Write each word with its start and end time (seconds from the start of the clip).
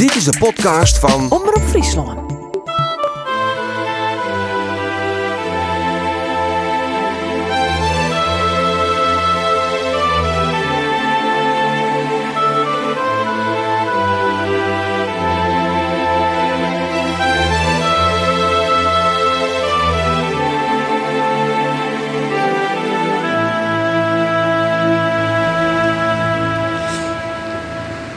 Dit 0.00 0.14
is 0.14 0.24
de 0.24 0.38
podcast 0.38 0.98
van 0.98 1.30
Omroep 1.30 1.62
Friesland. 1.68 2.18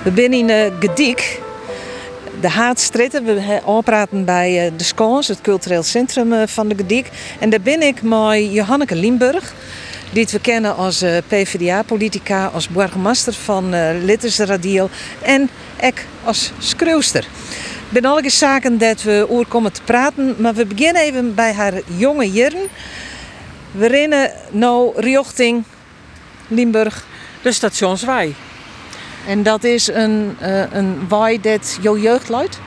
We 0.04 0.12
zijn 0.16 0.34
in 0.34 0.50
uh, 0.50 0.66
Gediek, 0.80 1.43
de 2.44 2.50
Haatstritten. 2.50 3.26
We 3.26 3.62
praten 3.84 4.26
bij 4.26 4.66
uh, 4.66 4.72
de 4.78 4.84
Skons, 4.84 5.28
het 5.28 5.42
cultureel 5.42 5.84
centrum 5.84 6.34
uh, 6.34 6.42
van 6.46 6.68
de 6.68 6.76
Gediek. 6.76 7.10
En 7.40 7.50
daar 7.50 7.62
ben 7.62 7.82
ik 7.82 8.02
met 8.02 8.54
Johanneke 8.54 8.96
Limburg, 8.96 9.54
die 10.12 10.28
we 10.32 10.40
kennen 10.40 10.76
als 10.76 11.04
PvdA-politica, 11.28 12.46
als 12.46 12.68
burgemeester 12.68 13.34
van 13.34 13.70
Litterse 14.06 14.46
Radio 14.46 14.90
en 15.22 15.50
ik 15.80 16.06
als 16.24 16.52
schreeuwster. 16.58 17.24
Ik 17.88 18.02
ben 18.02 18.06
alle 18.06 18.30
zaken 18.30 18.78
dat 18.78 19.02
we 19.02 19.28
oer 19.30 19.46
komen 19.48 19.74
te 19.74 19.82
praten, 19.82 20.36
maar 20.38 20.54
we 20.54 20.66
beginnen 20.66 21.02
even 21.02 21.36
bij 21.36 21.54
haar 21.54 21.74
jonge 21.98 22.32
jaren. 22.32 22.68
We 23.72 23.88
rennen 23.88 24.32
nu 24.52 24.92
richting 24.96 25.64
Limburg. 26.48 27.06
De 27.42 27.52
stationswij. 27.52 28.36
En 29.28 29.44
dat 29.44 29.64
is 29.64 29.88
een, 29.88 30.38
uh, 30.42 30.72
een 30.72 31.08
waai 31.08 31.42
dat 31.42 31.78
jouw 31.82 31.98
jeugd 31.98 32.30
luidt? 32.30 32.60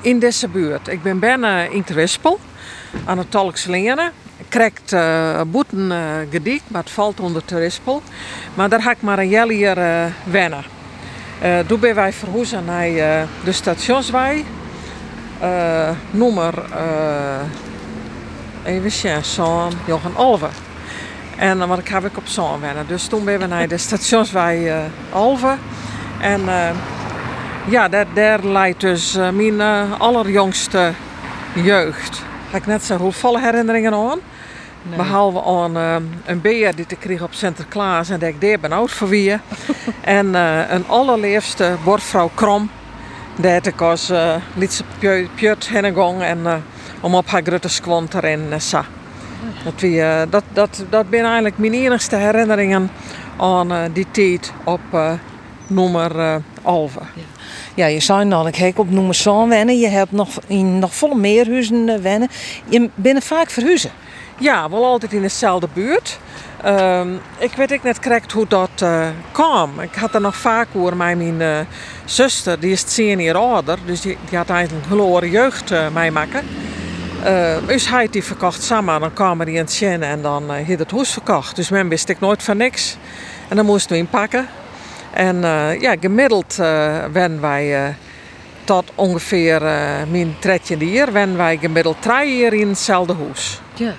In 0.00 0.18
deze 0.18 0.48
buurt. 0.48 0.88
Ik 0.88 1.02
ben 1.02 1.18
bijna 1.18 1.62
in 1.62 1.84
Terwispel, 1.84 2.38
aan 3.04 3.18
het 3.18 3.30
Talks 3.30 3.64
leren. 3.64 4.12
Ik 4.36 4.46
krijg 4.48 4.72
uh, 4.92 5.40
boeten 5.46 5.78
uh, 6.42 6.58
maar 6.66 6.82
het 6.82 6.90
valt 6.90 7.20
onder 7.20 7.44
Terwispel. 7.44 8.02
Maar 8.54 8.68
daar 8.68 8.82
ga 8.82 8.90
ik 8.90 9.00
maar 9.02 9.18
een 9.18 9.28
jaar 9.28 9.48
hier 9.48 9.74
wennen. 10.24 10.64
Uh, 11.42 11.58
toen 11.58 11.80
ben 11.80 11.94
wij 11.94 12.12
verhuizen 12.12 12.64
naar 12.64 13.26
de 13.44 13.52
stationswij. 13.52 14.44
Uh, 15.42 15.90
nummer, 16.10 16.64
even 18.64 18.90
zien, 18.90 19.22
Johan 19.86 20.16
Alve. 20.16 20.48
En 21.38 21.58
dan 21.58 21.78
ik 21.78 21.88
heb 21.88 22.04
ik 22.04 22.16
op 22.16 22.26
zo'n 22.26 22.60
wennen. 22.60 22.86
Dus 22.86 23.06
toen 23.06 23.24
ben 23.24 23.38
we 23.38 23.46
naar 23.46 23.68
de 23.68 23.78
stationswij 23.78 24.58
uh, 24.58 24.76
Alve. 25.12 25.56
En 26.20 26.40
uh, 26.40 26.70
ja, 27.68 27.88
daar, 27.88 28.06
daar 28.14 28.44
leidt 28.44 28.80
dus 28.80 29.16
uh, 29.16 29.28
mijn 29.30 29.60
allerjongste 29.98 30.92
jeugd. 31.54 32.22
Heb 32.50 32.60
ik 32.60 32.66
net 32.66 32.84
zo 32.84 33.10
volle 33.10 33.40
herinneringen 33.40 33.94
aan. 33.94 34.18
Nee. 34.82 34.96
Behalve 34.96 35.42
aan 35.42 35.76
een 36.24 36.40
beer 36.40 36.74
die 36.74 36.84
ik 36.88 36.98
kreeg 37.00 37.22
op 37.22 37.34
Sinterklaas 37.34 38.08
en 38.08 38.18
dat 38.18 38.28
ik 38.28 38.40
daar 38.40 38.60
ben 38.60 38.72
oud 38.72 38.90
voor 38.90 39.08
wie. 39.08 39.32
en 40.00 40.34
een 40.74 40.84
allerliefste 40.86 41.76
bordvrouw 41.84 42.30
Krom. 42.34 42.70
Dat 43.36 43.66
ik 43.66 43.80
als 43.80 44.10
uh, 44.10 44.34
liet 44.54 44.72
ze 44.72 44.84
pjut 45.34 45.68
heen 45.68 46.20
en 46.20 46.62
om 47.00 47.14
op 47.14 47.26
haar 47.30 47.42
grote 47.42 47.68
erin 48.12 48.52
sa. 48.56 48.84
Dat, 49.64 49.80
we, 49.80 49.88
uh, 49.88 50.22
dat, 50.30 50.44
dat, 50.52 50.84
dat 50.90 51.06
zijn 51.10 51.24
eigenlijk 51.24 51.58
mijn 51.58 51.74
enigste 51.74 52.16
herinneringen 52.16 52.90
aan 53.36 53.72
uh, 53.72 53.82
die 53.92 54.06
tijd 54.10 54.52
op 54.64 54.80
uh, 54.94 55.12
nummer 55.66 56.16
uh, 56.16 56.36
Alve. 56.62 57.00
Ja. 57.14 57.22
ja, 57.74 57.86
je 57.86 58.00
zei 58.00 58.32
al, 58.32 58.46
ik 58.46 58.56
heb 58.56 58.78
op 58.78 58.90
nummer 58.90 59.20
100 59.24 59.48
wennen. 59.48 59.78
Je 59.78 59.88
hebt 59.88 60.12
nog 60.12 60.28
in 60.46 60.78
nog 60.78 60.94
volle 60.94 61.14
meer 61.14 61.46
huizen 61.46 62.02
wennen. 62.02 62.28
Je 62.68 62.90
bent 62.94 63.24
vaak 63.24 63.50
verhuizen. 63.50 63.90
Ja, 64.38 64.70
wel 64.70 64.84
altijd 64.84 65.12
in 65.12 65.22
dezelfde 65.22 65.68
buurt. 65.72 66.18
Uh, 66.64 67.00
ik 67.38 67.52
weet 67.52 67.70
ik 67.70 67.82
net 67.82 68.00
correct 68.00 68.32
hoe 68.32 68.46
dat 68.48 68.70
uh, 68.82 69.06
kwam. 69.32 69.80
Ik 69.80 69.94
had 69.94 70.14
er 70.14 70.20
nog 70.20 70.36
vaak 70.36 70.68
over 70.74 70.96
met 70.96 71.16
mijn 71.16 71.40
uh, 71.40 71.58
zuster, 72.04 72.60
die 72.60 72.72
is 72.72 72.82
tien 72.82 73.20
jaar 73.20 73.34
ouder, 73.34 73.78
dus 73.86 74.00
die, 74.00 74.18
die 74.28 74.38
had 74.38 74.50
eigenlijk 74.50 74.82
een 74.84 74.88
verloren 74.88 75.30
jeugd 75.30 75.72
meemaken. 75.92 76.44
Uh, 77.24 77.56
dus 77.66 77.88
hij 77.88 78.08
die 78.10 78.24
verkocht 78.24 78.62
samen, 78.62 79.00
dan 79.00 79.12
kwamen 79.12 79.46
die 79.46 79.54
in 79.54 79.60
het 79.60 79.82
en 80.02 80.22
dan 80.22 80.42
uh, 80.42 80.68
had 80.68 80.78
het 80.78 80.90
huis 80.90 81.10
verkocht. 81.10 81.56
Dus 81.56 81.68
men 81.68 81.88
wist 81.88 82.08
ik 82.08 82.20
nooit 82.20 82.42
van 82.42 82.56
niks. 82.56 82.96
En 83.48 83.56
dan 83.56 83.64
moesten 83.64 83.92
we 83.92 83.98
inpakken. 83.98 84.48
En 85.12 85.36
uh, 85.36 85.80
ja, 85.80 85.96
gemiddeld 86.00 86.54
wen 87.12 87.40
wij 87.40 87.94
tot 88.64 88.92
ongeveer 88.94 89.60
mijn 90.10 90.36
tredje 90.38 90.90
jaar, 90.90 91.12
wen 91.12 91.36
wij 91.36 91.56
gemiddeld 91.56 92.02
drie 92.02 92.36
jaar 92.36 92.52
in 92.52 92.68
hetzelfde 92.68 93.14
huis. 93.14 93.60
Ja. 93.74 93.94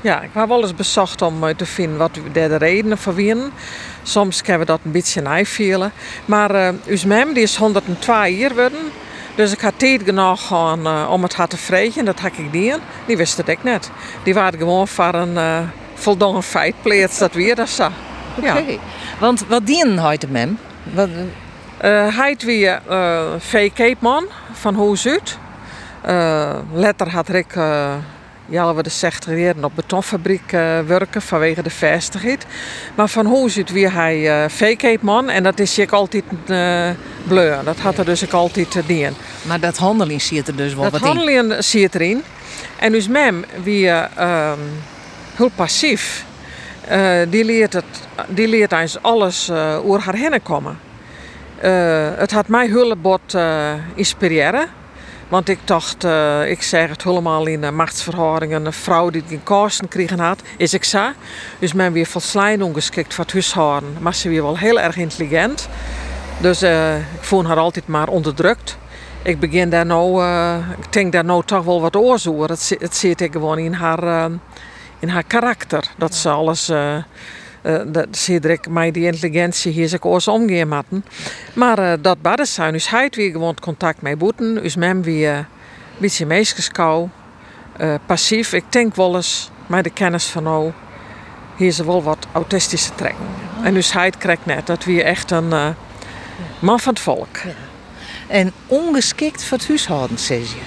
Ja, 0.00 0.20
ik 0.20 0.30
heb 0.32 0.48
wel 0.48 0.62
eens 0.62 0.74
bezocht 0.74 1.22
om 1.22 1.56
te 1.56 1.66
vinden 1.66 1.98
wat 1.98 2.14
de 2.32 2.56
redenen 2.56 2.98
voor 2.98 3.14
waren. 3.14 3.52
Soms 4.02 4.42
kunnen 4.42 4.60
we 4.60 4.66
dat 4.66 4.80
een 4.84 4.90
beetje 4.90 5.20
nijvielen. 5.20 5.92
Maar 6.24 6.54
uh, 6.54 6.68
uw 6.86 6.98
mem, 7.06 7.32
die 7.32 7.42
is 7.42 7.56
102 7.56 8.36
jaar 8.36 8.50
geworden. 8.50 8.80
Dus 9.34 9.52
ik 9.52 9.60
had 9.60 9.72
tijd 9.76 10.02
genoeg 10.04 10.46
gaan, 10.46 10.86
uh, 10.86 11.10
om 11.10 11.22
het 11.22 11.34
te 11.48 11.56
vregen. 11.56 12.04
Dat 12.04 12.20
had 12.20 12.32
ik 12.36 12.52
niet. 12.52 12.78
Die 13.06 13.16
wist 13.16 13.36
het 13.36 13.48
ik 13.48 13.62
net. 13.62 13.90
Die 14.22 14.34
waren 14.34 14.58
gewoon 14.58 14.88
voor 14.88 15.14
een 15.14 15.34
uh, 15.34 15.58
voldongen 15.94 16.42
feitplaats 16.42 17.18
dat 17.18 17.32
weer 17.32 17.54
dat 17.54 17.68
zo. 17.68 17.88
Oké. 18.36 18.48
Okay. 18.48 18.78
Want 19.18 19.46
wat 19.48 19.66
dienen 19.66 19.98
hij 19.98 20.18
mem? 20.28 20.58
Wat... 20.82 21.08
Uh, 21.84 22.16
hij 22.16 22.36
weer 22.44 22.80
uh, 22.90 23.22
V. 23.38 23.70
man 23.98 24.24
van 24.52 24.74
Hoes 24.74 25.06
uit. 25.06 25.38
Uh, 26.06 26.54
letter 26.72 27.10
had 27.10 27.28
ik 27.28 27.54
ja, 28.50 28.74
we 28.74 28.82
de 28.82 28.90
60 28.90 29.38
jaar 29.38 29.54
op 29.60 29.72
betonfabriek 29.74 30.52
uh, 30.52 30.80
werken 30.80 31.22
vanwege 31.22 31.62
de 31.62 31.70
vestigheid. 31.70 32.46
Maar 32.94 33.08
van 33.08 33.26
hoe 33.26 33.50
zit 33.50 33.70
weer 33.70 33.92
hij 33.92 34.44
uh, 34.44 34.48
veekeepman 34.48 35.28
en 35.28 35.42
dat 35.42 35.58
is 35.58 35.78
ik 35.78 35.92
altijd 35.92 36.24
uh, 36.46 36.90
bleu. 37.26 37.64
Dat 37.64 37.78
had 37.78 37.98
er 37.98 38.04
dus 38.04 38.22
ik 38.22 38.32
altijd 38.32 38.70
te 38.70 38.86
dienen. 38.86 39.14
Maar 39.42 39.60
dat 39.60 39.76
handelen 39.76 40.20
zit 40.20 40.48
er 40.48 40.56
dus 40.56 40.74
wel 40.74 40.82
dat 40.82 40.92
wat 40.92 41.00
in? 41.00 41.06
Dat 41.06 41.16
handelen 41.16 41.64
zit 41.64 41.94
erin. 41.94 42.22
En 42.78 42.92
dus 42.92 43.08
mem, 43.08 43.44
wie 43.62 43.86
uh, 43.86 44.52
heel 45.34 45.50
passief, 45.54 46.24
die 47.28 47.44
leert, 47.44 47.72
het, 47.72 47.84
die 48.28 48.48
leert 48.48 48.72
eens 48.72 49.02
alles 49.02 49.50
over 49.84 50.00
haar 50.00 50.14
heen 50.14 50.42
komen. 50.42 50.78
het 52.16 52.30
had 52.30 52.48
mij 52.48 52.68
hulpbot 52.68 53.36
inspireren. 53.94 54.79
Want 55.30 55.48
ik 55.48 55.58
dacht, 55.64 56.04
uh, 56.04 56.50
ik 56.50 56.62
zeg 56.62 56.88
het 56.88 57.04
helemaal 57.04 57.46
in 57.46 57.62
uh, 57.62 57.70
machtsverhoudingen. 57.70 58.66
Een 58.66 58.72
vrouw 58.72 59.10
die 59.10 59.22
geen 59.28 59.42
kosten 59.42 59.88
kregen 59.88 60.18
had, 60.18 60.42
is 60.56 60.74
ik 60.74 60.84
zo. 60.84 61.08
Dus 61.58 61.72
men 61.72 61.92
weer 61.92 62.06
volslijn 62.06 62.62
ongeschikt 62.62 63.14
voor 63.14 63.24
het 63.24 63.32
huishouden. 63.32 63.96
Maar 64.00 64.14
ze 64.14 64.28
weer 64.28 64.42
wel 64.42 64.58
heel 64.58 64.80
erg 64.80 64.96
intelligent. 64.96 65.68
Dus 66.40 66.62
uh, 66.62 66.96
ik 66.96 67.20
voel 67.20 67.46
haar 67.46 67.56
altijd 67.56 67.86
maar 67.86 68.08
onderdrukt. 68.08 68.78
Ik 69.22 69.40
begin 69.40 69.70
daar 69.70 69.86
nou, 69.86 70.24
ik 70.78 70.92
denk 70.92 71.12
daar 71.12 71.24
nou 71.24 71.42
toch 71.44 71.64
wel 71.64 71.80
wat 71.80 71.96
oorzoeken. 71.96 72.50
Het, 72.50 72.76
het 72.78 72.96
zit 72.96 73.20
ik 73.20 73.32
gewoon 73.32 73.58
in 73.58 73.72
haar, 73.72 74.30
in 74.98 75.08
haar 75.08 75.24
karakter. 75.24 75.84
Dat 75.96 76.14
ze 76.14 76.28
alles... 76.28 76.72
Uh, 77.62 77.80
dat 77.86 78.06
Cedric 78.10 78.68
mij 78.68 78.90
die 78.90 79.06
intelligentie 79.06 79.72
hier 79.72 79.88
zich 79.88 80.04
oors 80.04 80.26
matten. 80.66 81.04
Maar 81.52 81.78
uh, 81.78 81.92
dat 82.00 82.22
badde 82.22 82.44
zijn. 82.44 82.72
Dus 82.72 82.88
hij 82.88 83.08
weer 83.10 83.30
gewoon 83.30 83.56
contact 83.60 84.02
met 84.02 84.18
boeten. 84.18 84.54
Dus 84.54 84.76
mem 84.76 85.02
weer 85.02 85.34
een 85.34 85.46
beetje 85.98 86.26
meesgeskou. 86.26 87.08
Uh, 87.80 87.94
passief. 88.06 88.52
Ik 88.52 88.64
denk 88.68 88.94
wel 88.94 89.16
eens 89.16 89.50
met 89.66 89.84
de 89.84 89.90
kennis 89.90 90.26
van 90.26 90.42
nou. 90.42 90.72
Hier 91.56 91.70
ze 91.70 91.84
wel 91.84 92.02
wat 92.02 92.26
autistische 92.32 92.94
trekken. 92.94 93.26
En 93.62 93.74
dus 93.74 93.92
hij 93.92 94.10
krijgt 94.18 94.46
net. 94.46 94.66
Dat 94.66 94.84
weer 94.84 95.04
echt 95.04 95.30
een 95.30 95.50
uh, 95.50 95.68
man 96.58 96.80
van 96.80 96.92
het 96.92 97.02
volk. 97.02 97.38
En 98.28 98.52
ongeschikt 98.66 99.44
voor 99.44 99.58
het 99.58 99.68
huishouden, 99.68 100.18
zeg 100.18 100.38
je. 100.38 100.60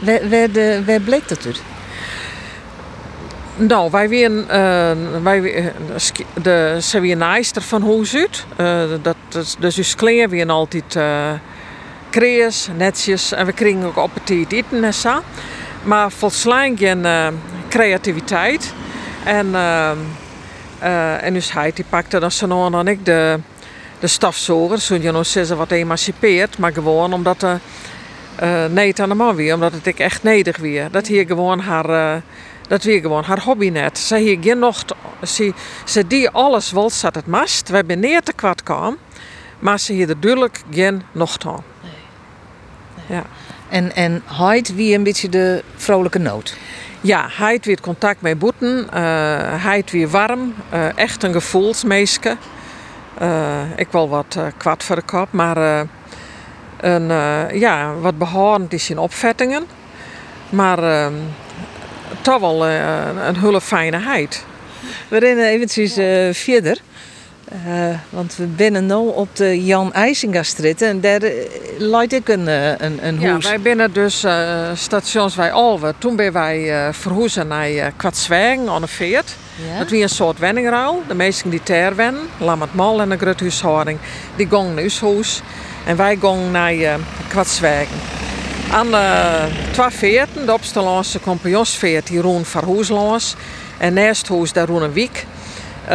Waar, 0.00 0.28
waar, 0.28 0.84
waar 0.84 1.00
bleek 1.00 1.28
dat 1.28 1.46
uit? 1.46 1.62
Nou, 3.68 3.90
wij 3.90 4.08
weer 4.08 4.30
uh, 4.30 4.90
wij 5.22 5.72
de 6.42 6.76
Sevienaister 6.78 7.62
van 7.62 7.82
Hoes 7.82 8.14
uit. 8.14 8.46
Uh, 8.60 8.82
dat, 9.02 9.16
dat, 9.28 9.56
dus 9.58 9.76
uw 9.76 9.84
kleren 9.96 10.30
weer 10.30 10.48
altijd 10.48 10.94
uh, 10.94 11.32
krees, 12.10 12.68
netjes 12.76 13.32
en 13.32 13.46
we 13.46 13.52
kregen 13.52 13.84
ook 13.84 13.96
appetit 13.96 14.52
eten 14.52 14.84
en 14.84 14.94
zo. 14.94 15.20
Maar 15.82 16.10
volslaan 16.10 16.78
geen 16.78 16.98
uh, 16.98 17.26
creativiteit. 17.68 18.74
En, 19.24 19.46
uh, 19.46 19.90
en 21.22 21.34
dus 21.34 21.52
hij 21.52 21.72
die 21.74 21.84
pakte 21.88 22.18
dan 22.18 22.30
nou 22.46 22.70
dan 22.70 22.88
ik 22.88 23.04
de, 23.04 23.38
de 23.98 24.06
stafzoger. 24.06 24.78
Zo'n 24.78 25.02
je 25.02 25.24
zeggen 25.24 25.56
wat 25.56 25.70
emancipeerd, 25.70 26.58
maar 26.58 26.72
gewoon 26.72 27.12
omdat 27.12 27.42
uh, 27.42 28.64
nee 28.70 28.94
aan 29.00 29.08
de 29.08 29.14
man 29.14 29.34
weer, 29.34 29.54
omdat 29.54 29.72
het 29.72 29.86
ik 29.86 29.98
echt 29.98 30.22
nedig 30.22 30.56
weer. 30.56 30.90
Dat 30.90 31.06
hier 31.06 31.26
gewoon 31.26 31.60
haar 31.60 32.22
dat 32.70 32.82
weer 32.82 33.00
gewoon 33.00 33.24
haar 33.24 33.40
hobby 33.40 33.68
net. 33.68 33.98
Ze 33.98 34.16
hier 34.16 34.38
geen 34.40 34.58
nog, 34.58 34.84
ze, 35.26 35.52
ze 35.84 36.06
die 36.06 36.30
alles 36.30 36.70
wel 36.70 36.90
zat 36.90 37.14
het 37.14 37.26
mast. 37.26 37.68
We 37.68 37.76
hebben 37.76 38.00
neer 38.00 38.22
te 38.22 38.32
kwart 38.32 38.62
kwam, 38.62 38.96
maar 39.58 39.80
ze 39.80 39.92
hier 39.92 40.08
er 40.08 40.20
duidelijk 40.20 40.62
geen 40.70 41.02
nog 41.12 41.36
aan. 41.46 41.62
Nee. 41.82 43.16
ja. 43.16 43.22
En, 43.68 43.94
en 43.94 44.22
Hyde 44.38 44.74
wie 44.74 44.94
een 44.94 45.02
beetje 45.02 45.28
de 45.28 45.64
vrolijke 45.76 46.18
noot. 46.18 46.56
Ja, 47.00 47.26
hij 47.30 47.58
weer 47.62 47.80
contact 47.80 48.20
met 48.20 48.38
boeten. 48.38 48.86
Uh, 48.86 48.92
hij 49.64 49.76
het 49.76 49.90
weer 49.90 50.08
warm. 50.08 50.54
Uh, 50.74 50.98
echt 50.98 51.22
een 51.22 51.32
gevoelsmeeske. 51.32 52.36
Uh, 53.22 53.60
ik 53.76 53.88
wel 53.90 54.08
wat 54.08 54.38
kwad 54.56 54.84
voor 54.84 54.96
de 54.96 55.02
kop, 55.02 55.32
maar 55.32 55.86
een, 56.80 57.08
ja, 57.58 57.94
wat 57.94 58.18
behoudend 58.18 58.72
is 58.72 58.90
in 58.90 58.98
opvettingen. 58.98 59.66
Maar 60.50 60.78
ehm, 60.78 61.14
toch 62.20 62.40
wel 62.40 62.66
een 62.66 63.36
hele 63.36 63.60
fijne 63.60 63.98
heid. 63.98 64.44
We 65.08 65.18
rennen 65.18 65.46
eventjes 65.46 65.92
verder. 66.38 66.80
Uh, 67.66 67.94
want 68.10 68.36
we 68.36 68.46
binnen 68.46 68.86
nu 68.86 68.94
op 68.94 69.36
de 69.36 69.64
Jan 69.64 69.92
IJsinga-straat 69.92 70.80
en 70.80 71.00
daar 71.00 71.22
uh, 71.22 71.30
leidt 71.78 72.12
ik 72.12 72.28
een, 72.28 72.46
uh, 72.46 72.68
een, 72.78 73.06
een 73.06 73.20
Ja, 73.20 73.38
wij 73.38 73.60
binnen 73.60 73.92
dus 73.92 74.26
stations 74.74 75.34
bij 75.34 75.52
Alve. 75.52 75.94
Toen 75.98 76.16
ben 76.16 76.32
wij 76.32 76.88
verhuizen 76.92 77.46
naar 77.48 77.70
uh, 77.70 77.86
aan 78.68 78.80
de 78.80 78.86
Veert. 78.86 79.36
Ja? 79.70 79.78
Dat 79.78 79.90
was 79.90 80.00
een 80.00 80.08
soort 80.08 80.38
wenningruil. 80.38 81.02
De 81.08 81.14
meesten 81.14 81.50
die 81.50 81.62
ter 81.62 81.96
wennen, 81.96 82.22
Lammet 82.38 82.74
Mal 82.74 83.00
en 83.00 83.08
de 83.08 83.16
grote 83.16 83.42
huishouding, 83.42 83.98
die 84.36 84.48
gingen 84.48 84.74
naar 84.74 84.84
ons 84.84 85.00
huis. 85.00 85.42
En 85.86 85.96
wij 85.96 86.16
gingen 86.20 86.50
naar 86.50 86.74
uh. 86.74 86.94
Aan 88.72 88.90
de 88.90 89.48
twee 89.72 89.90
veerten, 89.90 90.46
de 90.46 90.52
Opstelandse 90.52 91.20
Compagnonsveert, 91.20 92.06
die 92.06 92.20
roen 92.20 92.44
verhuis 92.44 93.34
En 93.78 93.94
naast 93.94 94.28
huis 94.28 94.52
daar 94.52 94.66
roen 94.66 94.82
een 94.82 94.92
wiek. 94.92 95.26
Uh, 95.84 95.90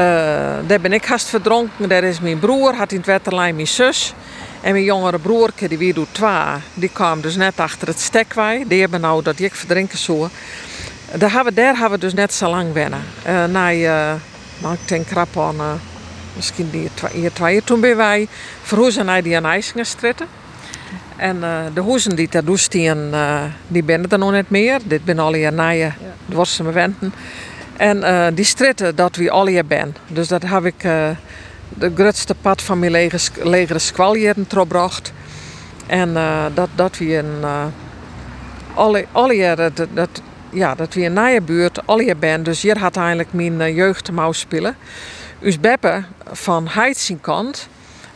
daar 0.68 0.82
ben 0.82 0.94
ik 0.94 1.06
haast 1.06 1.28
verdronken. 1.28 1.90
Daar 1.90 2.04
is 2.04 2.20
mijn 2.20 2.40
broer, 2.40 2.76
had 2.76 2.92
in 2.92 2.98
het 2.98 3.06
wetterlijn 3.06 3.56
mijn 3.56 3.68
zus. 3.68 4.14
En 4.62 4.72
mijn 4.72 4.84
jongere 4.84 5.20
broerke, 5.20 5.68
die 5.68 5.78
wie 5.78 5.94
doet 5.94 6.08
twee, 6.12 6.30
die 6.74 6.90
kwam 6.90 7.22
dus 7.22 7.36
net 7.36 7.60
achter 7.60 7.88
het 7.88 8.00
stekwij. 8.00 8.64
Die 8.68 8.82
hebben 8.82 9.02
nou 9.02 9.24
dat 9.24 9.40
ik 9.40 9.56
verdrinken 9.56 9.98
zo. 9.98 10.30
Daar 11.14 11.32
hebben, 11.32 11.54
we, 11.54 11.62
daar 11.62 11.78
hebben 11.78 12.00
we 12.00 12.06
dus 12.06 12.14
net 12.14 12.34
zo 12.34 12.50
lang 12.50 12.74
wennen. 12.74 13.04
Uh, 13.28 13.46
na, 13.46 13.74
uh, 13.74 14.14
nou, 14.58 14.74
ik 14.74 14.88
denk 14.88 15.08
krap 15.08 15.38
aan, 15.38 15.82
misschien 16.36 16.70
die 16.70 16.90
twee, 16.94 17.32
twee 17.34 17.64
toen 17.64 17.80
ben 17.80 17.98
wij 17.98 18.28
verhuizen 18.62 19.06
naar 19.06 19.24
die 19.24 19.36
IJsingenstritten. 19.36 20.28
En 21.16 21.36
uh, 21.36 21.60
de 21.74 21.84
huizen 21.84 22.16
die 22.16 22.28
daar 22.30 22.44
die, 22.44 22.94
uh, 22.94 23.44
die 23.68 23.84
binnen 23.84 24.10
er 24.10 24.18
nog 24.18 24.32
net 24.32 24.50
meer. 24.50 24.80
Dit 24.84 25.06
ben 25.06 25.20
al 25.20 25.36
je 25.36 25.52
naaien, 25.52 25.96
ja. 26.00 26.14
dwarsen 26.30 26.74
wenten. 26.74 27.14
En 27.78 27.98
uh, 27.98 28.28
die 28.34 28.46
stritten 28.46 28.96
dat 28.96 29.16
we 29.16 29.32
al 29.32 29.48
hier 29.48 29.66
ben. 29.66 29.96
Dus 30.08 30.28
dat 30.28 30.44
heb 30.44 30.66
ik 30.66 30.82
de 31.70 31.92
grootste 31.96 32.36
pad 32.42 32.62
van 32.62 32.80
mijn 32.80 32.92
legere, 32.92 33.50
legere 33.50 33.80
squaljeren 33.80 34.46
gebracht. 34.50 35.14
En 35.88 36.14
dat, 36.54 36.70
dat 36.76 36.98
we 36.98 37.18
een 37.18 37.44
alle, 38.74 39.06
alle 39.12 39.56
dat, 39.56 39.88
dat, 39.94 40.22
ja, 40.50 40.76
dat 40.76 40.94
we 40.94 41.06
een 41.06 41.14
nieuwe 41.14 41.42
buurt 41.42 41.88
al 41.88 42.00
hier 42.00 42.18
ben. 42.18 42.44
Dus 42.44 42.62
hier 42.62 42.78
had 42.78 42.98
eigenlijk 42.98 43.34
mijn 43.34 43.74
jeugd 43.74 44.10
spelen. 44.32 44.76
Dus 45.40 45.60
Beppe 45.60 46.04
van 46.32 46.68
Heidsing 46.68 47.22
kant, 47.22 47.68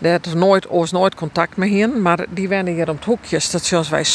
had 0.02 0.34
nooit, 0.34 0.68
was 0.70 0.92
nooit 0.92 1.16
contact 1.16 1.58
met 1.58 1.70
hen, 1.70 2.02
maar 2.02 2.26
die 2.30 2.48
wennen 2.48 2.74
hier 2.74 2.90
om 2.90 2.96
het 2.96 3.06
hoekje, 3.06 3.40
stations 3.40 3.90
wij. 3.90 4.06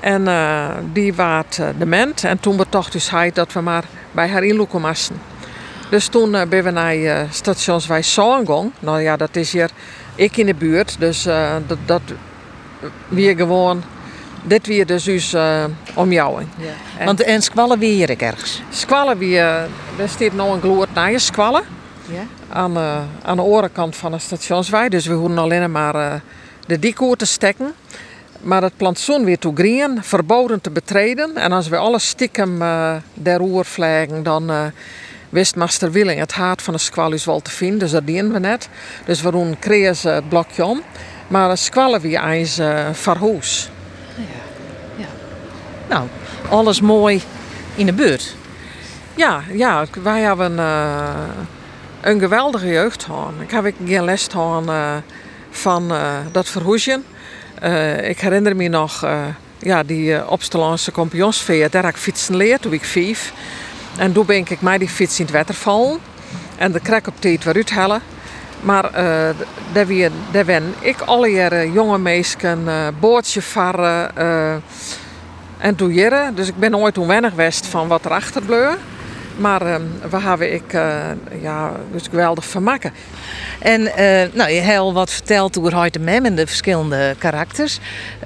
En 0.00 0.22
uh, 0.22 0.68
die 0.92 1.14
was 1.14 1.44
uh, 1.60 1.68
dement. 1.78 2.24
En 2.24 2.40
toen 2.40 2.56
betocht 2.56 2.92
dus 2.92 3.10
hij 3.10 3.30
dat 3.32 3.52
we 3.52 3.60
maar 3.60 3.84
bij 4.12 4.28
haar 4.28 4.44
inloeken 4.44 4.80
moesten. 4.80 5.20
Dus 5.90 6.06
toen 6.06 6.34
uh, 6.34 6.42
ben 6.42 6.64
we 6.64 6.70
naar 6.70 6.96
uh, 6.96 7.20
stations 7.30 7.86
bij 7.86 8.02
Songong. 8.02 8.72
Nou 8.78 9.00
ja, 9.00 9.16
dat 9.16 9.36
is 9.36 9.52
hier 9.52 9.70
ik 10.14 10.36
in 10.36 10.46
de 10.46 10.54
buurt. 10.54 10.96
Dus 10.98 11.22
dat, 11.66 11.78
dat 11.86 12.02
weer 13.08 13.36
gewoon... 13.36 13.82
Dit 14.42 14.66
weer 14.66 14.86
dus 14.86 15.04
dus 15.04 15.34
omjouwing. 15.94 16.48
Ja. 16.56 16.66
En, 16.98 17.06
Want 17.06 17.22
en 17.22 17.42
squallen 17.42 17.78
weer 17.78 18.06
hier 18.06 18.22
ergens? 18.22 18.62
Squallen 18.70 19.18
weer... 19.18 19.44
er 19.98 20.08
staat 20.08 20.32
nog 20.32 20.54
een 20.54 20.60
gloed 20.60 20.94
naar 20.94 21.10
je 21.10 21.18
squallen. 21.18 21.62
Ja? 22.12 22.22
Aan, 22.52 22.76
aan 23.22 23.36
de 23.36 23.42
orenkant 23.42 23.96
van 23.96 24.12
de 24.12 24.18
stationswij. 24.18 24.88
Dus 24.88 25.06
we 25.06 25.14
hoeven 25.14 25.38
alleen 25.38 25.70
maar 25.70 26.22
de 26.66 26.78
dik 26.78 26.96
te 27.16 27.26
stekken. 27.26 27.74
Maar 28.40 28.62
het 28.62 28.76
plantsoen 28.76 29.24
weer 29.24 29.38
toe 29.38 29.54
green, 29.54 29.98
verboden 30.02 30.60
te 30.60 30.70
betreden. 30.70 31.36
En 31.36 31.52
als 31.52 31.68
we 31.68 31.76
alles 31.76 32.08
stiekem 32.08 32.62
uh, 32.62 32.94
der 33.14 33.64
vliegen, 33.64 34.22
dan 34.22 34.50
uh, 34.50 34.64
wist 35.28 35.56
Master 35.56 35.90
Willing 35.90 36.20
het 36.20 36.32
haat 36.32 36.62
van 36.62 36.74
de 36.74 36.80
squalus 36.80 37.24
wel 37.24 37.40
te 37.40 37.50
vinden. 37.50 37.78
Dus 37.78 37.90
dat 37.90 38.06
dienen 38.06 38.32
we 38.32 38.38
net. 38.38 38.68
Dus 39.04 39.22
we 39.22 39.30
doen 39.30 39.58
kreeg 39.58 40.02
het 40.02 40.28
blokje 40.28 40.64
om. 40.64 40.82
Maar 41.28 41.48
de 41.48 41.56
squallen 41.56 42.00
weer 42.00 42.24
eens 42.24 42.58
uh, 42.58 42.88
verhoes. 42.92 43.70
Ja. 44.14 44.22
ja. 44.96 45.08
Nou, 45.88 46.08
alles 46.48 46.80
mooi 46.80 47.22
in 47.74 47.86
de 47.86 47.92
buurt. 47.92 48.36
Ja, 49.14 49.42
ja 49.52 49.86
wij 50.02 50.20
hebben 50.20 50.52
uh, 50.52 51.10
een 52.00 52.20
geweldige 52.20 52.66
jeugd 52.66 53.04
gehad. 53.04 53.32
Ik 53.40 53.50
heb 53.50 53.72
geen 53.86 54.04
les 54.04 54.26
gehad 54.30 54.66
uh, 54.66 54.94
van 55.50 55.92
uh, 55.92 56.12
dat 56.32 56.48
verhoesje. 56.48 57.00
Uh, 57.62 58.08
ik 58.08 58.20
herinner 58.20 58.56
me 58.56 58.68
nog 58.68 59.06
ja, 59.58 59.82
die 59.82 60.10
uh, 60.10 60.30
Opstelandse. 60.30 60.92
Daar 61.70 61.82
heb 61.84 61.94
ik 61.94 61.96
fietsen 61.96 62.34
geleerd 62.34 62.62
toen 62.62 62.72
ik 62.72 62.84
vijf. 62.84 63.32
En 63.96 64.12
toen 64.12 64.26
ben 64.26 64.36
ik 64.36 64.60
mij 64.60 64.78
die 64.78 64.88
fiets 64.88 65.18
in 65.18 65.24
het 65.24 65.34
water 65.34 65.54
vallen. 65.54 65.98
En 66.56 66.72
de 66.72 66.80
krek 66.80 67.06
op 67.06 67.14
tijd 67.18 67.44
weer 67.44 67.54
uithalen. 67.54 68.00
Maar 68.60 68.90
daar, 69.72 69.86
weer, 69.86 70.10
daar 70.30 70.44
ben 70.44 70.74
ik 70.80 71.00
alle 71.00 71.28
jaren 71.28 71.72
jonge 71.72 71.98
meisjes 71.98 72.56
bootje 73.00 73.42
varen 73.42 74.10
en 75.58 75.74
toejeren. 75.76 76.34
Dus 76.34 76.48
ik 76.48 76.56
ben 76.56 76.70
nooit 76.70 76.98
onwennig 76.98 77.30
geweest 77.30 77.66
van 77.66 77.88
wat 77.88 78.04
er 78.04 78.10
achter 78.10 78.42
bleef. 78.42 78.76
Maar 79.38 79.66
uh, 79.66 79.76
we 80.10 80.20
hebben 80.20 80.52
ik 80.52 80.72
uh, 80.72 81.06
ja, 81.40 81.72
dus 81.92 82.06
geweldig 82.10 82.44
vermaken. 82.44 82.92
En 83.58 83.80
uh, 83.80 84.34
nou, 84.34 84.50
je 84.50 84.60
hebt 84.60 84.78
al 84.78 84.92
wat 84.92 85.10
verteld 85.10 85.58
over 85.58 85.74
Hart 85.74 86.00
Mem 86.00 86.24
en 86.24 86.34
de 86.34 86.46
verschillende 86.46 87.14
karakters. 87.18 87.78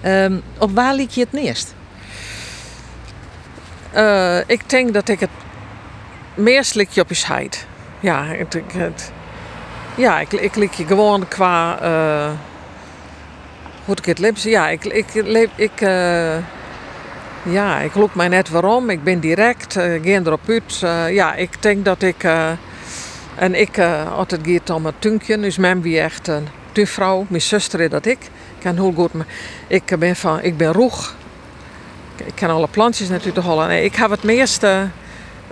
Ehm, 0.03 0.37
op 0.59 0.71
waar 0.75 0.95
liep 0.95 1.11
je 1.11 1.21
het 1.21 1.33
meest? 1.33 1.75
Eh, 3.91 4.39
ik 4.47 4.71
denk 4.71 4.93
dat 4.93 5.09
ik 5.09 5.21
het 5.21 5.31
meest 6.35 6.75
lik 6.75 6.91
je 6.91 7.01
op 7.01 7.09
je 7.09 7.15
scheid. 7.15 7.67
Ja, 8.01 8.25
het, 8.77 9.13
ja 9.95 10.21
ik, 10.21 10.33
ik 10.33 10.55
lik 10.57 10.73
je 10.73 10.87
gewoon 10.87 11.29
qua... 11.29 11.79
hoe 13.85 13.97
ik 13.97 14.05
het 14.05 14.19
leef. 14.19 14.45
Ja, 14.45 14.69
ik... 14.69 14.85
ik, 14.85 15.15
ik, 15.15 15.51
ik 15.57 15.81
ja, 17.43 17.79
ik 17.79 17.95
loop 17.95 18.15
mij 18.15 18.29
net 18.29 18.49
waarom. 18.49 18.91
Ik 18.91 19.05
ben 19.05 19.21
direct, 19.21 19.77
uh, 19.77 20.03
geen 20.03 20.27
erop 20.27 20.49
uit. 20.49 20.81
Uh, 20.85 21.13
ja, 21.15 21.35
ik 21.35 21.63
denk 21.63 21.85
dat 21.85 22.03
ik... 22.03 22.25
Uh, 22.25 22.51
en 23.35 23.55
ik, 23.55 23.77
het 23.77 24.41
gaat 24.45 24.71
om 24.71 24.87
het 24.87 24.95
tunkje, 24.99 25.41
dus 25.41 25.57
mijn 25.57 25.83
wie 25.83 26.01
echt 26.01 26.29
een 26.29 26.49
tuinvrouw. 26.73 27.27
Mijn 27.29 27.43
zuster 27.43 27.81
is 27.81 27.91
dat 27.91 28.07
ik. 28.07 28.19
Ik 28.23 28.63
kan 28.63 28.75
heel 28.75 28.93
goed, 28.93 29.13
maar 29.13 29.27
ik 29.67 29.97
ben 29.99 30.17
van, 30.17 30.43
ik 30.43 30.57
ben 30.57 30.73
roeg. 30.73 31.15
Ik, 32.17 32.35
ken 32.35 32.51
alle 32.51 32.69
plantjes 32.69 33.09
natuurlijk 33.09 33.47
hollen. 33.47 33.69
Nee, 33.69 33.85
ik 33.85 33.95
heb 33.95 34.11
het 34.11 34.23
meeste... 34.23 34.89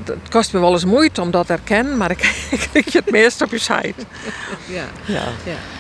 Het 0.05 0.29
kost 0.31 0.53
me 0.53 0.61
wel 0.61 0.73
eens 0.73 0.85
moeite 0.85 1.21
om 1.21 1.31
dat 1.31 1.47
te 1.47 1.53
herkennen, 1.53 1.97
maar 1.97 2.11
ik, 2.11 2.23
ik 2.51 2.69
lig 2.73 2.93
het 2.93 3.11
meest 3.11 3.43
op 3.43 3.51
je 3.51 3.59
site. 3.59 3.95
Ja. 4.67 4.85
ja. 5.05 5.25
ja. 5.45 5.80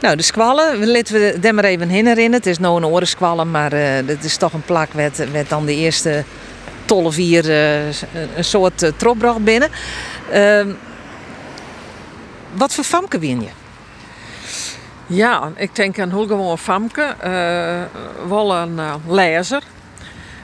Nou, 0.00 0.16
de 0.16 0.22
squallen, 0.22 0.86
laten 0.86 1.14
we 1.14 1.38
er 1.42 1.54
maar 1.54 1.64
even 1.64 1.88
herinneren. 1.88 2.32
Het 2.32 2.46
is 2.46 2.58
nou 2.58 2.76
een 2.76 2.86
orensquallen, 2.86 3.50
maar 3.50 3.72
het 4.06 4.24
is 4.24 4.36
toch 4.36 4.52
een 4.52 4.62
plak 4.64 4.94
met, 4.94 5.26
dan 5.48 5.66
de 5.66 5.74
eerste 5.74 6.24
tolle 6.84 7.12
vier 7.12 7.44
uh, 7.44 7.86
een 8.36 8.44
soort 8.44 8.82
uh, 8.82 9.36
binnen. 9.40 9.70
Uh, 10.32 10.66
wat 12.52 12.74
voor 12.74 12.84
famke 12.84 13.18
win 13.18 13.40
je? 13.40 13.48
Ja, 15.06 15.52
ik 15.56 15.74
denk 15.74 15.98
aan 15.98 16.10
heel 16.10 16.26
gewoon 16.26 16.58
famke. 16.58 17.14
wel 18.28 18.54
een 18.54 18.80
lezer. 19.06 19.62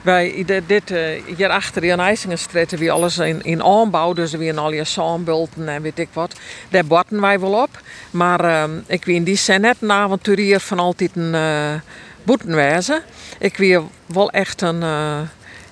Wij, 0.03 0.43
dit, 0.47 0.63
dit 0.67 0.91
uh, 0.91 1.23
hier 1.37 1.49
achter 1.49 1.85
in 1.85 2.01
IJsingenstraat 2.01 2.71
wie 2.71 2.93
alles 2.93 3.19
in, 3.19 3.43
in 3.43 3.63
aanbouw, 3.63 4.13
dus 4.13 4.33
weer 4.33 4.59
al 4.59 4.73
je 4.73 4.85
zaanbulten 4.85 5.69
en 5.69 5.83
weet 5.83 5.99
ik 5.99 6.09
wat. 6.13 6.35
Daar 6.69 6.85
botten 6.85 7.21
wij 7.21 7.41
wel 7.41 7.63
op. 7.63 7.81
Maar 8.11 8.45
uh, 8.45 8.65
ik 8.87 9.05
weet, 9.05 9.25
die 9.27 9.37
zijn 9.37 9.61
net 9.61 9.77
een 9.81 9.93
avonturier 9.93 10.61
van 10.61 10.79
altijd 10.79 11.17
een 11.17 11.35
uh, 11.35 11.75
boetenwijze. 12.23 13.03
Ik 13.39 13.57
weer 13.57 13.83
wel 14.07 14.31
echt 14.31 14.61
een. 14.61 14.85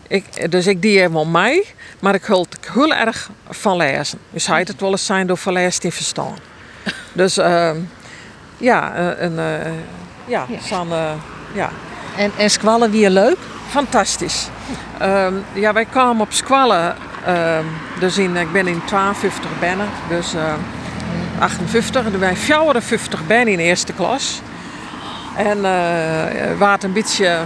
ik, 0.08 0.50
dus 0.50 0.66
ik 0.66 0.82
die 0.82 1.00
even 1.00 1.30
mij, 1.30 1.64
maar 2.00 2.14
ik 2.14 2.25
hult 2.25 2.56
heel 2.72 2.94
erg 2.94 3.30
van 3.49 3.76
lezen. 3.76 4.18
Dus 4.30 4.46
hij 4.46 4.60
het 4.60 4.80
wel 4.80 4.90
eens 4.90 5.06
zijn 5.06 5.26
door 5.26 5.37
van 5.37 5.52
lezen 5.52 5.80
te 5.80 5.90
verstaan. 5.90 6.37
Dus 7.12 7.37
ehm, 7.37 7.76
ja, 8.56 8.99
een, 9.18 9.34
ja, 10.26 10.46
ja. 10.70 11.16
Ja. 11.54 11.70
En, 12.16 12.32
en 12.37 12.50
squallen 12.50 12.90
weer 12.90 13.10
leuk? 13.10 13.37
Fantastisch. 13.70 14.48
Um, 15.02 15.44
ja, 15.52 15.72
wij 15.72 15.84
kwamen 15.84 16.22
op 16.22 16.32
Squallen. 16.32 16.96
Um, 17.28 17.66
dus 17.98 18.18
in, 18.18 18.36
ik 18.36 18.52
ben 18.52 18.66
in 18.66 18.82
52 18.84 19.50
binnen, 19.60 19.88
dus 20.08 20.34
uh, 20.34 20.52
58. 21.38 22.04
En 22.04 22.20
wij 22.20 22.36
54 22.36 23.26
ben 23.26 23.48
in 23.48 23.58
eerste 23.58 23.92
klas. 23.92 24.40
En 25.36 25.56
uh, 25.56 26.58
waard 26.58 26.84
een 26.84 26.92
beetje 26.92 27.38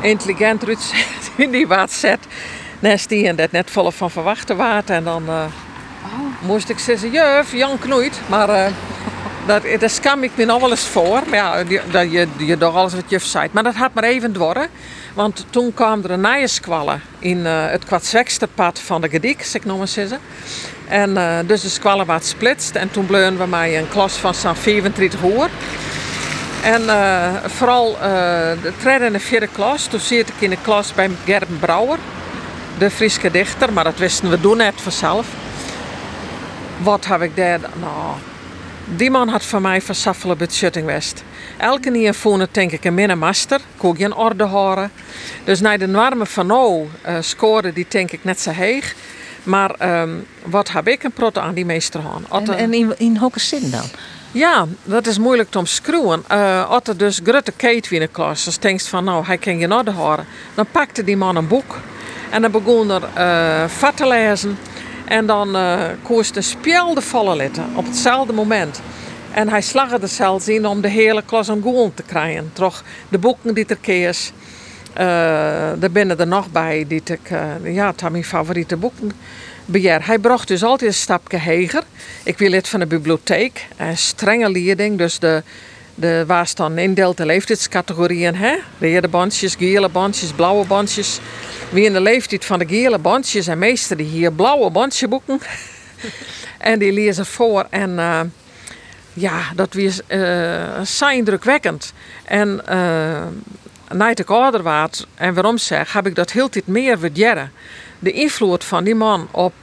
intelligent 0.00 0.64
in 1.36 1.50
die 1.56 1.66
wat 1.66 1.92
zet. 1.92 2.18
Nest 2.78 3.08
die 3.08 3.28
en 3.28 3.36
dat 3.36 3.52
net 3.52 3.70
volle 3.70 3.92
van 3.92 4.10
verwachten 4.10 4.56
waard. 4.56 4.90
En 4.90 5.04
dan 5.04 5.22
oh. 5.28 5.44
moest 6.40 6.68
ik 6.68 6.78
zeggen, 6.78 7.10
juf, 7.10 7.52
Jan 7.52 7.78
Knoeit. 7.78 8.20
Maar 8.26 8.48
uh, 8.48 8.64
dat, 9.46 9.62
daar 9.80 9.90
skam 9.90 10.22
ik 10.22 10.30
me 10.34 10.44
nog 10.44 10.60
wel 10.60 10.70
eens 10.70 10.86
voor. 10.86 11.22
Maar 11.28 11.38
ja, 11.38 11.64
dat 11.90 12.12
je, 12.12 12.26
je 12.36 12.56
doet 12.56 12.74
alles 12.74 12.94
wat 12.94 13.04
juf 13.10 13.24
zei. 13.24 13.48
Maar 13.52 13.62
dat 13.62 13.74
had 13.74 13.94
maar 13.94 14.04
even 14.04 14.32
dwarren. 14.32 14.68
Want 15.18 15.44
toen 15.50 15.74
kwam 15.74 16.04
er 16.04 16.10
een 16.10 16.20
nieuwe 16.20 16.46
squallen 16.46 17.02
in 17.18 17.38
uh, 17.38 17.70
het 17.70 17.84
kwaadzweksterpad 17.84 18.78
van 18.78 19.00
de 19.00 19.08
Gedik, 19.08 19.42
zeg 19.42 19.64
maar. 19.64 19.88
En 20.88 21.10
uh, 21.10 21.38
dus 21.46 21.62
de 21.62 21.68
squallen 21.68 22.06
werd 22.06 22.24
splitst. 22.24 22.74
En 22.74 22.90
toen 22.90 23.06
bleven 23.06 23.38
we 23.38 23.46
mij 23.46 23.78
een 23.78 23.88
klas 23.88 24.16
van 24.16 24.34
zo'n 24.34 24.54
34 24.54 25.22
uur. 25.22 25.50
En 26.62 26.82
uh, 26.82 27.34
vooral 27.44 27.96
de 28.62 28.72
derde 28.82 29.04
en 29.04 29.12
de 29.12 29.20
vierde 29.20 29.46
klas, 29.46 29.86
toen 29.86 30.00
zit 30.00 30.28
ik 30.28 30.34
in 30.38 30.50
de 30.50 30.60
klas 30.62 30.94
bij 30.94 31.10
Gerben 31.24 31.58
Brouwer, 31.58 31.98
de 32.78 32.90
Friese 32.90 33.30
dichter, 33.30 33.72
maar 33.72 33.84
dat 33.84 33.98
wisten 33.98 34.30
we 34.30 34.40
toen 34.40 34.56
net 34.56 34.80
vanzelf. 34.80 35.26
Wat 36.82 37.06
heb 37.06 37.22
ik 37.22 37.36
daar? 37.36 37.60
Nou, 37.60 38.14
die 38.96 39.10
man 39.10 39.28
had 39.28 39.44
voor 39.44 39.60
mij 39.60 39.82
van 39.82 39.94
budgetting 40.36 40.86
West. 40.86 41.24
Elke 41.56 41.90
het 42.40 42.54
denk 42.54 42.72
ik 42.72 42.84
een 42.84 42.94
minne 42.94 43.14
master, 43.14 43.60
kon 43.76 43.94
je 43.98 44.04
in 44.04 44.14
orde 44.14 44.44
horen. 44.44 44.90
Dus 45.44 45.60
naar 45.60 45.78
de 45.78 45.86
normen 45.86 46.26
van 46.26 46.46
nou 46.46 46.86
uh, 47.06 47.16
scoorde 47.20 47.72
die 47.72 47.86
denk 47.88 48.12
ik 48.12 48.24
net 48.24 48.40
zo 48.40 48.50
heeg. 48.50 48.94
Maar 49.42 50.00
um, 50.00 50.26
wat 50.44 50.70
heb 50.70 50.88
ik 50.88 51.02
een 51.02 51.12
prot 51.12 51.38
aan 51.38 51.54
die 51.54 51.64
meester 51.64 52.00
En, 52.30 52.58
en 52.58 52.74
in, 52.74 52.94
in 52.98 53.16
zin 53.34 53.70
dan? 53.70 53.84
Ja, 54.32 54.66
dat 54.84 55.06
is 55.06 55.18
moeilijk 55.18 55.50
te 55.50 55.58
omschreeuwen. 55.58 56.24
Uh, 56.32 56.70
als 56.70 56.82
er 56.84 56.96
dus 56.96 57.20
grote 57.24 57.52
Kate 57.56 57.94
in 57.94 58.00
de 58.00 58.06
klas, 58.06 58.44
dus 58.44 58.58
denkt 58.58 58.88
van 58.88 59.04
nou, 59.04 59.24
hij 59.26 59.38
kan 59.38 59.58
je 59.58 59.72
orde 59.72 59.90
horen. 59.90 60.26
Dan 60.54 60.66
pakte 60.72 61.04
die 61.04 61.16
man 61.16 61.36
een 61.36 61.48
boek 61.48 61.78
en 62.30 62.42
dan 62.42 62.50
begon 62.50 62.90
er 62.90 63.02
uh, 63.18 63.90
te 63.94 64.06
lezen. 64.06 64.58
En 65.08 65.26
dan 65.26 65.56
uh, 65.56 65.80
koos 66.02 66.32
de 66.32 66.40
spelde 66.40 67.00
vallen 67.00 67.36
litten 67.36 67.64
op 67.74 67.86
hetzelfde 67.86 68.32
moment. 68.32 68.80
En 69.30 69.48
hij 69.48 69.60
slag 69.60 69.92
er 69.92 70.08
zelfs 70.08 70.48
in 70.48 70.66
om 70.66 70.80
de 70.80 70.88
hele 70.88 71.22
klas 71.22 71.48
aan 71.48 71.62
goal 71.62 71.92
te 71.94 72.02
krijgen. 72.02 72.50
Toch 72.52 72.82
de 73.08 73.18
boeken 73.18 73.54
die 73.54 73.66
er 73.66 73.78
keers. 73.80 74.32
Uh, 74.90 75.04
daar 75.78 75.90
binnen 75.92 76.18
er 76.18 76.26
nog 76.26 76.50
bij 76.50 76.84
die 76.88 77.02
ik, 77.04 77.30
uh, 77.30 77.74
ja, 77.74 77.86
het 77.86 78.10
mijn 78.10 78.24
favoriete 78.24 78.76
boeken 78.76 79.12
beheer. 79.64 80.06
Hij 80.06 80.18
bracht 80.18 80.48
dus 80.48 80.62
altijd 80.62 80.90
een 80.90 80.96
stapje 80.96 81.36
heger. 81.36 81.82
Ik 82.24 82.38
wil 82.38 82.48
lid 82.48 82.68
van 82.68 82.80
de 82.80 82.86
bibliotheek. 82.86 83.66
Een 83.76 83.98
strenge 83.98 84.50
leiding, 84.50 84.98
dus 84.98 85.18
de, 85.18 85.42
de 86.00 86.24
was 86.26 86.54
dan 86.54 86.78
indeelt 86.78 87.16
de 87.16 87.26
leeftijdscategorieën. 87.26 88.34
Hè? 88.34 88.56
Rode 88.78 89.08
bandjes, 89.08 89.54
gele 89.54 89.88
bandjes, 89.88 90.32
blauwe 90.32 90.66
bandjes. 90.66 91.20
Wie 91.70 91.84
in 91.84 91.92
de 91.92 92.00
leeftijd 92.00 92.44
van 92.44 92.58
de 92.58 92.66
gele 92.66 92.98
bandjes 92.98 93.46
en 93.46 93.58
meester 93.58 93.96
die 93.96 94.06
hier 94.06 94.32
blauwe 94.32 94.70
bandje 94.70 95.08
boeken. 95.08 95.40
en 96.58 96.78
die 96.78 96.92
lezen 96.92 97.26
voor 97.26 97.66
en... 97.70 97.90
Uh, 97.90 98.20
ja, 99.12 99.42
dat 99.54 99.74
was 99.74 100.00
uh, 100.08 100.80
zijn 100.82 101.24
drukwekkend. 101.24 101.92
En 102.24 102.60
uh, 102.68 103.26
na 103.92 104.10
ik 104.10 104.30
ouder 104.30 104.62
was, 104.62 105.06
en 105.14 105.34
waarom 105.34 105.58
zeg, 105.58 105.92
heb 105.92 106.06
ik 106.06 106.14
dat 106.14 106.30
heel 106.30 106.48
tijd 106.48 106.66
meer 106.66 106.98
waarderen. 106.98 107.52
De 107.98 108.12
invloed 108.12 108.64
van 108.64 108.84
die 108.84 108.94
man 108.94 109.28
op, 109.30 109.54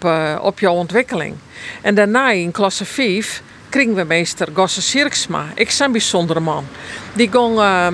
op 0.41 0.59
jouw 0.59 0.73
ontwikkeling. 0.73 1.35
En 1.81 1.95
daarna 1.95 2.31
in 2.31 2.51
klasse 2.51 2.85
5 2.85 3.41
kregen 3.75 3.95
we 3.95 4.03
meester 4.03 4.47
Gosse 4.53 4.81
Sirksma. 4.81 5.45
Ik 5.55 5.67
ben 5.67 5.85
een 5.85 5.91
bijzondere 5.91 6.39
man. 6.39 6.65
Die 7.13 7.29
ging 7.31 7.57
uh, 7.57 7.87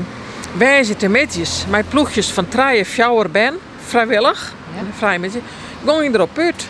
wijzen 0.57 0.97
te 0.97 1.07
metjes, 1.07 1.65
met 1.69 1.89
ploegjes 1.89 2.31
van 2.31 2.47
treien 2.47 2.85
fjouwer 2.85 3.31
ben, 3.31 3.53
vrijwillig, 3.85 4.53
ja. 4.75 4.81
vrijwillig, 4.97 5.33
ging 5.85 6.13
erop 6.13 6.37
uit. 6.37 6.67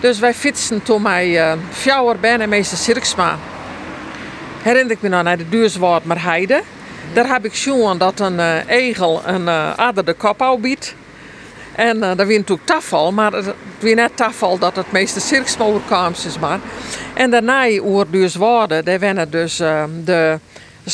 Dus 0.00 0.18
wij 0.18 0.34
fietsen 0.34 0.82
toen 0.82 1.02
mij 1.02 1.52
uh, 1.52 1.52
fjouwer 1.70 2.18
ben 2.20 2.40
en 2.40 2.48
meester 2.48 2.78
Sirksma 2.78 3.38
herinner 4.62 4.92
ik 4.92 5.02
me 5.02 5.08
nou 5.08 5.22
naar 5.22 5.38
de 5.38 5.48
Duurswoord 5.48 6.04
maar 6.04 6.22
Heide. 6.22 6.62
Daar 7.12 7.26
heb 7.26 7.44
ik 7.44 7.54
gezien 7.54 7.98
dat 7.98 8.20
een 8.20 8.34
uh, 8.34 8.56
egel 8.66 9.22
een 9.26 9.42
uh, 9.42 9.76
adder 9.76 10.04
de 10.04 10.12
kop 10.12 10.58
biedt. 10.60 10.94
En 11.74 11.96
uh, 11.96 12.02
dat 12.02 12.16
was 12.16 12.26
natuurlijk 12.26 12.66
tafel, 12.66 13.12
maar 13.12 13.32
het 13.32 13.44
was 13.80 13.92
net 13.94 14.16
tafel 14.16 14.58
dat 14.58 14.76
het 14.76 14.92
meeste 14.92 15.20
cirksmoorkamers 15.20 16.26
is 16.26 16.38
maar. 16.38 16.60
En 17.14 17.30
daarna 17.30 17.68
oer 17.68 18.06
Duurswoorden, 18.10 18.84
daar 18.84 18.98
wennen 18.98 19.30
dus 19.30 19.60
uh, 19.60 19.84
de 20.04 20.38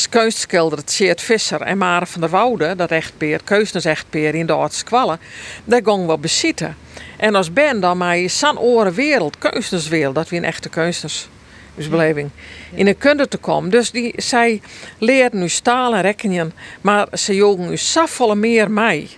kunstschilder 0.09 0.85
Tjeerd 0.85 1.21
Visser 1.21 1.61
en 1.61 1.77
Mare 1.77 2.05
van 2.05 2.21
der 2.21 2.29
Woude, 2.29 2.75
dat 2.75 2.91
echtpeer, 2.91 3.41
keusnes-echtpeer 3.43 4.35
in 4.35 4.45
de 4.45 4.53
Oudskwallen, 4.53 5.19
daar 5.63 5.81
gingen 5.83 6.07
we 6.07 6.17
bezitten. 6.17 6.77
En 7.17 7.35
als 7.35 7.53
ben 7.53 7.79
dan 7.79 7.97
mij 7.97 8.27
zo'n 8.27 8.59
oren 8.59 8.93
wereld, 8.93 9.37
kunstenswereld, 9.37 10.15
dat 10.15 10.29
we 10.29 10.35
een 10.35 10.43
echte 10.43 10.69
kunstens 10.69 11.29
beleving. 11.89 12.29
In 12.73 12.87
een 12.87 12.97
kunde 12.97 13.27
te 13.27 13.37
komen. 13.37 13.69
Dus 13.69 13.91
die, 13.91 14.13
zij 14.15 14.61
leert 14.97 15.33
nu 15.33 15.49
staal 15.49 15.95
en 15.95 16.01
rekenen, 16.01 16.53
maar 16.81 17.07
ze 17.13 17.35
jogen 17.35 17.69
nu 17.69 17.77
zoveel 17.77 18.35
meer 18.35 18.71
mij. 18.71 19.09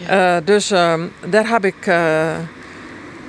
Uh, 0.00 0.36
dus 0.44 0.72
uh, 0.72 0.94
daar 1.26 1.48
heb 1.48 1.64
ik. 1.64 1.86
Uh, 1.86 1.94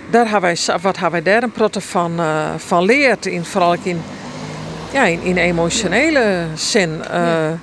daar 0.09 0.29
hebben 0.29 0.41
wij, 0.41 0.57
wat 0.81 0.97
hebben 0.97 1.23
wij 1.23 1.33
daar 1.33 1.43
een 1.43 1.51
protte 1.51 1.81
van, 1.81 2.19
uh, 2.19 2.49
van 2.57 2.85
leerd. 2.85 3.25
In, 3.25 3.45
vooral 3.45 3.75
in, 3.83 4.01
ja, 4.93 5.05
in, 5.05 5.21
in 5.21 5.37
emotionele 5.37 6.45
zin. 6.55 7.01
Ja. 7.11 7.57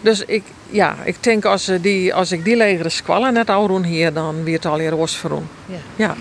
Dus 0.00 0.24
ik, 0.24 0.42
ja, 0.70 0.96
ik 1.04 1.16
denk 1.20 1.44
als, 1.44 1.70
die, 1.80 2.14
als 2.14 2.32
ik 2.32 2.44
die 2.44 2.56
legere 2.56 2.88
squallen 2.88 3.32
net 3.32 3.50
al 3.50 3.66
doen 3.66 3.84
hier, 3.84 4.12
dan 4.12 4.44
weer 4.44 4.54
het 4.54 4.66
al 4.66 4.78
hier 4.78 4.96
was 4.96 5.16
voor 5.16 5.42
ja. 5.66 5.76
ja. 5.96 6.14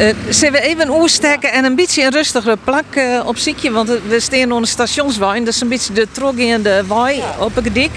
Uh, 0.00 0.08
zullen 0.28 0.52
we 0.52 0.60
even 0.60 0.90
oerstekken 0.90 1.52
en 1.52 1.64
een 1.64 1.74
beetje 1.74 2.02
een 2.02 2.10
rustigere 2.10 2.56
plak 2.64 2.84
op 3.26 3.36
ziekje? 3.36 3.70
Want 3.70 3.88
we 4.08 4.20
staan 4.20 4.52
op 4.52 4.58
een 4.58 4.66
stationswijn. 4.66 5.44
Dat 5.44 5.54
is 5.54 5.60
een 5.60 5.68
beetje 5.68 5.92
de 5.92 6.06
trog 6.12 6.34
in 6.34 6.62
de 6.62 6.82
waai 6.86 7.22
op 7.38 7.54
het 7.54 7.74
dik. 7.74 7.90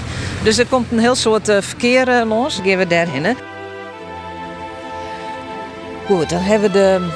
Dus 0.44 0.58
er 0.58 0.66
komt 0.66 0.92
een 0.92 1.00
heel 1.00 1.16
soort 1.16 1.46
verkeer 1.60 2.26
los. 2.26 2.60
Gaan 2.64 2.78
we 2.78 2.88
daarheen. 2.88 3.55
Goed, 6.06 6.30
dan 6.30 6.40
hebben 6.40 6.72
we 6.72 6.78
de 6.78 7.08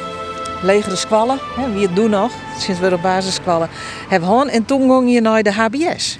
legere 0.61 0.95
squallen. 0.95 1.39
Hè, 1.55 1.73
wie 1.73 1.85
het 1.85 1.95
doen 1.95 2.09
nog, 2.09 2.31
sinds 2.57 2.79
we 2.79 2.93
op 2.93 3.01
basissquallen 3.01 3.69
hebben 4.07 4.29
gehad. 4.29 4.47
En 4.47 4.65
toen 4.65 4.89
ging 4.89 5.13
je 5.13 5.21
naar 5.21 5.43
de 5.43 5.53
HBS. 5.53 6.17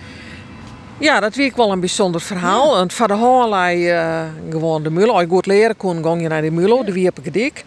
Ja, 0.98 1.20
dat 1.20 1.34
vind 1.34 1.50
ik 1.50 1.56
wel 1.56 1.72
een 1.72 1.80
bijzonder 1.80 2.22
verhaal. 2.22 2.70
Want 2.70 2.94
van 2.94 3.08
de 3.08 3.14
Hoorlei 3.14 3.94
uh, 3.94 4.22
gewoon 4.50 4.84
de 4.84 4.90
Mulo. 4.90 5.14
Als 5.14 5.22
je 5.22 5.28
goed 5.28 5.46
leren 5.46 5.78
kon, 5.78 6.04
ging 6.04 6.22
je 6.22 6.28
naar 6.28 6.42
de 6.42 6.52
Mulo, 6.52 6.84
de 6.84 7.12
Gedik. 7.24 7.66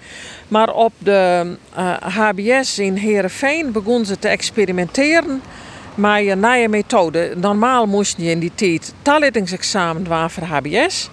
Maar 0.49 0.73
op 0.73 0.92
de 0.99 1.56
uh, 1.78 1.90
eh, 1.90 2.02
HBS 2.16 2.78
in 2.78 2.94
Heerenveen 2.94 3.73
begon 3.73 4.04
ze 4.04 4.18
te 4.18 4.28
experimenteren 4.28 5.42
met 5.94 6.26
een 6.26 6.40
nieuwe 6.40 6.68
methode. 6.68 7.32
Normaal 7.37 7.87
moest 7.87 8.16
je 8.18 8.30
in 8.30 8.38
die 8.38 8.52
tijd 8.54 8.94
taallettingsexamen 9.02 10.04
doen 10.04 10.30
voor 10.30 10.42
HBS. 10.42 11.11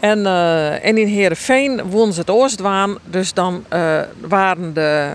En, 0.00 0.18
uh, 0.18 0.84
en 0.84 0.98
in 0.98 1.06
Heerenveen 1.06 1.82
won 1.82 2.12
ze 2.12 2.20
het 2.20 2.30
Oostwaan. 2.30 2.98
Dus 3.04 3.32
dan 3.32 3.64
uh, 3.72 4.00
waren 4.20 4.74
de 4.74 5.10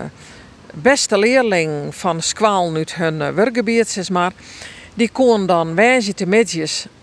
beste 0.74 1.18
leerling 1.18 1.94
van 1.94 2.22
Squaal 2.22 2.70
nu 2.70 2.84
hun 2.94 3.34
werkgebied, 3.34 3.88
zeg 3.88 4.10
maar 4.10 4.32
die 4.94 5.10
kon 5.12 5.46
dan 5.46 5.74
wijzen 5.74 6.14
te 6.14 6.26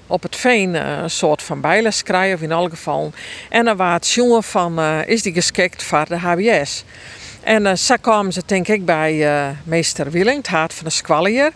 op 0.07 0.23
het 0.23 0.35
veen 0.35 0.75
eh, 0.75 0.97
een 1.01 1.09
soort 1.09 1.41
van 1.41 1.61
bijles 1.61 2.03
krijgen, 2.03 2.35
of 2.35 2.41
in 2.41 2.51
elk 2.51 2.69
geval. 2.69 3.11
En 3.49 3.65
dan 3.65 3.77
was 3.77 3.93
het 3.93 4.09
jongen 4.09 4.43
van, 4.43 4.81
is 5.05 5.21
die 5.21 5.33
geschikt 5.33 5.83
voor 5.83 6.05
de 6.07 6.17
HBS? 6.17 6.83
En 7.41 7.65
uh, 7.65 7.73
zo 7.73 7.95
kwamen 8.01 8.33
ze 8.33 8.41
denk 8.45 8.67
ik 8.67 8.85
bij 8.85 9.27
meester 9.63 10.11
Willing, 10.11 10.37
het 10.37 10.47
hart 10.47 10.73
van 10.73 10.85
de 10.85 10.91
squallier. 10.91 11.51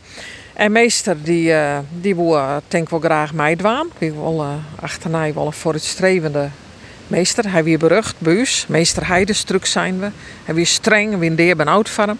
En 0.57 0.71
meester 0.71 1.23
die, 1.23 1.53
die 2.01 2.15
wil 2.15 2.39
denk 2.67 2.89
wel 2.89 2.99
graag 2.99 3.33
meidwaan. 3.33 3.87
Die 3.97 4.11
wil 4.11 4.45
achterna 4.79 5.33
wel 5.33 5.45
een 5.45 5.53
vooruitstrevende 5.53 6.49
meester. 7.07 7.51
Hij 7.51 7.63
weer 7.63 7.77
berucht, 7.77 8.15
buus. 8.19 8.65
Meester 8.67 9.07
Heidestruk 9.07 9.65
zijn 9.65 9.99
we. 9.99 10.09
Hij 10.43 10.55
weer 10.55 10.65
streng, 10.65 11.17
weer 11.17 11.35
deer 11.35 11.55
van 11.89 12.07
hem. 12.07 12.17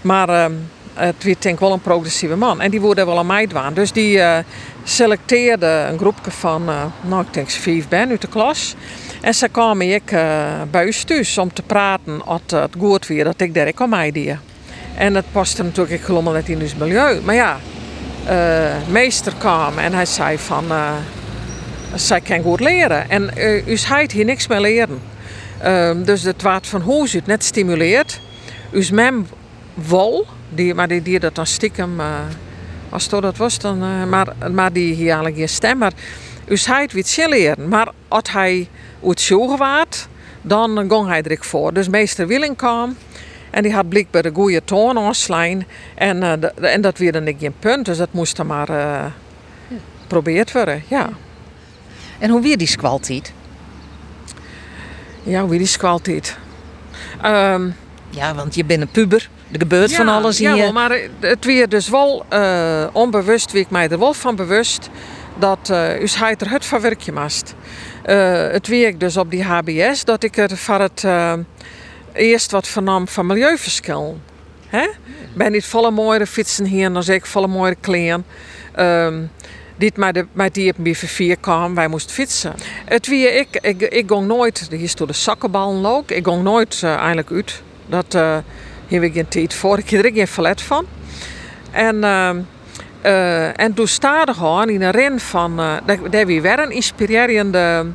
Maar 0.00 0.28
ehm, 0.28 0.52
het 0.94 1.24
werd 1.24 1.42
denk 1.42 1.60
wel 1.60 1.72
een 1.72 1.80
progressieve 1.80 2.36
man. 2.36 2.60
En 2.60 2.70
die 2.70 2.80
worden 2.80 3.06
wel 3.06 3.18
aan 3.18 3.26
mij 3.26 3.46
dwaan. 3.46 3.74
Dus 3.74 3.92
die 3.92 4.16
uh, 4.16 4.38
selecteerde 4.84 5.86
een 5.90 5.98
groepje 5.98 6.30
van, 6.30 6.68
uh, 6.68 6.84
nou 7.00 7.22
ik 7.22 7.34
denk 7.34 7.50
vijf 7.50 7.88
ben 7.88 8.08
uit 8.08 8.20
de 8.20 8.28
klas. 8.28 8.74
En 9.20 9.34
ze 9.34 9.48
kwamen 9.48 9.94
ik 9.94 10.12
uh, 10.12 10.46
bij 10.70 10.86
u 10.86 10.92
thuis 10.92 11.38
om 11.38 11.52
te 11.52 11.62
praten 11.62 12.24
als 12.24 12.40
het 12.46 12.74
goed 12.78 13.06
weer 13.06 13.24
dat 13.24 13.40
ik 13.40 13.54
daar 13.54 13.88
mij 13.88 14.12
die. 14.12 14.36
En 14.98 15.14
het 15.14 15.32
paste 15.32 15.62
natuurlijk 15.62 16.06
helemaal 16.06 16.32
net 16.32 16.48
in 16.48 16.60
het 16.60 16.78
milieu. 16.78 17.20
Maar 17.20 17.34
ja, 17.34 17.58
meester 18.90 19.34
kwam 19.38 19.78
en 19.78 19.92
hij 19.92 20.06
zei 20.06 20.38
van, 20.38 20.64
zij 21.94 22.20
kan 22.20 22.42
goed 22.42 22.60
leren. 22.60 23.10
En 23.10 23.30
u 23.66 23.76
heid 23.76 24.12
hier 24.12 24.24
niks 24.24 24.46
meer 24.46 24.60
leren. 24.60 25.00
Ehm, 25.60 26.02
dus 26.04 26.22
het 26.22 26.42
waard 26.42 26.66
van 26.66 26.80
hoe 26.80 27.08
het 27.08 27.26
net 27.26 27.44
stimuleert. 27.44 28.20
Uw 28.72 28.82
mem 28.92 29.26
wol 29.74 30.26
die, 30.48 30.74
maar 30.74 30.88
die 30.88 31.02
die 31.02 31.20
dat 31.20 31.34
dan 31.34 31.46
stiekem 31.46 32.00
uh, 32.00 32.06
Als 32.88 33.08
dat 33.08 33.22
dat 33.22 33.36
was, 33.36 33.58
dan... 33.58 33.82
eh, 33.82 34.04
maar, 34.04 34.26
maar 34.50 34.72
die 34.72 34.94
hier 34.94 35.06
eigenlijk 35.06 35.36
geen 35.36 35.48
stem. 35.48 35.78
Maar 35.78 35.92
u 36.46 36.56
het 36.56 36.92
wie 36.92 37.28
leren. 37.28 37.68
Maar 37.68 37.88
als 38.08 38.32
hij 38.32 38.68
uit 39.04 39.20
zogen 39.20 39.58
waard, 39.58 40.08
dan 40.42 40.78
ging 40.88 41.06
hij 41.06 41.22
er 41.22 41.44
voor. 41.44 41.72
Dus 41.72 41.88
meester 41.88 42.26
Willing 42.26 42.56
kwam. 42.56 42.96
En 43.50 43.62
die 43.62 43.72
had 43.74 43.88
blijkbaar 43.88 44.22
de 44.22 44.30
goede 44.34 44.64
toon 44.64 44.98
aanslaan. 44.98 45.64
En, 45.94 46.22
eh, 46.22 46.32
de- 46.40 46.66
en 46.68 46.80
dat 46.80 46.98
weer 46.98 47.12
dan 47.12 47.24
niet 47.24 47.36
geen 47.40 47.54
punt. 47.58 47.84
Dus 47.84 47.96
dat 47.96 48.08
moest 48.12 48.36
dan 48.36 48.46
maar 48.46 48.68
eh 48.68 49.04
geprobeerd 50.00 50.52
worden. 50.52 50.82
Ja. 50.88 51.08
En 52.18 52.30
hoe 52.30 52.40
weer 52.42 52.56
die 52.58 52.66
squaltiet? 52.66 53.32
Ja, 55.22 55.46
wie 55.46 55.58
die 55.58 55.66
squaltiet. 55.68 56.36
Ehm 57.22 57.68
Ja, 58.10 58.34
want 58.34 58.54
je 58.54 58.64
bent 58.64 58.80
een 58.80 58.88
puber. 58.90 59.28
Er 59.52 59.58
gebeurt 59.58 59.94
van 59.94 60.08
alles 60.08 60.40
in 60.40 60.54
ja, 60.56 60.72
maar 60.72 60.98
het 61.20 61.44
weer 61.44 61.68
dus 61.68 61.88
wel 61.88 62.24
eh, 62.28 62.86
onbewust, 62.92 63.52
wie 63.52 63.60
ik 63.60 63.70
mij 63.70 63.88
er 63.88 63.98
wel 63.98 64.12
van 64.14 64.36
bewust, 64.36 64.90
dat 65.38 65.68
uh, 65.70 66.00
us 66.00 66.16
hij 66.18 66.34
er 66.38 66.50
het 66.50 66.64
van 66.66 66.80
werkje 66.80 67.12
mast. 67.12 67.54
Eh, 68.02 68.50
het 68.50 68.66
werk 68.66 69.00
dus 69.00 69.16
op 69.16 69.30
die 69.30 69.44
HBS, 69.44 70.04
dat 70.04 70.22
ik 70.22 70.36
er 70.36 70.56
van 70.56 70.80
het 70.80 71.04
eerst 72.18 72.50
wat 72.50 72.68
vernam 72.68 73.08
van 73.08 73.26
milieuverschil. 73.26 74.20
Hè? 74.66 74.86
Ben 75.34 75.52
niet 75.52 75.64
volle 75.64 75.90
mooie 75.90 76.26
fietsen 76.26 76.64
hier, 76.64 76.92
dan 76.92 77.02
zeg 77.02 77.16
ik 77.16 77.26
volle 77.26 77.46
mooie 77.46 77.76
kleren. 77.80 78.24
Ehm 78.74 79.22
dit 79.78 79.96
met, 79.96 80.14
de, 80.14 80.26
met 80.32 80.54
die 80.54 80.70
op 80.70 80.76
BV4 80.78 81.40
kwam, 81.40 81.74
wij 81.74 81.88
moesten 81.88 82.14
fietsen. 82.14 82.54
Het 82.84 83.06
wie 83.06 83.38
ik, 83.38 83.58
ik, 83.60 83.82
ik 83.82 84.10
ging 84.10 84.26
nooit, 84.26 84.68
hier 84.70 84.92
door 84.96 85.06
de 85.06 85.12
zakkenballen 85.12 85.86
ook, 85.86 86.10
ik 86.10 86.26
ging 86.26 86.42
nooit 86.42 86.80
uh, 86.84 86.94
eigenlijk 86.94 87.30
uit. 87.30 87.62
Dat 87.86 88.14
uh, 88.14 88.36
heb 88.86 89.02
ik 89.02 89.12
geen 89.12 89.28
tijd 89.28 89.54
voor. 89.54 89.78
Ik 89.78 89.90
heb 89.90 90.04
er 90.04 90.12
geen 90.12 90.28
verlet 90.28 90.62
van. 90.62 90.86
En, 91.70 91.96
uh, 91.96 92.30
uh, 93.02 93.60
en 93.60 93.74
toen 93.74 93.86
staat 93.86 94.30
gewoon 94.30 94.68
in 94.68 94.82
een 94.82 94.90
ren 94.90 95.20
van, 95.20 95.56
daar 96.10 96.26
wie 96.26 96.42
weer 96.42 96.58
een 96.58 96.70
inspirerende 96.70 97.86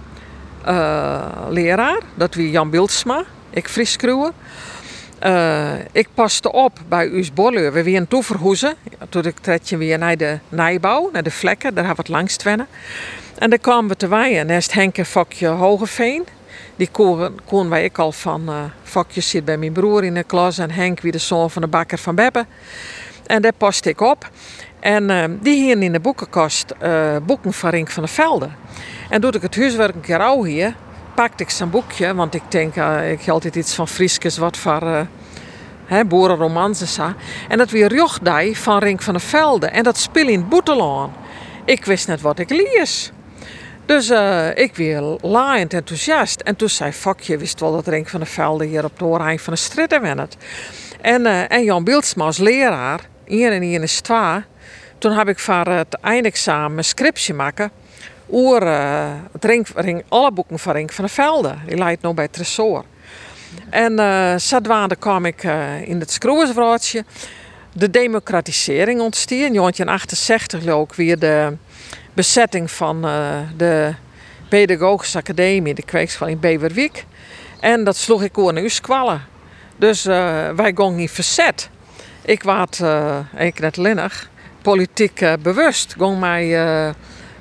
leraar, 1.49 1.99
dat 2.15 2.35
wie 2.35 2.51
Jan 2.51 2.69
Bildsma, 2.69 3.23
ik 3.53 3.67
Fries 3.67 3.97
uh, 5.25 5.73
ik 5.91 6.07
paste 6.13 6.51
op 6.51 6.79
bij 6.87 7.07
Us 7.07 7.33
Bolle. 7.33 7.71
We 7.71 7.83
weer 7.83 8.07
toe 8.07 8.23
verhoezen. 8.23 8.75
Toen 9.09 9.25
ik 9.25 9.37
tretje 9.39 9.77
weer 9.77 9.97
naar 9.97 10.17
de 10.17 10.39
nijbouw, 10.49 11.09
naar 11.13 11.23
de 11.23 11.31
vlekken. 11.31 11.73
Daar 11.73 11.85
hebben 11.85 12.05
we 12.05 12.11
het 12.11 12.19
langst 12.21 12.43
wennen. 12.43 12.67
En 13.37 13.49
daar 13.49 13.59
kwamen 13.59 13.89
we 13.89 13.95
te 13.95 14.07
waaien. 14.07 14.47
Naast 14.47 14.73
Henk 14.73 15.05
Fokje 15.05 15.47
Hogeveen. 15.47 16.25
Die 16.75 16.89
kon, 16.91 17.39
kon 17.45 17.69
wij 17.69 17.83
ik 17.83 17.97
al 17.97 18.11
van 18.11 18.41
uh, 18.49 18.55
Fokje 18.83 19.21
zit 19.21 19.45
bij 19.45 19.57
mijn 19.57 19.71
broer 19.71 20.03
in 20.03 20.13
de 20.13 20.23
klas. 20.23 20.57
En 20.57 20.71
Henk 20.71 21.01
wie 21.01 21.11
de 21.11 21.17
zoon 21.17 21.51
van 21.51 21.61
de 21.61 21.67
bakker 21.67 21.97
van 21.97 22.15
Bebbe. 22.15 22.45
En 23.25 23.41
daar 23.41 23.53
paste 23.57 23.89
ik 23.89 24.01
op. 24.01 24.29
En 24.79 25.09
uh, 25.09 25.23
die 25.41 25.63
hier 25.63 25.81
in 25.81 25.91
de 25.91 25.99
boekenkast 25.99 26.73
boeken 27.25 27.53
van 27.53 27.69
Rink 27.69 27.89
van 27.89 28.03
der 28.03 28.11
Velde. 28.11 28.49
En 29.09 29.21
doe 29.21 29.31
ik 29.31 29.41
het 29.41 29.55
huiswerk 29.55 29.95
een 29.95 30.01
keer 30.01 30.43
hier 30.43 30.75
pakte 31.15 31.43
ik 31.43 31.49
zijn 31.49 31.69
boekje, 31.69 32.13
want 32.13 32.33
ik 32.33 32.41
denk, 32.49 32.75
uh, 32.75 33.11
ik 33.11 33.27
altijd 33.27 33.55
iets 33.55 33.75
van 33.75 33.87
Frieskes, 33.87 34.37
wat 34.37 34.57
voor 34.57 34.83
uh, 34.83 35.01
hè, 35.85 36.03
en 37.47 37.57
dat 37.57 37.69
weer 37.69 37.93
Jochtdij 37.93 38.55
van 38.55 38.77
Rink 38.77 39.01
van 39.01 39.13
der 39.13 39.21
Velde. 39.21 39.67
En 39.67 39.83
dat 39.83 39.97
speel 39.97 40.27
in 40.27 40.47
Boetelaan. 40.47 41.13
Ik 41.65 41.85
wist 41.85 42.07
net 42.07 42.21
wat 42.21 42.39
ik 42.39 42.49
lees. 42.49 43.11
Dus 43.85 44.09
uh, 44.09 44.57
ik 44.57 44.75
weer 44.75 45.01
laaiend 45.21 45.73
enthousiast. 45.73 46.41
En 46.41 46.55
toen 46.55 46.69
zei 46.69 46.91
Fokje, 46.91 47.37
wist 47.37 47.59
wel 47.59 47.71
dat 47.71 47.87
Rink 47.87 48.09
van 48.09 48.19
der 48.19 48.29
Velde 48.29 48.65
hier 48.65 48.83
op 48.83 48.99
de 48.99 49.05
Oorhijn 49.05 49.39
van 49.39 49.53
de 49.53 49.59
Stritten 49.59 50.01
wennet. 50.01 50.37
En, 51.01 51.25
en 51.49 51.63
Jan 51.63 51.83
Beeldsma 51.83 52.25
als 52.25 52.37
leraar, 52.37 52.99
hier 53.25 53.51
en 53.51 53.61
hier 53.61 53.81
is 53.81 54.01
twee. 54.01 54.43
Toen 54.97 55.11
heb 55.11 55.27
ik 55.27 55.39
voor 55.39 55.65
het 55.65 55.97
eindexamen 56.01 56.77
een 56.77 56.83
scriptje 56.83 57.33
maken 57.33 57.71
oer 58.33 58.63
uh, 58.63 59.11
het 59.31 59.45
ring, 59.75 60.03
alle 60.07 60.31
boeken 60.31 60.59
van 60.59 60.73
Rink 60.73 60.91
van 60.91 61.05
der 61.05 61.13
Velde. 61.13 61.55
Die 61.67 61.77
leidt 61.77 62.01
nu 62.01 62.13
bij 62.13 62.27
Tresor. 62.27 62.85
En 63.69 63.99
uh, 63.99 64.35
zadwaande 64.37 64.95
kwam 64.95 65.25
ik 65.25 65.43
uh, 65.43 65.87
in 65.87 65.99
het 65.99 66.11
schroeversvrouwtje. 66.11 67.03
De 67.73 67.89
democratisering 67.89 69.01
ontstond. 69.01 69.41
In 69.41 69.53
1968 69.53 70.67
ook 70.67 70.95
weer 70.95 71.19
de 71.19 71.57
bezetting 72.13 72.71
van 72.71 73.01
de 73.57 73.93
Pedagogische 74.49 75.17
Academie, 75.17 75.73
de 75.73 75.83
kweekschool 75.83 76.27
in 76.27 76.39
Beverwijk. 76.39 77.05
En 77.59 77.83
dat 77.83 77.95
sloeg 77.95 78.23
ik 78.23 78.37
ook 78.37 78.51
naar 78.51 78.69
squallen. 78.69 79.21
Dus 79.77 80.03
wij 80.03 80.73
gingen 80.75 80.95
niet 80.95 81.11
verzet. 81.11 81.69
Ik 82.21 82.43
was, 82.43 82.81
ik 83.37 83.59
net 83.59 83.77
linnig, 83.77 84.29
politiek 84.61 85.25
bewust. 85.41 85.95
Ging 85.97 86.19
mij 86.19 86.93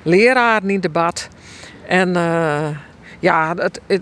leraren 0.03 0.69
in 0.69 0.79
debat. 0.79 1.27
En 1.87 2.09
uh, 2.09 2.67
ja, 3.19 3.53
het, 3.55 3.79
het, 3.87 4.01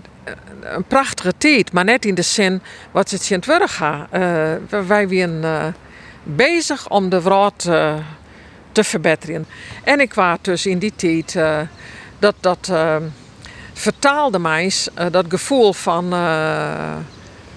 een 0.60 0.84
prachtige 0.84 1.32
tijd, 1.38 1.72
maar 1.72 1.84
net 1.84 2.04
in 2.04 2.14
de 2.14 2.22
zin 2.22 2.62
wat 2.90 3.10
het 3.10 3.30
in 3.30 3.36
het 3.36 3.46
werk 3.46 3.70
gaat. 3.70 4.06
Uh, 4.12 4.80
wij 4.86 5.06
zijn 5.08 5.42
uh, 5.42 5.64
bezig 6.22 6.88
om 6.88 7.08
de 7.08 7.22
wereld 7.22 7.58
te 8.72 8.84
verbeteren. 8.84 9.46
En 9.84 10.00
ik 10.00 10.14
was 10.14 10.38
dus 10.42 10.66
in 10.66 10.78
die 10.78 10.92
tijd 10.96 11.38
dat 12.18 12.34
dat 12.40 12.72
vertaalde 13.72 14.38
mij 14.38 14.72
dat 15.10 15.24
gevoel 15.28 15.72
van 15.72 16.10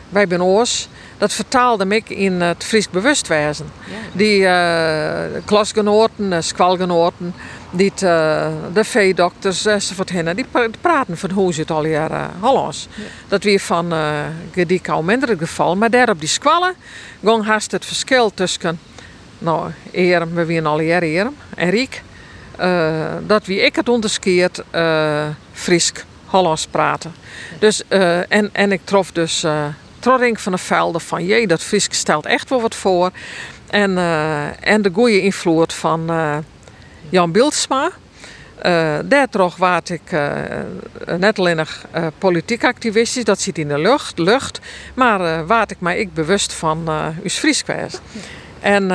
wij 0.10 0.26
zijn 0.28 0.44
oors. 0.44 0.88
Dat 1.18 1.34
vertaalde 1.34 1.88
ik 1.88 2.10
in 2.10 2.42
het 2.42 2.64
Fries 2.64 2.90
bewustwezen. 2.90 3.72
Ja. 3.86 3.96
Die 4.12 5.44
klasgenoten, 5.46 6.32
uh, 6.32 6.38
squalgenoten, 6.40 7.34
die 7.76 7.92
uh, 7.92 8.48
de 8.74 8.84
veedokters 8.84 9.66
enzovoort 9.66 10.10
hinnen, 10.10 10.36
die 10.36 10.46
praten 10.82 11.18
van 11.18 11.32
hoe 11.32 11.54
zit 11.54 11.72
al 11.72 11.84
hier 11.84 12.12
uh. 12.12 12.88
Ja. 12.96 13.04
Dat 13.28 13.44
weer 13.44 13.60
van 13.60 13.94
uh, 13.94 14.10
gediek 14.52 14.90
al 14.90 15.04
minder 15.04 15.38
geval, 15.38 15.76
maar 15.76 15.90
daar 15.90 16.10
op 16.10 16.20
die 16.20 16.30
squallen 16.30 16.74
ging 17.24 17.46
haast 17.46 17.72
het 17.72 17.86
verschil 17.86 18.34
tussen, 18.34 18.80
nou, 19.38 19.72
Erem, 19.92 20.34
we 20.34 20.46
weer 20.46 20.66
al 20.66 20.80
hier 20.80 21.04
Erem 21.04 21.36
en 21.56 21.70
Riek, 21.70 22.02
dat 23.28 23.46
wie 23.46 23.62
ik 23.62 23.76
het 23.76 23.90
onderscheid 23.90 24.64
Friesk 25.54 26.06
hallos 26.26 26.68
praten. 26.68 27.14
Dus, 27.60 27.82
en, 28.28 28.50
en 28.52 28.72
ik 28.72 28.82
trof 28.84 29.12
dus 29.12 29.46
Trorring 30.00 30.42
van 30.42 30.52
de 30.52 30.58
Velde 30.58 31.00
van 31.00 31.26
jee, 31.26 31.48
dat 31.48 31.64
Friesk 31.64 31.94
stelt 31.94 32.26
echt 32.26 32.50
wel 32.50 32.62
wat 32.62 32.76
voor. 32.76 33.12
En, 33.70 33.98
en 34.60 34.82
de 34.82 34.92
goede 34.94 35.22
invloed 35.22 35.74
van 35.74 36.10
Jan 37.16 37.32
Bildsma. 37.32 37.92
Uh, 38.66 38.98
daar 39.06 39.28
waard 39.58 39.90
ik 39.90 40.12
uh, 40.12 40.32
net 41.18 41.40
alleen 41.40 41.56
nog 41.56 41.82
uh, 41.96 42.08
politiek 42.18 42.64
activistisch, 42.64 43.24
dat 43.24 43.40
zit 43.40 43.58
in 43.58 43.68
de 43.68 43.80
lucht, 43.80 44.18
lucht 44.18 44.60
maar 44.94 45.46
waard 45.46 45.72
ik 45.72 45.80
mij 45.80 45.98
ik 45.98 46.14
bewust 46.14 46.54
van 46.54 46.84
uh, 46.88 47.06
Fries 47.26 47.62
geweest. 47.62 48.02
En 48.60 48.92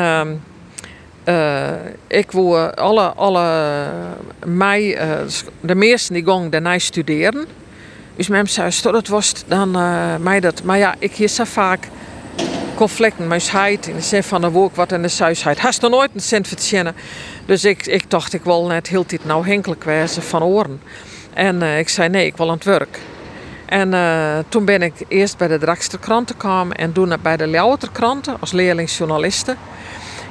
ik 2.06 2.30
wil 2.30 2.58
alle, 2.58 3.12
alle 3.12 3.86
mei, 4.44 4.98
de 5.60 5.74
meesten 5.74 6.14
die 6.14 6.24
gingen 6.24 6.50
daarna 6.50 6.78
studeren. 6.78 7.46
Dus 8.16 8.28
mijn 8.28 8.48
zei, 8.48 8.72
dat 8.82 9.06
was 9.06 9.32
dan 9.46 9.70
mij 10.22 10.40
dat. 10.40 10.62
Maar 10.62 10.78
ja, 10.78 10.94
ik 10.98 11.12
hier 11.12 11.28
zo 11.28 11.44
vaak 11.44 11.88
conflicten 12.80 13.26
met 13.26 13.52
in 13.86 13.94
de 13.94 14.00
zin 14.00 14.22
van 14.22 14.40
de 14.40 14.50
woord 14.50 14.76
wat 14.76 14.92
in 14.92 15.02
de 15.02 15.08
zuisheid. 15.08 15.58
Hast 15.58 15.82
er 15.82 15.90
nooit 15.90 16.10
een 16.14 16.20
cent 16.20 16.48
verdienen. 16.48 16.94
Dus 17.46 17.64
ik, 17.64 17.86
ik 17.86 18.10
dacht, 18.10 18.32
ik 18.32 18.44
wil 18.44 18.66
net 18.66 18.88
heel 18.88 19.06
tijd 19.06 19.24
nou 19.24 19.46
henkelijk 19.46 19.84
van 20.22 20.42
oren. 20.42 20.80
En 21.34 21.62
uh, 21.62 21.78
ik 21.78 21.88
zei, 21.88 22.08
nee, 22.08 22.26
ik 22.26 22.36
wil 22.36 22.48
aan 22.48 22.54
het 22.54 22.64
werk. 22.64 22.98
En 23.66 23.92
uh, 23.92 24.38
toen 24.48 24.64
ben 24.64 24.82
ik 24.82 24.92
eerst 25.08 25.36
bij 25.36 25.48
de 25.48 25.58
Draksterkranten 25.58 26.34
gekomen 26.40 26.76
en 26.76 26.92
toen 26.92 27.14
bij 27.22 27.36
de 27.36 27.46
Ljouwerterkranten 27.46 28.36
als 28.40 28.52
leerlingsjournaliste. 28.52 29.56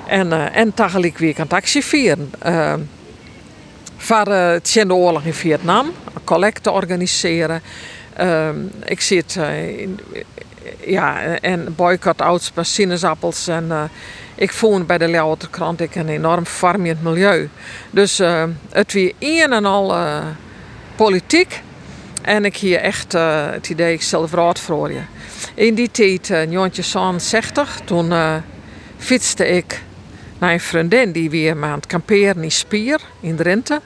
En, 0.07 0.27
uh, 0.27 0.55
en 0.55 0.73
tegelijk 0.73 1.17
weer 1.17 1.35
aan 1.37 1.43
het 1.43 1.53
actieveren. 1.53 2.31
Uh, 2.45 2.73
het 4.53 4.67
de 4.87 4.93
oorlog 4.93 5.23
in 5.23 5.33
Vietnam, 5.33 5.91
collecten 6.23 6.73
organiseren. 6.73 7.61
ik 8.85 9.01
zit 9.01 9.35
in, 9.77 9.99
ja, 10.85 11.39
en 11.39 11.75
boycott 11.75 12.21
ouds 12.21 12.51
sinaasappels 12.61 13.47
en 13.47 13.65
uh, 13.65 13.83
ik 14.35 14.53
voel 14.53 14.83
bij 14.83 14.97
de 14.97 15.07
Ljouwerterkrant 15.07 15.81
ik 15.81 15.95
een 15.95 16.09
enorm 16.09 16.45
farmend 16.45 17.03
milieu. 17.03 17.49
Dus 17.91 18.19
uh, 18.19 18.43
het 18.69 18.93
weer 18.93 19.13
een 19.19 19.53
en 19.53 19.65
al 19.65 19.95
uh, 19.95 20.25
politiek 20.95 21.61
en 22.21 22.45
ik 22.45 22.57
hier 22.57 22.79
echt 22.79 23.11
het 23.51 23.69
idee 23.69 23.93
ik 23.93 24.01
stel 24.01 24.27
raad 24.31 24.59
voor 24.59 24.91
je. 24.91 25.01
In 25.53 25.75
die 25.75 25.91
tijd, 25.91 26.29
uh, 26.29 26.51
1960, 26.51 27.79
toen 27.85 28.13
fietste 28.97 29.47
ik 29.47 29.81
naar 30.37 30.51
een 30.51 30.59
vriendin 30.59 31.11
die 31.11 31.29
weer 31.29 31.63
aan 31.63 31.71
het 31.71 31.87
kamperen 31.87 32.43
in 32.43 32.51
Spier 32.51 33.01
in 33.19 33.35
Drenthe. 33.35 33.81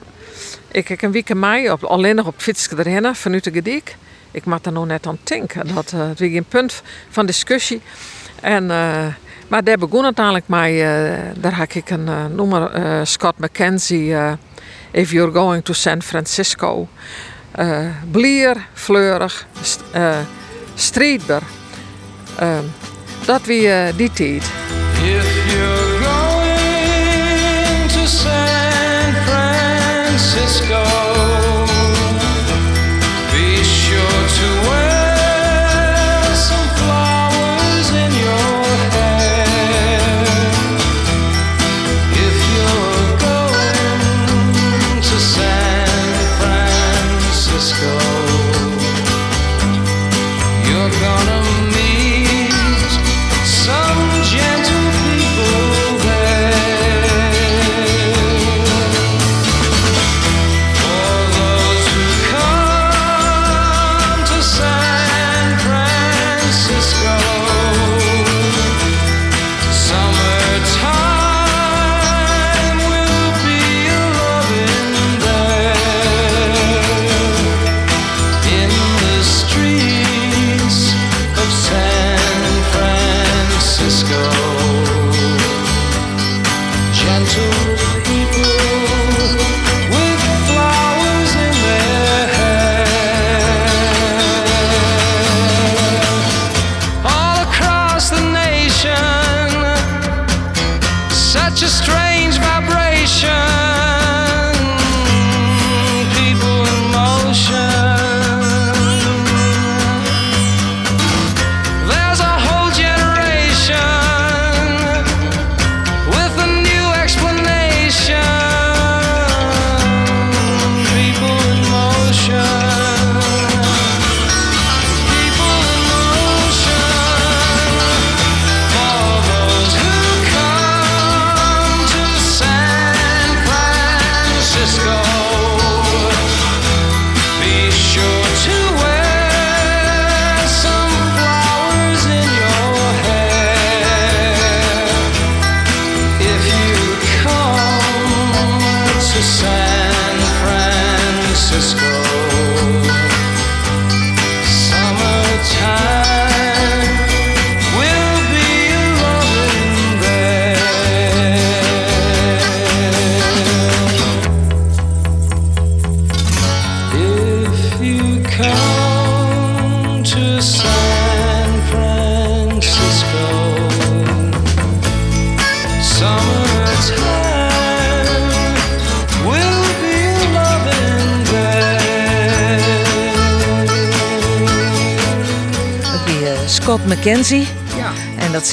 Ik 0.70 0.88
heb 0.88 1.02
een 1.02 1.12
week 1.12 1.34
mei 1.34 1.70
op, 1.70 1.84
alleen 1.84 2.16
nog 2.16 2.26
op 2.26 2.34
fietsje 2.36 2.76
erheen 2.76 3.14
vanuit 3.14 3.44
de 3.44 3.52
Gedik 3.52 3.96
ik 4.34 4.44
mag 4.44 4.58
er 4.62 4.72
nog 4.72 4.86
net 4.86 5.06
aan 5.06 5.18
denken. 5.24 5.74
Dat 5.74 5.92
uh, 5.94 6.08
het 6.08 6.18
weer 6.18 6.36
een 6.36 6.44
punt 6.44 6.82
van 7.08 7.26
discussie. 7.26 7.80
En 8.40 8.64
uh, 8.64 9.06
Maar 9.48 9.64
daar 9.64 9.78
begon 9.78 10.04
het 10.04 10.18
eigenlijk 10.18 10.48
mee. 10.48 10.74
Uh, 10.74 11.18
daar 11.36 11.56
heb 11.56 11.72
ik 11.72 11.90
een 11.90 12.08
uh, 12.38 13.00
Scott 13.02 13.38
McKenzie, 13.38 14.16
If 14.90 15.10
You're 15.10 15.32
Going 15.32 15.64
to 15.64 15.72
San 15.72 16.02
Francisco. 16.02 16.88
blier, 18.10 18.56
fleurig, 18.72 19.46
st 19.62 19.80
strijdbaar. 20.74 21.42
dat 23.26 23.44
wie 23.44 23.68
die 23.96 24.12
tijd. 24.12 24.44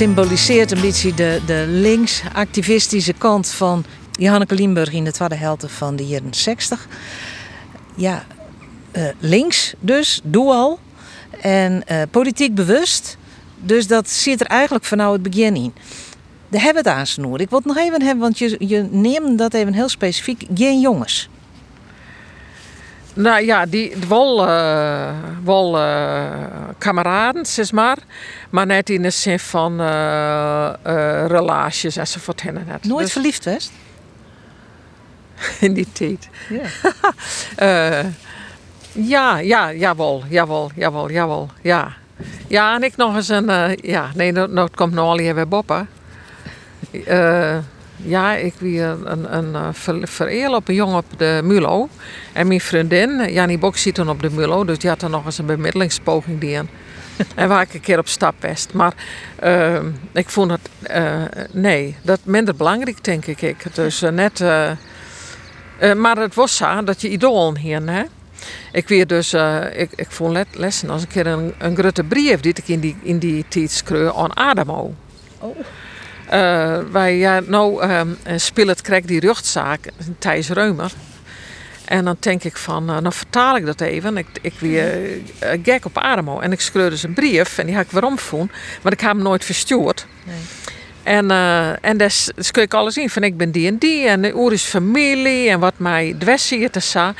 Symboliseert 0.01 0.71
een 0.71 0.81
beetje 0.81 1.13
de, 1.13 1.41
de 1.45 1.65
linksactivistische 1.67 3.13
kant 3.13 3.47
van 3.47 3.85
Johanneke 4.11 4.55
Limburg 4.55 4.91
in 4.91 5.03
de 5.03 5.11
tweede 5.11 5.35
helft 5.35 5.65
van 5.67 5.95
de 5.95 6.05
jaren 6.05 6.33
60. 6.33 6.87
Ja, 7.95 8.25
uh, 8.97 9.03
links 9.19 9.73
dus, 9.79 10.21
doe 10.23 10.51
al. 10.51 10.79
En 11.41 11.83
uh, 11.91 12.01
politiek 12.11 12.55
bewust. 12.55 13.17
Dus 13.59 13.87
dat 13.87 14.09
zit 14.09 14.41
er 14.41 14.47
eigenlijk 14.47 14.85
vanaf 14.85 15.11
het 15.11 15.21
begin 15.21 15.55
in. 15.55 15.73
De 16.47 16.59
hebben 16.59 16.83
het 16.83 16.93
aansnoer. 16.93 17.41
Ik 17.41 17.49
wil 17.49 17.57
het 17.57 17.67
nog 17.67 17.77
even 17.77 18.01
hebben, 18.01 18.21
want 18.21 18.39
je, 18.39 18.55
je 18.59 18.87
neemt 18.91 19.37
dat 19.37 19.53
even 19.53 19.73
heel 19.73 19.89
specifiek. 19.89 20.43
Geen 20.55 20.79
jongens. 20.79 21.29
Nou 23.13 23.45
ja, 23.45 23.65
die 23.65 23.93
wel, 24.07 24.47
uh, 24.47 25.09
wel 25.43 25.79
uh, 25.79 26.25
kameraden, 26.77 27.45
zeg 27.45 27.71
maar. 27.71 27.97
Maar 28.49 28.65
net 28.65 28.89
in 28.89 29.01
de 29.01 29.09
zin 29.09 29.39
van 29.39 29.81
uh, 29.81 30.71
relaties 31.27 31.95
enzovoort. 31.95 32.43
Net. 32.43 32.83
Nooit 32.83 33.03
dus, 33.03 33.11
verliefd 33.11 33.43
geweest? 33.43 33.71
in 35.59 35.73
die 35.73 35.87
tijd. 35.91 36.29
Ja. 36.49 36.63
ja, 38.91 39.37
ja, 39.37 39.73
jawel, 39.73 40.23
jawel, 40.29 40.71
jawel, 40.75 41.11
jawel, 41.11 41.49
ja. 41.61 41.93
Ja, 42.47 42.75
en 42.75 42.83
ik 42.83 42.95
nog 42.95 43.15
eens 43.15 43.29
een, 43.29 43.77
ja, 43.81 44.09
nee, 44.15 44.31
nou 44.31 44.69
komt 44.75 44.93
nog 44.93 45.05
al 45.05 45.17
weer 45.17 45.47
boppen. 45.47 45.89
Ja, 48.03 48.35
ik 48.35 48.53
wie 48.57 48.81
een, 48.81 49.35
een, 49.35 49.55
een 49.85 50.07
vereel 50.07 50.55
op 50.55 50.67
een 50.67 50.75
jongen 50.75 50.97
op 50.97 51.05
de 51.17 51.41
Mulo. 51.43 51.89
En 52.33 52.47
mijn 52.47 52.61
vriendin, 52.61 53.33
Jannie 53.33 53.57
Bok, 53.57 53.77
zit 53.77 53.95
dan 53.95 54.09
op 54.09 54.21
de 54.21 54.29
Mulo. 54.31 54.65
Dus 54.65 54.77
die 54.79 54.89
had 54.89 54.99
dan 54.99 55.11
nog 55.11 55.25
eens 55.25 55.37
een 55.37 55.45
bemiddelingspoging 55.45 56.39
die 56.39 56.55
en 57.35 57.47
waar 57.47 57.61
ik 57.61 57.73
een 57.73 57.79
keer 57.79 57.99
op 57.99 58.07
stap 58.07 58.35
best. 58.39 58.73
Maar 58.73 58.93
uh, 59.43 59.79
ik 60.11 60.29
vond 60.29 60.51
het, 60.51 60.69
nee, 61.51 61.95
dat 62.01 62.19
minder 62.23 62.55
belangrijk, 62.55 63.03
denk 63.03 63.25
ik. 63.25 63.75
Dus 63.75 63.99
net, 63.99 64.39
maar 65.97 66.17
het 66.17 66.35
was 66.35 66.55
zo 66.55 66.83
dat 66.83 67.01
je 67.01 67.09
idool 67.09 67.55
hier, 67.57 67.81
hè. 67.89 68.03
Ik 68.71 68.87
weer 68.87 69.07
dus, 69.07 69.33
ik, 69.73 69.91
ik 69.95 70.11
vond 70.11 70.45
lessen 70.51 70.89
als 70.89 71.01
een 71.01 71.07
keer 71.07 71.27
een, 71.27 71.53
een 71.57 71.77
grote 71.77 72.03
brief 72.03 72.39
die 72.39 72.53
ik 72.53 72.67
in 72.67 72.79
die, 72.79 72.95
in 73.01 73.17
die 73.17 73.45
tijd 73.47 73.71
schreef 73.71 74.15
aan 74.15 74.35
Adamo. 74.35 74.93
Oh. 75.39 75.57
Uh, 76.33 76.79
wij 76.91 77.17
ja, 77.17 77.41
nou 77.45 77.85
uh, 77.85 78.01
speelt 78.35 78.81
krijg 78.81 79.05
die 79.05 79.19
rechtszaak 79.19 79.79
Thijs 80.19 80.49
Reumer. 80.49 80.91
En 81.85 82.05
dan 82.05 82.17
denk 82.19 82.43
ik 82.43 82.57
van, 82.57 82.89
uh, 82.89 82.97
dan 83.01 83.13
vertaal 83.13 83.55
ik 83.55 83.65
dat 83.65 83.81
even. 83.81 84.17
Ik, 84.17 84.27
ik 84.41 84.53
weer 84.59 85.15
uh, 85.15 85.21
gek 85.63 85.85
op 85.85 85.97
Ademo. 85.97 86.39
En 86.39 86.51
ik 86.51 86.61
schreeuwde 86.61 86.89
dus 86.89 87.03
een 87.03 87.13
brief. 87.13 87.57
En 87.57 87.65
die 87.65 87.75
had 87.75 87.85
ik 87.85 87.91
waarom. 87.91 88.17
Maar 88.81 88.91
ik 88.91 88.99
heb 88.99 89.11
hem 89.11 89.21
nooit 89.21 89.45
verstuurd. 89.45 90.05
Nee. 90.23 90.35
En, 91.03 91.31
uh, 91.31 91.85
en 91.85 91.97
daar 91.97 92.13
kun 92.51 92.63
ik 92.63 92.73
alles 92.73 92.97
in. 92.97 93.09
Van 93.09 93.23
ik 93.23 93.37
ben 93.37 93.51
die 93.51 93.67
en 93.67 93.77
die. 93.77 94.07
En 94.07 94.21
de 94.21 94.49
is 94.51 94.63
familie. 94.63 95.49
En 95.49 95.59
wat 95.59 95.73
mij 95.77 96.15
dwessie 96.19 96.69
te 96.69 96.79
sa. 96.79 97.13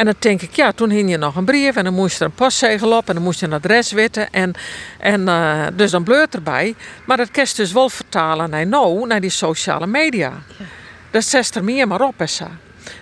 En 0.00 0.06
dan 0.06 0.14
denk 0.18 0.42
ik, 0.42 0.54
ja, 0.54 0.72
toen 0.72 0.90
hing 0.90 1.10
je 1.10 1.16
nog 1.16 1.36
een 1.36 1.44
brief 1.44 1.76
en 1.76 1.84
dan 1.84 1.94
moest 1.94 2.20
er 2.20 2.26
een 2.26 2.32
postzegel 2.32 2.96
op 2.96 3.08
en 3.08 3.14
dan 3.14 3.22
moest 3.22 3.40
je 3.40 3.46
een 3.46 3.52
adres 3.52 3.92
weten. 3.92 4.30
En, 4.30 4.52
en 4.98 5.20
uh, 5.20 5.66
dus 5.74 5.90
dan 5.90 6.02
bleurt 6.02 6.34
erbij. 6.34 6.74
Maar 7.04 7.16
dat 7.16 7.30
kerst 7.30 7.56
dus 7.56 7.72
wel 7.72 7.88
vertalen 7.88 8.50
naar 8.50 8.66
nou, 8.66 9.06
naar 9.06 9.20
die 9.20 9.30
sociale 9.30 9.86
media. 9.86 10.32
Ja. 10.58 10.64
Dat 11.10 11.24
zet 11.24 11.54
er 11.54 11.64
meer 11.64 11.88
maar 11.88 12.00
op, 12.00 12.14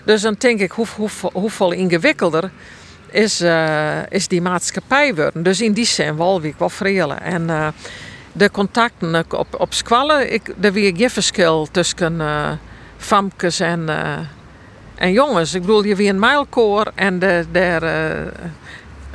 Dus 0.04 0.22
dan 0.22 0.34
denk 0.38 0.60
ik, 0.60 0.70
hoe, 0.70 0.86
hoe, 0.96 1.08
hoeveel 1.32 1.72
ingewikkelder 1.72 2.50
is, 3.10 3.40
uh, 3.40 4.10
is 4.10 4.28
die 4.28 4.42
maatschappij 4.42 5.14
worden. 5.14 5.42
Dus 5.42 5.60
in 5.60 5.72
die 5.72 5.86
zin 5.86 6.16
wel 6.16 6.40
wie 6.40 6.50
ik 6.50 6.58
wel 6.58 6.70
vrelen. 6.70 7.20
En, 7.20 7.42
uh, 7.42 7.68
de 8.32 8.50
contacten 8.50 9.24
op, 9.28 9.60
op 9.60 9.74
squallen, 9.74 10.32
ik, 10.32 10.54
er 10.60 10.72
weer 10.72 10.96
geen 10.96 11.10
verschil 11.10 11.68
tussen 11.70 12.20
eh 12.20 12.52
famkes 12.98 13.60
en, 13.60 13.88
eh, 13.88 14.18
en 14.98 15.12
jongens. 15.12 15.54
Ik 15.54 15.60
bedoel, 15.60 15.84
je 15.84 15.96
weer 15.96 16.08
een 16.08 16.18
mijlkoor 16.18 16.92
en 16.94 17.18
de, 17.18 17.44
de, 17.52 17.60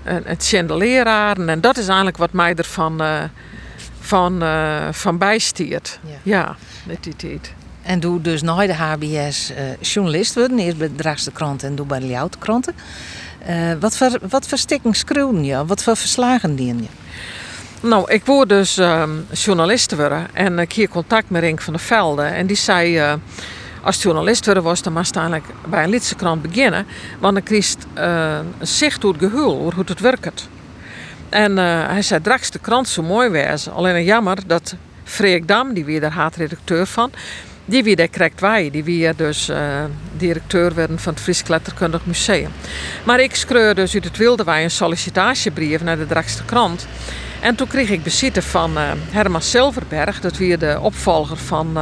eh, 0.03 0.15
het 0.23 0.45
chandelieraren. 0.45 1.49
En 1.49 1.61
dat 1.61 1.77
is 1.77 1.85
eigenlijk 1.85 2.17
wat 2.17 2.31
mij 2.31 2.55
ervan 2.55 3.01
eh, 3.01 3.23
van, 3.99 4.41
eh, 4.41 4.87
van 4.91 5.17
bijstiert. 5.17 5.99
Ja. 6.03 6.17
Ja, 6.23 6.55
met 6.85 7.03
die 7.03 7.15
tijd. 7.15 7.53
En 7.81 7.99
doe 7.99 8.21
dus 8.21 8.41
na 8.41 8.65
de 8.65 8.73
HBS 8.73 9.51
journalist 9.79 10.35
worden. 10.35 10.59
Eerst 10.59 10.77
bij 10.77 10.87
de 10.87 10.95
Draagste 10.95 11.31
Krant 11.31 11.63
en 11.63 11.75
doe 11.75 11.85
bij 11.85 11.99
de 11.99 12.07
Ljouwte 12.07 12.37
Kranten. 12.37 12.75
Wat 13.79 13.97
voor, 13.97 14.19
wat 14.29 14.47
voor 14.47 14.57
schreeuwen 14.91 15.43
je? 15.43 15.65
Wat 15.65 15.83
voor 15.83 15.95
verslagen 15.95 16.55
dien 16.55 16.77
je? 16.77 16.87
Nou, 17.87 18.11
ik 18.11 18.25
word 18.25 18.49
dus 18.49 18.77
ehm 18.77 19.09
journalist 19.31 19.95
worden 19.95 20.27
en 20.33 20.59
ik 20.59 20.73
hier 20.73 20.89
contact 20.89 21.29
met 21.29 21.41
Rink 21.41 21.61
van 21.61 21.73
der 21.73 21.81
Velde. 21.81 22.21
En 22.21 22.47
die 22.47 22.55
zei, 22.55 23.17
als 23.83 24.01
journalist 24.01 24.45
worden 24.45 24.63
was, 24.63 24.81
dan 24.81 24.93
moest 24.93 25.15
eigenlijk 25.15 25.45
bij 25.67 25.83
een 25.83 25.89
Lidse 25.89 26.15
krant 26.15 26.41
beginnen. 26.41 26.85
Want 27.19 27.33
dan 27.33 27.43
kreeg 27.43 27.75
eh, 27.93 28.37
een 28.59 28.67
zicht 28.67 29.01
hoe 29.01 29.11
het 29.11 29.21
gehul, 29.21 29.71
hoe 29.75 29.83
het 29.85 29.99
werkt. 29.99 30.47
En 31.29 31.57
eh, 31.57 31.87
hij 31.87 32.01
zei, 32.01 32.19
straks 32.19 32.49
de 32.49 32.59
krant 32.59 32.87
zo 32.87 33.01
mooi 33.01 33.29
was. 33.29 33.69
Alleen 33.69 34.03
jammer 34.03 34.37
dat 34.47 34.75
Freek 35.03 35.47
Dam, 35.47 35.73
die 35.73 35.85
weer 35.85 35.99
daar 35.99 36.11
haatredacteur 36.11 36.85
van, 36.85 37.11
die 37.65 37.83
weer 37.83 37.95
daar 37.95 38.07
krijgt 38.07 38.39
wij. 38.39 38.69
Die 38.69 38.83
weer 38.83 39.15
dus 39.15 39.49
eh, 39.49 39.83
directeur 40.17 40.73
werden 40.73 40.99
van 40.99 41.13
het 41.13 41.21
Fries 41.21 41.47
Letterkundig 41.47 42.05
Museum. 42.05 42.51
Maar 43.03 43.19
ik 43.19 43.35
schreeuwde 43.35 43.73
dus 43.81 43.93
uit 43.93 44.03
het 44.03 44.17
wilde 44.17 44.43
wij 44.43 44.63
een 44.63 44.71
sollicitatiebrief 44.71 45.83
naar 45.83 45.97
de 45.97 46.05
Drakste 46.05 46.43
krant. 46.43 46.87
En 47.39 47.55
toen 47.55 47.67
kreeg 47.67 47.89
ik 47.89 48.03
bezitten 48.03 48.43
van 48.43 48.77
eh, 48.77 48.91
Herman 49.11 49.41
Silverberg, 49.41 50.19
dat 50.19 50.37
weer 50.37 50.59
de 50.59 50.79
opvolger 50.81 51.37
van, 51.37 51.77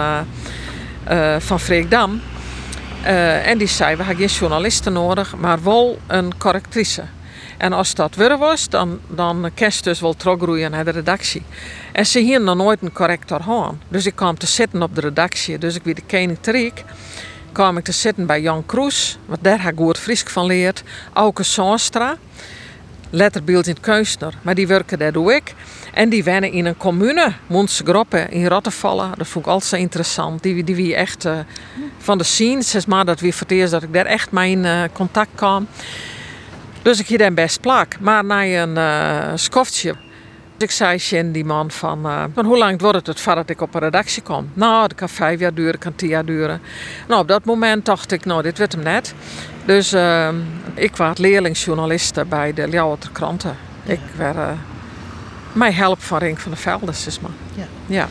eh 1.04 1.36
van 1.40 1.60
Freek 1.60 1.92
Dam. 1.92 2.22
Eh, 3.04 3.48
en 3.48 3.58
die 3.58 3.68
zei, 3.68 3.96
we 3.96 4.04
hebben 4.04 4.28
geen 4.28 4.38
journalisten 4.38 4.94
nodig, 4.94 5.36
maar 5.36 5.64
wel 5.64 6.00
een 6.08 6.38
correctrice. 6.38 7.04
En 7.58 7.74
als 7.74 7.96
dat 7.96 8.16
weer 8.16 8.38
was, 8.38 8.70
dan, 8.70 9.00
dan 9.08 9.52
kerst 9.54 9.84
dus 9.84 10.00
wel 10.00 10.14
terugroeien 10.14 10.72
naar 10.72 10.86
de 10.86 10.92
redactie. 10.92 11.44
En 11.92 12.06
ze 12.06 12.20
hier 12.20 12.42
nog 12.42 12.56
nooit 12.56 12.82
een 12.82 12.92
corrector 12.92 13.42
gaan. 13.42 13.82
Dus 13.88 14.06
ik 14.06 14.16
kwam 14.16 14.38
te 14.38 14.48
zitten 14.48 14.82
op 14.82 14.96
de 14.96 15.02
redactie. 15.02 15.58
Dus 15.58 15.76
ik 15.76 15.84
wie 15.84 15.94
de 15.94 16.04
koning 16.08 16.38
Triek 16.42 16.84
kwam 17.52 17.78
ik 17.78 17.84
te 17.84 17.92
zitten 17.92 18.26
bij 18.26 18.42
Jan 18.42 18.66
Kroes, 18.66 19.18
want 19.26 19.44
daar 19.44 19.64
heb 19.64 19.72
ik 19.72 19.78
goed 19.78 19.98
Fries 19.98 20.24
van 20.28 20.46
leerd. 20.46 20.84
Auke 21.14 21.44
Sanstra, 21.44 22.18
letterbeeld 23.10 23.68
in 23.68 23.74
het 23.74 23.82
kunstner, 23.82 24.34
maar 24.42 24.56
die 24.56 24.68
werken 24.68 25.00
daar 25.00 25.12
doe 25.12 25.34
ik. 25.36 25.54
En 25.94 26.10
die 26.10 26.24
wennen 26.24 26.52
in 26.52 26.66
een 26.66 26.78
commune, 26.78 27.34
Montse 27.48 27.84
Groppen 27.84 28.32
in 28.32 28.46
Rottevallen. 28.46 29.12
Dat 29.18 29.28
vond 29.28 29.46
ik 29.46 29.52
altijd 29.52 29.70
zo 29.70 29.76
interessant. 29.76 30.44
Die, 30.44 30.64
die 30.64 30.76
wie 30.76 30.96
echt 30.96 31.26
eh, 31.26 31.38
van 31.98 32.18
de 32.18 32.24
scene, 32.24 32.62
zeg 32.62 32.88
maar, 32.88 33.06
dat 33.06 33.20
wie 33.20 33.32
voor 33.32 33.42
het 33.42 33.52
eerst 33.52 33.72
dat 33.72 33.84
ik 33.84 33.94
daar 33.94 34.06
echt 34.06 34.32
mee 34.32 34.52
in 34.52 34.66
eh, 34.66 34.82
contact 34.94 35.30
kwam. 35.36 35.68
Dus 36.82 37.00
ik 37.00 37.08
hier 37.08 37.18
dan 37.18 37.34
best 37.34 37.62
plak. 37.62 38.00
Maar 38.00 38.26
na 38.26 38.46
een 38.46 38.78
eh 38.78 39.32
skoftje. 39.36 39.96
Dus 40.58 40.70
ik 40.70 40.76
zei 40.76 40.98
tegen 40.98 41.32
die 41.32 41.46
man 41.46 41.72
van, 41.72 42.08
van 42.34 42.46
hoe 42.46 42.58
lang 42.58 42.82
wordt 42.82 43.08
het 43.08 43.20
voordat 43.20 43.50
ik 43.50 43.62
op 43.62 43.74
een 43.74 43.82
redactie 43.82 44.22
kom? 44.22 44.50
Nou, 44.54 44.82
dat 44.88 44.98
kan 44.98 45.10
vijf 45.10 45.40
jaar 45.40 45.54
duren, 45.54 45.80
kan 45.80 45.96
tien 45.96 46.10
jaar 46.10 46.26
duren. 46.26 46.62
Nou, 47.08 47.22
op 47.22 47.28
dat 47.28 47.46
moment 47.46 47.86
dacht 47.86 48.12
ik, 48.12 48.26
nou, 48.26 48.42
dit 48.42 48.58
werd 48.58 48.72
hem 48.72 48.84
net. 48.84 49.14
Dus 49.66 49.94
eh, 49.94 50.30
ik 50.74 50.96
was 50.96 51.18
leerlingsjournaliste 51.18 52.26
bij 52.26 52.54
de 52.54 52.68
Ljouwerter 52.68 53.10
kranten. 53.12 53.58
Ik 53.86 54.00
werd 54.18 54.38
mij 55.54 55.72
help 55.72 56.02
van 56.02 56.18
Rink 56.18 56.40
van 56.40 56.52
der 56.52 56.60
Velde, 56.60 56.92
zeg 56.92 57.22
maar. 57.22 57.32
Ja. 57.56 57.68
Ja, 57.86 58.08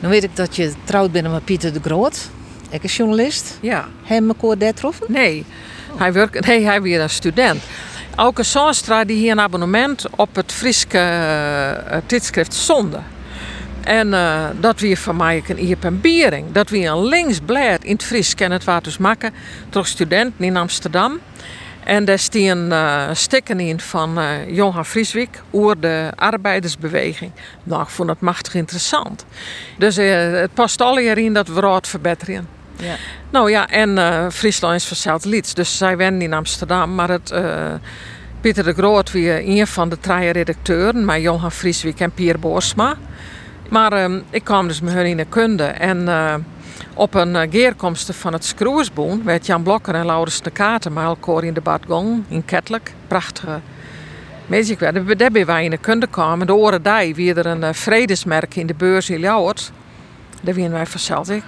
Dan 0.00 0.10
weet 0.10 0.24
ik 0.24 0.36
dat 0.36 0.56
je 0.56 0.72
trouwd 0.84 1.12
bent 1.12 1.30
met 1.30 1.44
Pieter 1.44 1.72
de 1.72 1.80
Groot. 1.82 2.28
Ik 2.70 2.82
is 2.82 2.96
journalist. 2.96 3.58
ja. 3.60 3.88
Hem 4.02 4.28
elkaar 4.28 4.58
daar 4.58 4.74
troffen? 4.74 5.06
Nee, 5.08 5.44
hij, 5.96 6.12
werkt, 6.12 6.46
nee, 6.46 6.64
hij 6.64 6.82
weer 6.82 7.00
een 7.00 7.10
student. 7.10 7.62
Auke 8.14 8.42
Sanstra 8.42 9.04
die 9.04 9.16
hier 9.16 9.32
een 9.32 9.40
abonnement 9.40 10.06
op 10.16 10.34
het 10.34 10.52
Friese 10.52 10.86
eh, 10.88 11.98
tijdschrift 12.06 12.54
Zonde. 12.54 13.00
En 13.84 14.14
eh, 14.14 14.44
dat 14.60 14.80
weer 14.80 14.96
van 14.96 15.16
mij 15.16 15.42
een 15.48 15.64
Iep 15.64 15.84
en 15.84 16.00
Biering. 16.00 16.52
Dat 16.52 16.68
weer 16.68 16.90
een 16.90 17.04
linksblad 17.04 17.84
in 17.84 17.92
het 17.92 18.04
Fries 18.04 18.34
en 18.34 18.50
het 18.50 18.64
was 18.64 18.82
dus 18.82 18.98
maken. 18.98 19.32
Toch 19.68 19.86
studenten 19.86 20.44
in 20.44 20.56
Amsterdam. 20.56 21.18
En 21.86 22.04
daar 22.04 22.18
stien 22.18 22.66
uh, 22.68 23.08
stikken 23.12 23.60
in 23.60 23.80
van 23.80 24.18
eh, 24.18 24.54
Johan 24.54 24.86
Frieswijk 24.86 25.42
over 25.50 25.80
de 25.80 26.10
arbeidersbeweging. 26.16 27.30
Nou, 27.62 27.82
ik 27.82 27.88
vond 27.88 28.08
dat 28.08 28.20
machtig 28.20 28.54
interessant. 28.54 29.24
Dus 29.78 29.96
eh, 29.96 30.30
het 30.30 30.54
past 30.54 30.80
al 30.80 30.98
in 30.98 31.32
dat 31.32 31.48
we 31.48 31.60
raad 31.60 31.88
verbeteren. 31.88 32.48
Ja. 32.76 32.94
Nou 33.30 33.50
ja, 33.50 33.68
en 33.68 33.98
eh, 33.98 34.26
Friesland 34.30 34.74
is 34.74 34.84
verzeld 34.84 35.24
Lieds. 35.24 35.54
Dus 35.54 35.76
zij 35.76 35.96
wennen 35.96 36.22
in 36.22 36.32
Amsterdam. 36.32 36.94
Maar 36.94 37.08
het, 37.08 37.30
eh, 37.30 37.72
Pieter 38.40 38.64
de 38.64 38.72
Groot 38.72 39.12
weer 39.12 39.48
een 39.48 39.66
van 39.66 39.88
de 39.88 39.98
drie 39.98 40.30
redacteuren. 40.30 41.04
Maar 41.04 41.20
Johan 41.20 41.52
Frieswijk 41.52 42.00
en 42.00 42.12
Pier 42.12 42.38
Boersma. 42.38 42.96
Maar 43.68 43.92
eh, 43.92 44.14
ik 44.30 44.44
kwam 44.44 44.68
dus 44.68 44.80
met 44.80 44.92
hun 44.92 45.06
in 45.06 45.16
de 45.16 45.26
kunde. 45.28 45.64
En 45.64 46.08
eh, 46.08 46.34
op 46.96 47.14
een 47.14 47.34
uh, 47.34 47.40
geerkomst 47.50 48.14
van 48.14 48.32
het 48.32 48.44
Skroersboen... 48.44 49.24
werd 49.24 49.46
Jan 49.46 49.62
Blokker 49.62 49.94
en 49.94 50.06
Laurens 50.06 50.42
de 50.42 50.50
Katen 50.50 50.92
elkaar 51.04 51.44
in 51.44 51.54
debat 51.54 51.80
gong 51.86 52.24
in 52.28 52.44
Kettelijk. 52.44 52.92
Prachtige 53.06 53.60
muziek. 54.46 54.78
Daar 55.18 55.32
ben 55.32 55.46
wij 55.46 55.64
in 55.64 55.70
de 55.70 55.76
kunde 55.76 56.06
kwamen. 56.06 56.46
De 56.46 56.54
oren 56.54 56.82
er 57.36 57.46
een 57.46 57.62
eh, 57.62 57.72
vredesmerk 57.72 58.56
in 58.56 58.66
de 58.66 58.74
beurs 58.74 59.10
in 59.10 59.18
Ljouwert. 59.18 59.72
Daar 60.42 60.54
werden 60.54 60.72
wij 60.72 60.86
verzeld 60.86 61.30
ik. 61.30 61.44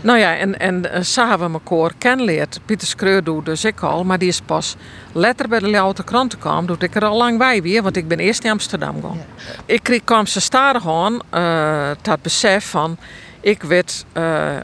Nou 0.00 0.18
ja, 0.18 0.36
en, 0.36 0.58
en 0.58 0.84
uh, 0.84 0.90
samen 1.00 1.52
we 1.52 1.60
elkaar 1.64 1.92
kennenleerd. 1.98 2.60
Pieter 2.64 2.88
Screur 2.88 3.24
doet 3.24 3.44
dus 3.44 3.64
ik 3.64 3.80
al, 3.80 4.04
maar 4.04 4.18
die 4.18 4.28
is 4.28 4.40
pas 4.40 4.76
letter 5.12 5.48
bij 5.48 5.58
de 5.58 5.68
Ljouwte 5.68 6.04
kranten 6.04 6.38
kwam, 6.38 6.66
doet 6.66 6.82
ik 6.82 6.94
er 6.94 7.04
al 7.04 7.16
lang 7.16 7.38
bij 7.38 7.62
weer, 7.62 7.82
want 7.82 7.96
ik 7.96 8.08
ben 8.08 8.18
eerst 8.18 8.44
in 8.44 8.50
Amsterdam 8.50 9.02
gaan. 9.02 9.20
Ik 9.66 9.82
kreeg, 9.82 10.04
kwam 10.04 10.26
ze 10.26 10.40
aan, 10.86 11.18
uh, 11.34 11.90
dat 12.02 12.22
besef 12.22 12.64
van, 12.64 12.96
ik 13.42 13.62
werd 13.62 14.04
uh, 14.16 14.56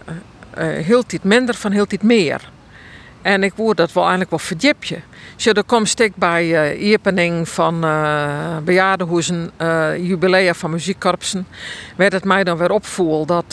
heel 0.61 1.03
tijd 1.03 1.25
minder 1.25 1.55
van 1.55 1.73
heel 1.73 1.87
tijd 1.87 2.03
meer. 2.03 2.51
En 3.23 3.43
ik 3.43 3.53
word 3.57 3.77
dat 3.77 3.93
wel 3.93 4.03
eigenlijk 4.03 4.31
wel 4.31 4.39
verdiepje. 4.39 4.99
Zo, 5.37 5.53
dan 5.53 5.67
kom 5.67 5.85
ik 5.95 6.13
bij 6.17 6.75
uh, 6.77 6.89
Iepening 6.89 7.49
van 7.49 7.85
uh, 7.85 8.57
bejaardenhoezen, 8.65 9.51
uh, 9.63 9.97
jubilea 9.97 10.55
van 10.55 10.71
muziekkorpsen. 10.71 11.47
Werd 11.97 12.13
het 12.13 12.25
mij 12.25 12.45
dan 12.45 12.57
weer 12.57 12.71
opvoel 12.71 13.27
dat 13.27 13.51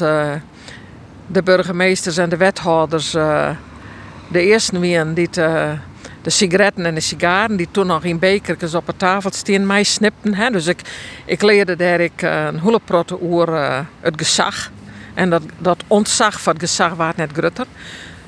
de 1.27 1.43
burgemeesters 1.43 2.17
en 2.17 2.29
de 2.29 2.37
wethouders 2.37 3.11
de 3.11 4.41
eerste 4.41 4.79
waren 4.79 5.13
die 5.13 5.29
te, 5.29 5.73
de 6.21 6.29
sigaretten 6.29 6.85
en 6.85 6.95
de 6.95 7.01
sigaren 7.01 7.55
die 7.55 7.67
toen 7.71 7.87
nog 7.87 8.03
in 8.03 8.19
bekertjes 8.19 8.73
op 8.75 8.85
de 8.85 8.93
tafel 8.97 9.31
staan 9.33 9.65
mij 9.65 9.83
snipten. 9.83 10.33
Hè. 10.33 10.49
Dus 10.49 10.67
ik, 10.67 10.81
ik 11.25 11.41
leerde 11.41 11.75
daar 11.75 11.99
ik, 11.99 12.21
een 12.21 12.59
hele 12.59 12.79
protte 12.85 13.17
oer 13.21 13.57
het 13.99 14.13
gezag. 14.15 14.71
En 15.15 15.29
dat, 15.29 15.41
dat 15.57 15.83
ontzag 15.87 16.41
van 16.41 16.53
het 16.53 16.61
gezag 16.61 17.15
net 17.15 17.31
grutter. 17.33 17.65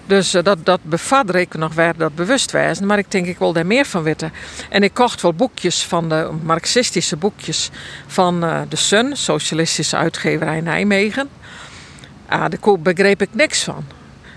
Dus 0.07 0.35
uh, 0.35 0.43
dat, 0.43 0.65
dat 0.65 0.79
bevat 0.83 1.35
ik 1.35 1.53
nog 1.53 1.73
waar 1.73 1.97
dat 1.97 2.15
bewust 2.15 2.51
was. 2.51 2.79
Maar 2.79 2.97
ik 2.97 3.11
denk 3.11 3.25
ik 3.25 3.37
wil 3.37 3.53
daar 3.53 3.65
meer 3.65 3.85
van 3.85 4.03
weten. 4.03 4.33
En 4.69 4.83
ik 4.83 4.93
kocht 4.93 5.21
wel 5.21 5.33
boekjes 5.33 5.83
van 5.83 6.09
de 6.09 6.29
marxistische 6.43 7.15
boekjes 7.15 7.69
van 8.07 8.43
uh, 8.43 8.61
de 8.69 8.75
Sun, 8.75 9.15
socialistische 9.15 9.97
uitgeverij 9.97 10.61
Nijmegen. 10.61 11.29
Ah, 12.27 12.45
daar 12.49 12.79
begreep 12.79 13.21
ik 13.21 13.29
niks 13.31 13.63
van. 13.63 13.85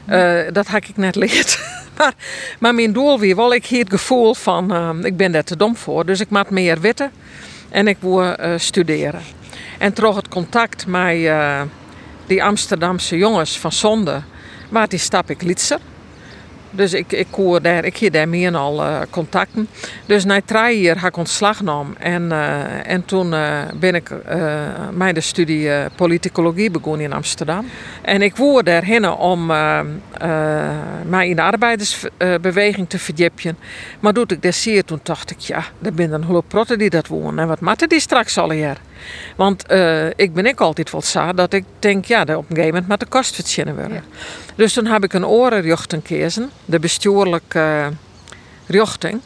Uh, 0.09 0.41
dat 0.53 0.67
had 0.67 0.89
ik 0.89 0.97
net 0.97 1.13
geleerd. 1.13 1.61
maar, 1.99 2.15
maar 2.59 2.75
mijn 2.75 2.93
doel 2.93 3.19
weer 3.19 3.37
wel, 3.37 3.55
ik 3.55 3.67
hier 3.67 3.81
het 3.81 3.91
gevoel 3.91 4.35
van, 4.35 5.05
ik 5.05 5.17
ben 5.17 5.33
daar 5.33 5.45
te 5.45 5.57
dom 5.57 5.77
voor. 5.77 6.07
Dus 6.07 6.21
ik 6.21 6.31
maak 6.31 6.51
meer 6.51 6.81
weten 6.81 7.11
en 7.69 7.89
ik 7.89 7.97
wil 8.01 8.35
studeren. 8.57 9.21
En 9.79 9.93
toch 9.93 10.17
het 10.17 10.29
contact 10.29 10.87
met 10.87 11.31
die 12.31 12.45
Amsterdamse 12.45 13.17
jongens 13.17 13.59
van 13.59 13.73
Zonde, 13.73 14.23
waar 14.69 14.89
die 14.89 14.99
stap 14.99 15.31
ik 15.31 15.43
lietser. 15.43 15.79
Dus 16.71 16.93
ik, 16.93 17.13
ik, 17.13 17.27
hoor 17.31 17.63
daar, 17.63 17.85
ik 17.85 17.97
hier 17.97 18.11
daar 18.11 18.29
meer 18.29 18.57
al 18.57 18.81
uh, 18.81 19.01
contacten. 19.11 19.69
Dus 20.07 20.25
na 20.25 20.41
drie 20.45 20.81
jaar 20.81 21.01
heb 21.01 21.09
ik 21.09 21.17
ontslag 21.17 21.57
genomen. 21.57 21.97
En, 21.99 22.23
uh, 22.23 22.91
en 22.91 23.05
toen 23.05 23.33
uh, 23.33 23.61
ben 23.75 23.95
ik 23.95 24.11
mijn 24.93 25.15
de 25.15 25.21
studie 25.21 25.71
politicologie 25.97 26.71
begonnen 26.71 27.07
in 27.07 27.13
Amsterdam. 27.13 27.67
En 28.03 28.23
ik 28.23 28.37
woer 28.37 28.65
daarheen 28.65 29.11
om 29.11 29.47
mij 31.07 31.29
in 31.29 31.37
de 31.37 31.43
arbeidersbeweging 31.43 32.89
te 32.89 32.99
verdiepen. 32.99 33.59
Maar 34.01 34.13
doet 34.13 34.33
ik 34.33 34.43
dat 34.43 34.55
zeer, 34.55 34.85
toen 34.85 35.01
dacht 35.03 35.31
ik, 35.31 35.39
ja, 35.39 35.65
er 35.83 35.93
zijn 35.97 36.13
een 36.13 36.25
hele 36.25 36.43
protten 36.49 36.79
die 36.79 36.91
dat 36.91 37.07
wonen. 37.07 37.39
En 37.39 37.49
wat 37.49 37.61
matten 37.61 37.89
die 37.89 38.01
straks 38.01 38.39
al 38.39 38.51
hier? 38.51 38.77
Want 39.37 39.65
uh, 39.71 40.07
ik 40.07 40.33
ben 40.35 40.47
ik 40.47 40.61
altijd 40.61 40.91
wel 40.91 41.03
zo 41.03 41.35
dat 41.35 41.53
ik 41.53 41.65
denk, 41.79 42.05
ja, 42.05 42.23
op 42.23 42.29
een 42.29 42.45
gegeven 42.49 42.67
moment 42.67 42.89
moet 42.89 43.01
de 43.01 43.07
kost 43.07 43.35
verzinnen 43.35 43.77
worden. 43.77 43.95
Ja. 43.95 44.03
Dus 44.55 44.73
toen 44.73 44.87
heb 44.87 45.05
ik 45.05 45.13
een 45.13 45.27
orenjochten 45.27 46.03
gekozen, 46.05 46.51
de 46.65 46.79
bestuurlijke 46.79 47.59
uh, 47.59 47.87
jochting. 48.67 49.21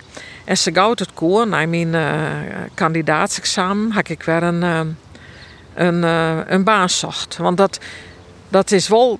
En 0.44 0.58
ze 0.58 0.74
gauw 0.74 0.90
het 0.90 1.14
koer, 1.14 1.46
na 1.46 1.66
mijn 1.66 1.94
uh, 1.94 2.22
kandidaatsexamen, 2.74 3.90
had 3.90 4.08
ik 4.08 4.22
weer 4.22 4.42
een, 4.42 4.96
een, 5.74 6.04
eh, 6.04 6.38
een 6.46 6.64
baan 6.64 6.90
zocht. 6.90 7.36
Want 7.36 7.56
dat, 7.56 7.78
dat 8.48 8.70
is 8.70 8.88
wel 8.88 9.18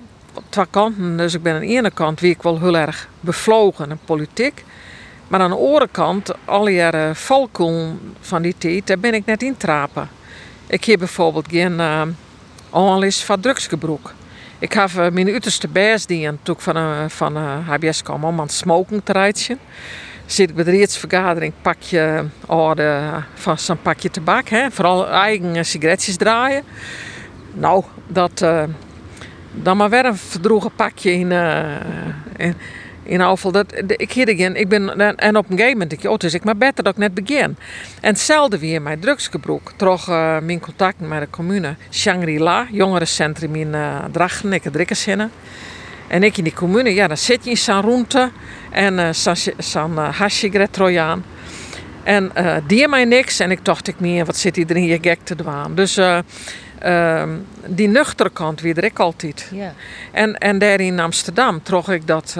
twee 0.49 0.65
kanten. 0.69 1.17
Dus 1.17 1.33
ik 1.33 1.43
ben 1.43 1.53
aan 1.53 1.59
de 1.59 1.67
ene 1.67 1.91
kant 1.91 2.19
wie 2.19 2.31
ik 2.31 2.41
wel 2.41 2.59
heel 2.59 2.77
erg 2.77 3.07
bevlogen 3.19 3.89
in 3.89 3.99
politiek. 4.05 4.63
Maar 5.27 5.39
aan 5.39 5.49
de 5.49 5.55
andere 5.55 5.87
kant, 5.91 6.31
al 6.45 6.67
jaren 6.67 7.15
valkoen 7.15 7.99
van 8.19 8.41
die 8.41 8.55
tijd, 8.57 8.87
daar 8.87 8.99
ben 8.99 9.13
ik 9.13 9.25
net 9.25 9.43
in 9.43 9.57
trapen. 9.57 10.09
Ik 10.67 10.83
heb 10.85 10.99
bijvoorbeeld 10.99 11.47
geen 11.49 11.73
uh, 11.73 12.01
analist 12.69 13.23
van 13.23 13.39
drugsgebruik. 13.39 14.13
Ik 14.59 14.73
heb 14.73 14.89
uh, 14.89 15.09
mijn 15.09 15.29
uiterste 15.29 15.67
best 15.67 16.07
die 16.07 16.29
toen 16.43 16.55
van, 16.57 16.77
uh, 16.77 17.03
van 17.07 17.37
uh, 17.37 17.69
HBS 17.69 18.01
kwam 18.01 18.23
om 18.23 18.39
aan 18.39 18.45
het 18.45 18.51
smoken 18.51 19.03
te. 19.03 19.57
Zit 20.25 20.49
ik 20.49 20.55
bij 20.55 20.63
de 20.63 20.77
raadsvergadering, 20.77 21.53
pak 21.61 21.81
je 21.81 22.25
orde 22.45 23.01
van 23.33 23.57
zo'n 23.57 23.81
pakje 23.81 24.11
tabak, 24.11 24.49
hè, 24.49 24.71
vooral 24.71 25.09
eigen 25.09 25.65
sigaretjes 25.65 26.15
draaien. 26.15 26.63
Nou, 27.53 27.83
dat 28.07 28.45
dan 29.51 29.77
maar 29.77 29.89
weer 29.89 30.05
een 30.05 30.17
verdroegen 30.17 30.71
pakje 30.75 31.11
in, 31.11 31.31
in 32.35 32.55
in 33.05 33.21
afval. 33.21 33.51
Dat, 33.51 33.65
ik 33.87 34.11
hier 34.11 34.33
again, 34.33 34.55
ik 34.55 34.69
ben, 34.69 34.97
en 35.17 35.37
op 35.37 35.49
een 35.49 35.57
gegeven 35.57 35.77
moment, 35.77 35.91
ik, 35.91 36.11
oh, 36.11 36.17
dus 36.17 36.33
ik 36.33 36.43
maar 36.43 36.57
beter 36.57 36.83
dat 36.83 36.93
ik 36.93 36.99
net 36.99 37.13
begin. 37.13 37.57
En 38.01 38.09
hetzelfde 38.09 38.59
weer 38.59 38.81
mijn 38.81 38.99
drugsgebruik. 38.99 39.71
Toch 39.75 40.09
uh, 40.09 40.39
mijn 40.39 40.59
contact 40.59 40.99
met 40.99 41.19
de 41.19 41.29
commune 41.29 41.75
Shangri-La, 41.91 42.67
jongerencentrum 42.71 43.55
in 43.55 43.73
uh, 43.73 44.03
Drachten, 44.11 44.53
ik 44.53 44.63
het 44.63 44.75
En 46.07 46.23
ik 46.23 46.37
in 46.37 46.43
die 46.43 46.53
commune, 46.53 46.93
ja, 46.93 47.07
dan 47.07 47.17
zit 47.17 47.43
je 47.43 47.49
in 47.49 47.57
zo'n 47.57 47.81
roente 47.81 48.31
en 48.71 48.93
uh, 48.93 49.09
uh, 49.97 50.63
Trojaan. 50.71 51.23
En 52.03 52.31
uh, 52.37 52.55
die 52.67 52.87
mij 52.87 53.05
niks 53.05 53.39
en 53.39 53.51
ik 53.51 53.65
dacht 53.65 53.87
ik 53.87 53.99
meer, 53.99 54.25
wat 54.25 54.37
zit 54.37 54.57
iedereen 54.57 54.83
hier 54.83 54.99
gek 55.01 55.19
te 55.23 55.35
doen. 55.35 55.75
Dus 55.75 55.97
uh, 55.97 56.19
uh, 56.85 57.23
die 57.65 57.87
nuchtere 57.87 58.29
kant 58.29 58.61
weer 58.61 58.83
ik 58.83 58.99
altijd. 58.99 59.51
En, 60.11 60.37
en 60.37 60.57
daar 60.57 60.79
in 60.79 60.99
Amsterdam 60.99 61.63
trok 61.63 61.89
ik 61.89 62.07
dat 62.07 62.37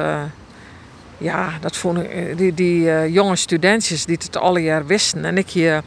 ja, 1.18 1.50
dat 1.62 1.78
vonden 1.78 2.12
eh, 2.12 2.38
die, 2.38 2.54
die 2.54 2.82
uh, 2.82 3.14
jonge 3.14 3.36
studentjes 3.36 4.06
die 4.06 4.18
het 4.24 4.38
alle 4.38 4.60
jaar 4.60 4.86
wisten. 4.86 5.26
En 5.26 5.38
ik 5.38 5.50
hier 5.50 5.82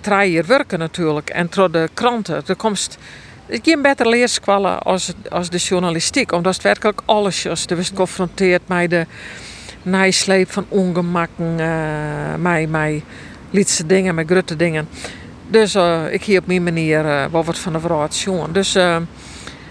drie 0.00 0.28
hier 0.28 0.46
werken 0.46 0.78
natuurlijk. 0.78 1.30
En 1.30 1.46
door 1.50 1.70
de 1.70 1.88
kranten, 1.94 2.42
er 2.46 2.56
komt 2.56 2.98
geen 3.48 3.82
betere 3.82 4.08
leerskwallen 4.08 4.82
als, 4.82 5.12
als 5.30 5.50
de 5.50 5.58
journalistiek. 5.58 6.32
Omdat 6.32 6.54
het 6.54 6.62
werkelijk 6.62 7.00
alles 7.04 7.44
is. 7.44 7.66
Er 7.66 7.76
was 7.76 7.88
geconfronteerd 7.88 8.62
met 8.66 8.90
de 8.90 9.06
nasleep 9.82 10.50
van 10.50 10.66
ongemakken, 10.68 11.58
uh, 11.58 12.34
met, 12.38 12.70
met 12.70 13.02
lietse 13.50 13.86
dingen, 13.86 14.14
met 14.14 14.30
grote 14.30 14.56
dingen. 14.56 14.88
Dus 15.48 15.74
ik 16.10 16.24
hier 16.24 16.38
op 16.38 16.46
mijn 16.46 16.62
manier 16.62 17.04
uh, 17.04 17.24
wat 17.30 17.58
van 17.58 17.72
de 17.72 17.80
vrouw 17.80 18.08
Dus 18.52 18.72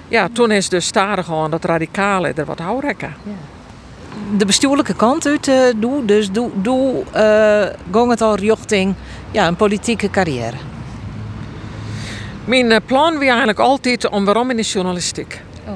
ja, 0.07 0.29
toen 0.33 0.51
is 0.51 0.69
de 0.69 0.79
stadig 0.79 1.25
gewoon 1.25 1.51
dat 1.51 1.65
radicale 1.65 2.33
er 2.33 2.45
wat 2.45 2.59
houden. 2.59 2.95
Ja 2.99 3.52
de 4.37 4.45
bestuurlijke 4.45 4.93
kant 4.93 5.27
uit 5.27 5.47
uh, 5.47 5.55
doe. 5.75 6.05
Dus 6.05 6.31
doe, 6.31 6.49
doe 6.55 7.03
uh, 7.95 8.09
het 8.09 8.21
al 8.21 8.35
richting 8.35 8.95
ja, 9.31 9.47
een 9.47 9.55
politieke 9.55 10.09
carrière. 10.09 10.55
Mijn 12.45 12.71
uh, 12.71 12.77
plan 12.85 13.13
was 13.13 13.27
eigenlijk 13.27 13.59
altijd 13.59 14.09
om 14.09 14.25
waarom 14.25 14.49
in 14.49 14.55
de 14.55 14.61
journalistiek. 14.61 15.41
Oh. 15.67 15.73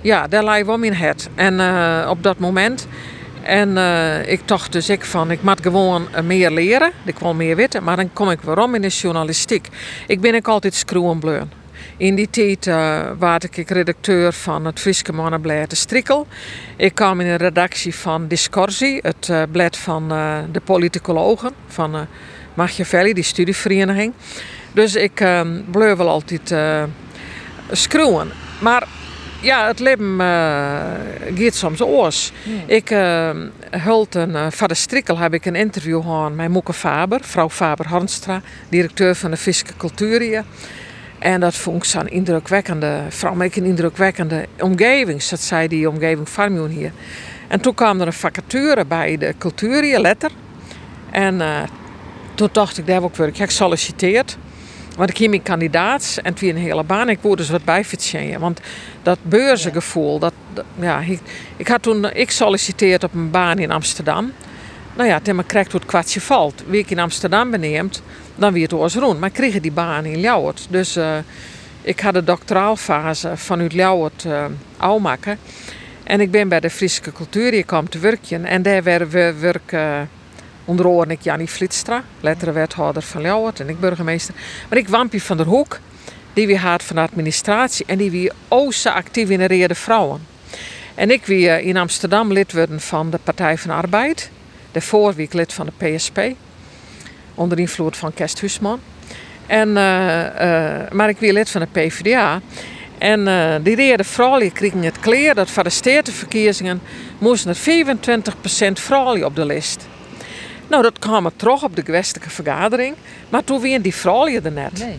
Ja, 0.00 0.28
daar 0.28 0.44
lag 0.44 0.64
wel 0.64 0.78
mijn 0.78 0.94
het. 0.94 1.28
En 1.34 1.54
uh, 1.54 2.06
op 2.10 2.22
dat 2.22 2.38
moment. 2.38 2.86
En 3.42 3.68
uh, 3.68 4.28
ik 4.28 4.48
dacht 4.48 4.72
dus 4.72 4.88
ik 4.88 5.04
van, 5.04 5.30
ik 5.30 5.42
moet 5.42 5.60
gewoon 5.62 6.08
meer 6.24 6.50
leren. 6.50 6.90
Ik 7.04 7.18
wil 7.18 7.34
meer 7.34 7.56
weten, 7.56 7.84
maar 7.84 7.96
dan 7.96 8.12
kom 8.12 8.30
ik 8.30 8.40
waarom 8.40 8.74
in 8.74 8.82
de 8.82 8.88
journalistiek. 8.88 9.68
Ik 10.06 10.20
ben 10.20 10.34
ik 10.34 10.48
altijd 10.48 10.74
screwen 10.74 11.20
in 11.96 12.14
die 12.14 12.30
tijd 12.30 12.66
uh, 12.66 13.00
was 13.18 13.38
ik 13.50 13.70
redacteur 13.70 14.32
van 14.32 14.64
het 14.64 14.80
Friese 14.80 15.12
Mannenblad 15.12 15.70
De 15.70 15.76
Strikkel. 15.76 16.26
Ik 16.76 16.94
kwam 16.94 17.20
in 17.20 17.26
de 17.26 17.34
redactie 17.34 17.94
van 17.94 18.28
Discorsie, 18.28 18.98
het 19.02 19.28
uh, 19.30 19.42
blad 19.50 19.76
van 19.76 20.12
uh, 20.12 20.38
de 20.52 20.60
politicologen 20.60 21.52
van 21.66 21.94
uh, 21.94 22.00
Machiavelli, 22.54 23.12
die 23.12 23.24
studievereniging. 23.24 24.12
Dus 24.72 24.94
ik 24.94 25.24
bleef 25.70 25.96
wel 25.96 26.08
altijd 26.08 26.54
schroeven. 27.70 28.30
Maar 28.60 28.86
ja, 29.40 29.66
het 29.66 29.80
leven 29.80 30.16
gaat 31.34 31.54
soms 31.54 31.80
oors. 31.82 32.32
Ik 32.66 32.88
hult 33.70 34.14
een, 34.14 34.52
van 34.52 34.68
de 34.68 34.74
Strikkel 34.74 35.18
heb 35.18 35.34
ik 35.34 35.44
een 35.44 35.54
interview 35.54 36.02
gehad 36.02 36.34
met 36.34 36.48
Moeke 36.48 36.72
Faber, 36.72 37.20
vrouw 37.22 37.50
Faber 37.50 37.88
Harnstra, 37.88 38.40
directeur 38.68 39.14
van 39.14 39.30
de 39.30 39.36
Friese 39.36 39.64
Cultuur. 39.76 40.44
En 41.22 41.40
dat 41.40 41.54
vond 41.54 41.76
ik 41.76 41.84
zo'n 41.84 42.08
indrukwekkende, 42.08 43.00
vooral 43.08 43.40
een 43.40 43.64
indrukwekkende 43.64 44.46
omgeving. 44.60 45.24
Dat 45.24 45.40
zei 45.40 45.68
die 45.68 45.88
omgeving 45.88 46.28
van 46.28 46.66
hier. 46.66 46.92
En 47.48 47.60
toen 47.60 47.74
kwam 47.74 48.00
er 48.00 48.06
een 48.06 48.12
vacature 48.12 48.84
bij 48.84 49.16
de 49.16 49.34
cultuur, 49.38 49.98
letter. 49.98 50.30
En 51.10 51.34
uh, 51.34 51.62
toen 52.34 52.48
dacht 52.52 52.78
ik, 52.78 52.86
daar 52.86 53.00
heb 53.00 53.10
ik 53.10 53.16
weer 53.16 53.30
gesolliciteerd. 53.34 54.36
Want 54.96 55.10
ik 55.10 55.16
hier 55.16 55.28
mijn 55.28 55.42
kandidaat 55.42 56.18
en 56.22 56.32
het 56.32 56.42
een 56.42 56.56
hele 56.56 56.84
baan. 56.84 57.08
Ik 57.08 57.18
word 57.20 57.38
dus 57.38 57.50
wat 57.50 57.64
bijfietsen. 57.64 58.40
Want 58.40 58.60
dat 59.02 59.18
beurzengevoel, 59.22 60.18
dat, 60.18 60.32
ja, 60.80 61.00
ik, 61.00 61.20
ik 61.56 61.68
had 61.68 61.82
toen, 61.82 62.12
ik 62.12 62.30
solliciteerd 62.30 63.04
op 63.04 63.14
een 63.14 63.30
baan 63.30 63.58
in 63.58 63.70
Amsterdam. 63.70 64.32
Nou 64.96 65.08
ja, 65.08 65.20
toen 65.20 65.46
krijgt 65.46 65.72
het 65.72 65.84
kwartje 65.84 66.20
valt. 66.20 66.62
Wie 66.66 66.80
ik 66.80 66.90
in 66.90 66.98
Amsterdam 66.98 67.50
beneemt, 67.50 68.02
dan 68.34 68.52
weer 68.52 68.62
het 68.62 68.72
oors 68.72 68.94
rond. 68.94 69.20
Maar 69.20 69.30
kreeg 69.30 69.60
die 69.60 69.72
baan 69.72 70.04
in 70.04 70.20
Ljouwert. 70.20 70.66
Dus 70.70 70.96
uh, 70.96 71.16
ik 71.82 72.00
had 72.00 72.14
de 72.14 72.24
doctoraalfase 72.24 73.36
vanuit 73.36 73.72
Ljouwert 73.72 74.24
uh, 74.24 74.44
afmaken. 74.76 75.38
En 76.04 76.20
ik 76.20 76.30
ben 76.30 76.48
bij 76.48 76.60
de 76.60 76.70
Friese 76.70 77.00
Cultuur 77.12 77.52
hier 77.52 77.64
kwam 77.64 77.88
te 77.88 77.98
werken. 77.98 78.44
En 78.44 78.62
daar 78.62 78.82
werden 78.82 79.08
we 79.08 79.34
werken 79.38 79.80
uh, 79.80 80.00
onder 80.64 80.86
andere 80.86 81.12
ik 81.12 81.22
Jannie 81.22 81.48
Flitstra, 81.48 82.04
letterenwethouder 82.20 83.02
van 83.02 83.22
Ljouwert 83.22 83.60
en 83.60 83.68
ik 83.68 83.80
burgemeester. 83.80 84.34
Maar 84.68 84.78
ik 84.78 84.88
Wampie 84.88 85.22
van 85.22 85.36
der 85.36 85.46
Hoek, 85.46 85.78
die 86.32 86.46
weer 86.46 86.58
had 86.58 86.82
van 86.82 86.96
de 86.96 87.02
administratie 87.02 87.86
en 87.86 87.98
die 87.98 88.10
weer 88.10 88.32
oost 88.48 88.86
actief 88.86 89.28
in 89.28 89.38
de 89.38 89.44
rede 89.44 89.74
vrouwen. 89.74 90.20
En 90.94 91.10
ik 91.10 91.26
weer 91.26 91.58
in 91.58 91.76
Amsterdam 91.76 92.32
lid 92.32 92.52
worden 92.52 92.80
van 92.80 93.10
de 93.10 93.18
Partij 93.24 93.58
van 93.58 93.70
Arbeid. 93.70 94.30
Daarvoor 94.72 95.14
wie 95.14 95.26
ik 95.26 95.32
lid 95.32 95.52
van 95.52 95.66
de 95.66 95.86
PSP 95.86 96.20
onder 97.34 97.58
invloed 97.58 97.96
van 97.96 98.14
Kerst 98.14 98.40
Huisman. 98.40 98.80
En, 99.46 99.68
uh, 99.68 99.74
uh, 99.74 100.90
maar 100.90 101.08
ik 101.08 101.18
ben 101.18 101.32
lid 101.32 101.50
van 101.50 101.60
de 101.60 101.66
PvdA. 101.72 102.40
En 102.98 103.20
uh, 103.20 103.54
die 103.62 103.76
reden 103.76 104.06
vrouwen 104.06 104.52
kregen 104.52 104.82
het 104.82 105.00
kleer 105.00 105.34
dat 105.34 105.50
voor 105.50 105.64
de 105.64 105.70
stedenverkiezingen 105.70 106.80
moesten 107.18 107.50
er 107.50 107.86
25% 108.70 108.72
vrouwen 108.72 109.24
op 109.24 109.36
de 109.36 109.44
lijst. 109.44 109.86
Nou, 110.68 110.82
dat 110.82 110.98
kwam 110.98 111.26
er 111.26 111.36
terug 111.36 111.62
op 111.62 111.76
de 111.76 111.84
gewestelijke 111.84 112.30
vergadering, 112.30 112.94
maar 113.28 113.44
toen 113.44 113.60
waren 113.60 113.82
die 113.82 113.94
vrouwen 113.94 114.44
er 114.44 114.52
net. 114.52 114.78
Nee. 114.78 114.98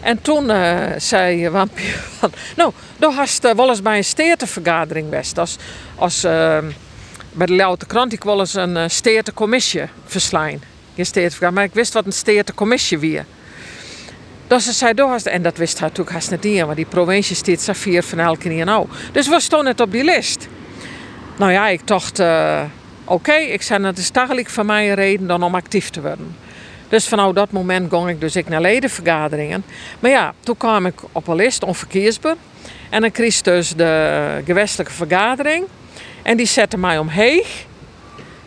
En 0.00 0.22
toen 0.22 0.44
uh, 0.44 0.80
zei 0.96 1.48
Wampie 1.48 1.94
van, 2.18 2.32
nou, 2.56 2.72
dan 2.98 3.12
hast 3.12 3.44
uh, 3.44 3.52
wel 3.52 3.68
eens 3.68 3.82
bij 3.82 3.96
een 3.96 4.04
stedenvergadering 4.04 5.08
geweest. 5.08 5.38
Als, 5.38 5.56
als 5.94 6.24
uh, 6.24 6.58
bij 7.32 7.46
de 7.46 7.52
Leeuwarden 7.52 7.88
Krant, 7.88 8.12
ik 8.12 8.24
wel 8.24 8.38
eens 8.38 8.54
een 8.54 8.76
uh, 8.76 8.84
stedencommissie 8.86 9.82
verslaan 10.04 10.60
maar 11.52 11.64
ik 11.64 11.74
wist 11.74 11.92
wat 11.92 12.06
een 12.06 12.12
steertecommissie 12.12 12.98
weer. 12.98 13.24
Dus 14.46 14.64
ze 14.64 14.72
zei, 14.72 14.94
door, 14.94 15.20
en 15.24 15.42
dat 15.42 15.56
wist 15.56 15.78
hij 15.78 15.88
natuurlijk 15.88 16.16
haast 16.16 16.30
niet 16.30 16.60
want 16.60 16.76
die 16.76 16.86
provincie 16.86 17.36
steeds 17.36 17.68
vier 17.72 18.02
van 18.02 18.18
elke 18.18 18.48
keer 18.48 18.64
nou. 18.64 18.86
Dus 19.12 19.28
we 19.28 19.40
stonden 19.40 19.66
net 19.68 19.80
op 19.80 19.92
die 19.92 20.04
lijst. 20.04 20.48
Nou 21.38 21.52
ja, 21.52 21.68
ik 21.68 21.86
dacht, 21.86 22.20
uh, 22.20 22.62
oké, 23.04 23.32
ik 23.34 23.62
zei, 23.62 23.82
dat 23.82 23.98
is 23.98 24.12
dagelijk 24.12 24.48
van 24.48 24.66
mij 24.66 24.88
een 24.88 24.94
reden 24.94 25.26
dan 25.26 25.42
om 25.42 25.54
actief 25.54 25.90
te 25.90 26.00
worden. 26.00 26.36
Dus 26.88 27.08
vanaf 27.08 27.32
dat 27.32 27.50
moment 27.50 27.92
ging 27.92 28.08
ik 28.08 28.20
dus 28.20 28.36
ik 28.36 28.48
naar 28.48 28.60
ledenvergaderingen. 28.60 29.64
Maar 30.00 30.10
ja, 30.10 30.34
toen 30.40 30.56
kwam 30.56 30.86
ik 30.86 31.00
op 31.12 31.28
een 31.28 31.36
lijst 31.36 31.62
onverkeersbaar. 31.62 32.36
En 32.90 33.00
dan 33.00 33.10
kreeg 33.10 33.40
dus 33.40 33.74
de 33.76 34.42
gewestelijke 34.44 34.92
vergadering. 34.92 35.64
En 36.22 36.36
die 36.36 36.46
zette 36.46 36.78
mij 36.78 36.98
omheeg. 36.98 37.68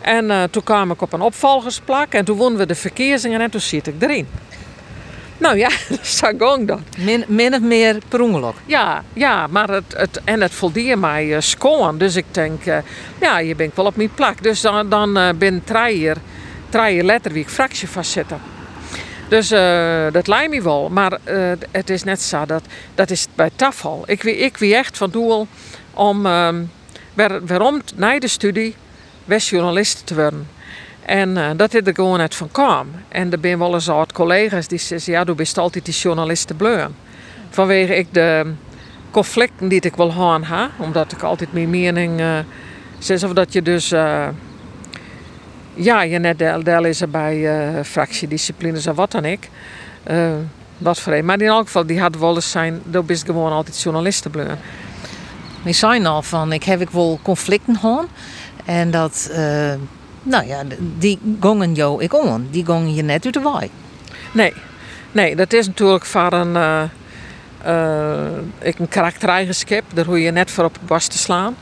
En 0.04 0.26
uh, 0.26 0.44
toen 0.44 0.64
kwam 0.64 0.92
ik 0.92 1.02
op 1.02 1.14
een 1.14 1.22
opvolgersplak 1.22 2.14
en 2.14 2.26
toen 2.26 2.38
wonnen 2.38 2.60
we 2.60 2.66
de 2.66 2.76
verkiezingen 2.76 3.42
en 3.42 3.52
toen 3.52 3.62
zit 3.62 3.88
ik 3.88 3.94
erin. 4.00 4.28
Nou 5.38 5.58
ja, 5.58 5.70
dat 5.90 6.00
is 6.02 6.20
gewoon 6.20 6.66
dan. 6.66 6.84
Min, 6.98 7.26
min 7.28 7.54
of 7.54 7.60
meer 7.60 7.98
per 8.08 8.22
ongeluk. 8.22 8.56
Ja, 8.66 9.04
ja 9.14 9.48
maar 9.48 9.70
het, 9.70 9.94
het, 9.96 10.22
en 10.24 10.42
het 10.42 10.54
voldeerde 10.54 11.02
mij 11.02 11.26
uh, 11.26 11.40
schoon. 11.40 11.98
Dus 11.98 12.16
ik 12.16 12.26
denk, 12.32 12.66
uh, 12.66 12.78
ja, 13.20 13.40
je 13.40 13.56
bent 13.56 13.76
wel 13.76 13.86
op 13.86 13.96
mijn 13.96 14.14
plak. 14.14 14.44
Dus 14.44 14.62
dan, 14.62 14.90
dan 14.90 15.18
uh, 15.18 15.30
ben 15.38 15.56
ik 15.56 15.66
drie 16.70 17.04
letter 17.04 17.32
wie 17.32 17.42
ik 17.42 17.50
fractie 17.50 17.90
vastzitten. 17.90 18.42
Dus 19.30 19.48
dat 20.12 20.28
lijkt 20.28 20.50
me 20.50 20.62
wel. 20.62 20.90
Maar 20.90 21.18
het 21.72 21.90
is 21.90 22.04
net 22.04 22.22
zo, 22.22 22.46
dat, 22.46 22.64
dat 22.96 23.10
is 23.10 23.28
bij 23.36 23.50
tafel. 23.56 24.04
Ik, 24.06 24.24
ik 24.24 24.58
wie 24.58 24.76
echt 24.76 24.98
van 24.98 25.10
doel 25.10 25.48
om, 25.94 26.26
um, 26.26 26.72
waarom 27.46 27.82
na 27.96 28.20
de 28.20 28.28
studie 28.28 28.76
west 29.26 29.50
journalist 29.50 30.06
te 30.06 30.16
worden. 30.16 30.48
En 31.06 31.30
uh, 31.30 31.50
dat 31.56 31.74
is 31.74 31.82
er 31.86 31.94
gewoon 31.94 32.20
uit 32.20 32.36
van 32.36 32.52
kwam. 32.52 32.88
En 33.08 33.32
er 33.32 33.38
zijn 33.42 33.58
wel 33.58 33.74
eens 33.74 33.86
wat 33.86 34.12
collega's 34.12 34.68
die 34.68 34.80
zeggen, 34.80 35.14
ja, 35.14 35.24
du 35.24 35.34
bent 35.34 35.58
altijd 35.58 35.86
die 35.86 35.94
journalisten 35.94 36.56
bleun. 36.56 36.96
vanwege 37.50 37.96
ik 37.96 38.08
de 38.12 38.54
conflicten 39.12 39.68
die 39.68 39.82
ik 39.82 39.96
wil 39.96 40.12
gaan 40.12 40.44
ha, 40.44 40.70
omdat 40.78 41.12
ik 41.12 41.22
altijd 41.22 41.54
mijn 41.54 41.70
mening 41.70 42.20
uh, 42.20 43.24
of 43.24 43.34
dat 43.34 43.54
je 43.54 43.62
dus 43.62 43.92
uh, 43.92 44.28
ja 45.74 46.02
je 46.02 46.20
net 46.20 46.38
deel, 46.38 46.86
is 46.86 47.02
er 47.02 47.10
bij 47.10 47.38
uh, 47.38 47.84
fractiedisciplines 47.84 48.86
en 48.86 48.96
wat 48.96 49.12
dan 49.12 49.26
ik. 49.26 49.50
wat 50.78 51.00
voor 51.00 51.14
een. 51.14 51.26
Maar 51.26 51.42
in 51.42 51.48
elk 51.48 51.66
geval, 51.66 51.86
die 51.86 52.00
had 52.00 52.18
wel 52.18 52.36
eens 52.36 52.52
zijn, 52.52 52.82
dat 52.84 53.10
is 53.10 53.24
gewoon 53.24 53.52
altijd 53.52 53.82
journalisten 53.82 54.32
bleuren. 54.32 54.60
We 55.64 55.72
zijn 55.72 56.06
al 56.06 56.22
van, 56.22 56.52
ik 56.52 56.64
heb 56.64 56.82
ik 56.82 56.90
wel 56.90 57.20
conflicten 57.22 57.76
gehad. 57.76 58.06
En 58.66 58.92
dat, 58.92 59.32
nou 60.24 60.48
ja, 60.48 60.64
die 60.98 61.20
gongen 61.40 61.74
jou 61.74 62.04
ik 62.04 62.14
on. 62.14 62.48
Die 62.52 62.66
gongen 62.66 62.94
je 62.94 63.04
net 63.04 63.26
uit 63.26 63.34
de 63.34 63.40
waai. 63.40 63.70
Nee, 64.32 64.54
nee, 65.12 65.36
dat 65.36 65.54
is 65.54 65.68
natuurlijk 65.68 66.06
voor 66.06 66.34
een, 66.34 66.56
uh, 66.56 66.84
ik 68.60 68.76
een. 68.80 69.84
Daar 69.94 70.06
hoor 70.06 70.20
je 70.20 70.32
net 70.32 70.52
voor 70.52 70.64
op 70.64 70.74
het 70.74 70.86
bas 70.86 71.08
te 71.08 71.18
slaan. 71.18 71.56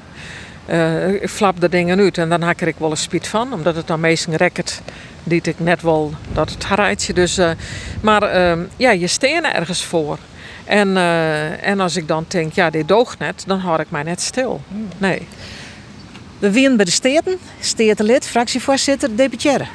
Ik 1.22 1.30
flap 1.30 1.62
de 1.62 1.70
dingen 1.70 2.00
uit 2.00 2.18
en 2.18 2.30
dan 2.30 2.42
haak 2.42 2.62
ik 2.62 2.76
wel 2.78 2.92
een 2.92 2.98
spiet 2.98 3.28
van. 3.28 3.54
Omdat 3.54 3.76
het 3.76 3.88
dan 3.88 4.00
meestal 4.00 4.34
rekkert 4.34 4.82
die 5.24 5.42
ik 5.44 5.60
net 5.60 5.82
wel 5.82 6.14
dat 6.34 6.50
het 6.50 6.64
hartje. 6.64 7.14
Dus, 7.14 7.40
maar 8.02 8.24
ehm, 8.24 8.60
ja, 8.78 8.92
je 8.92 9.08
steen 9.08 9.46
ergens 9.46 9.86
voor. 9.86 10.18
En, 10.72 10.98
en 11.62 11.80
als 11.80 11.96
ik 11.96 12.08
dan 12.08 12.26
denk, 12.28 12.54
ja, 12.54 12.70
dit 12.70 12.88
doogt 12.88 13.20
net, 13.20 13.44
dan 13.48 13.60
houd 13.60 13.80
ik 13.80 13.92
mij 13.92 14.04
net 14.04 14.22
stil. 14.22 14.62
Nee. 14.98 15.28
We 16.40 16.52
winnen 16.52 16.76
bij 16.76 16.86
de 16.86 16.92
steden, 16.92 17.38
stedenlid, 17.60 18.28
fractievoorzitter, 18.28 19.16
deputaire. 19.16 19.66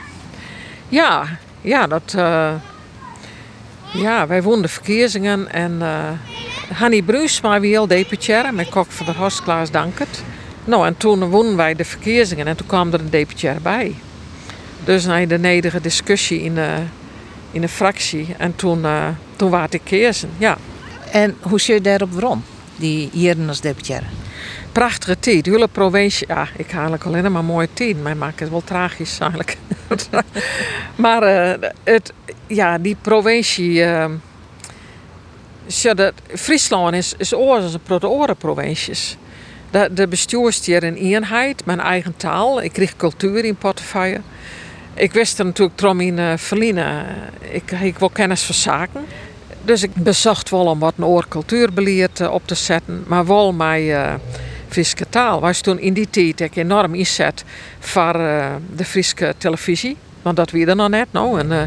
Ja, 0.89 1.27
ja, 1.61 1.87
dat, 1.87 2.15
ja, 3.93 4.27
wij 4.27 4.43
wonnen 4.43 4.63
de 4.63 4.69
verkiezingen 4.69 5.53
en 5.53 5.73
uh, 5.81 6.11
Hanny 6.79 7.03
Bruus, 7.03 7.41
maar 7.41 7.61
wie 7.61 7.79
al 7.79 7.87
deputaire 7.87 8.53
met 8.53 8.69
Kok 8.69 8.91
van 8.91 9.07
der 9.07 9.17
Horst 9.17 9.43
Klaas 9.43 9.71
Dankert. 9.71 10.23
Nou, 10.65 10.87
en 10.87 10.97
toen 10.97 11.25
wonnen 11.25 11.57
wij 11.57 11.75
de 11.75 11.85
verkiezingen 11.85 12.47
en 12.47 12.57
toen 12.57 12.67
kwam 12.67 12.93
er 12.93 13.01
een 13.01 13.11
deputaire 13.11 13.61
bij. 13.61 13.95
Dus 14.85 15.05
na 15.05 15.27
de 15.27 15.39
nederige 15.39 15.81
discussie 15.81 16.43
in 16.43 16.55
de, 16.55 16.75
in 17.51 17.61
de 17.61 17.69
fractie 17.69 18.35
en 18.39 18.57
toen, 18.57 18.79
uh, 18.79 19.09
toen 19.37 19.51
was 19.51 19.69
ik 19.71 19.81
kiezen, 19.85 20.31
ja. 20.39 20.57
En 21.11 21.37
hoe 21.41 21.61
zit 21.61 21.85
daarop 21.85 22.13
waarom, 22.13 22.45
die 22.77 23.09
hier 23.13 23.37
als 23.49 23.61
deputaire? 23.61 24.07
prachtige 24.79 25.19
tijd. 25.19 25.45
De 25.45 25.69
provincie, 25.73 26.27
ja, 26.29 26.49
ik 26.57 26.71
haal 26.71 26.81
eigenlijk 26.81 27.05
alleen 27.05 27.33
maar 27.33 27.45
mooie 27.45 27.69
tien. 27.73 28.03
Mij 28.03 28.15
maakt 28.15 28.41
het 28.41 28.51
wel 28.51 28.65
tragisch 28.65 29.19
eigenlijk. 29.19 29.57
maar 31.05 31.23
uh, 31.23 31.69
het, 31.85 32.13
ja, 32.47 32.79
die 32.79 32.97
provincie. 33.01 33.73
Uh, 33.73 34.05
Friesland 36.35 36.95
is, 36.95 37.15
is 37.19 37.35
oorzaak 37.35 37.73
een 37.73 37.99
prote 37.99 38.35
provincies. 38.39 39.17
De, 39.71 39.89
de 39.93 40.09
in 40.83 40.95
eenheid, 40.95 41.65
mijn 41.65 41.81
eigen 41.81 42.17
taal. 42.17 42.63
Ik 42.63 42.73
kreeg 42.73 42.97
cultuur 42.97 43.45
in 43.45 43.57
portefeuille. 43.57 44.21
Ik 44.95 45.13
wist 45.13 45.39
er 45.39 45.45
natuurlijk 45.45 45.77
trom 45.77 46.01
in 46.01 46.19
uh, 46.19 46.33
verliezen. 46.37 47.07
Ik, 47.41 47.71
ik 47.71 47.99
wil 47.99 48.11
kennis 48.11 48.43
van 48.43 48.55
zaken. 48.55 49.05
Dus 49.67 49.83
ik 49.83 49.95
bezocht 49.95 50.51
wel 50.51 50.67
om 50.67 50.79
wat 50.79 50.95
een 50.97 51.05
oor 51.05 51.29
cultuurbeleid 51.29 52.29
op 52.29 52.43
te 52.45 52.55
zetten. 52.55 53.05
Maar 53.07 53.27
wel 53.27 53.53
mij 53.53 54.19
Friese 54.69 55.07
taal 55.11 55.41
was 55.41 55.61
toen 55.61 55.79
in 55.79 55.93
die 55.93 56.11
tijd 56.11 56.41
ik 56.41 56.57
enorm 56.57 56.95
inzet 56.95 57.45
voor 57.79 58.17
uh, 58.17 58.47
de 58.77 58.85
Friese 58.85 59.35
televisie. 59.39 59.97
Want 60.23 60.37
dat 60.37 60.51
wie 60.51 60.67
er 60.67 60.77
nog 60.77 60.89
net 60.89 61.07
nou. 61.11 61.39
En, 61.39 61.47
uh, 61.47 61.57
ja. 61.59 61.67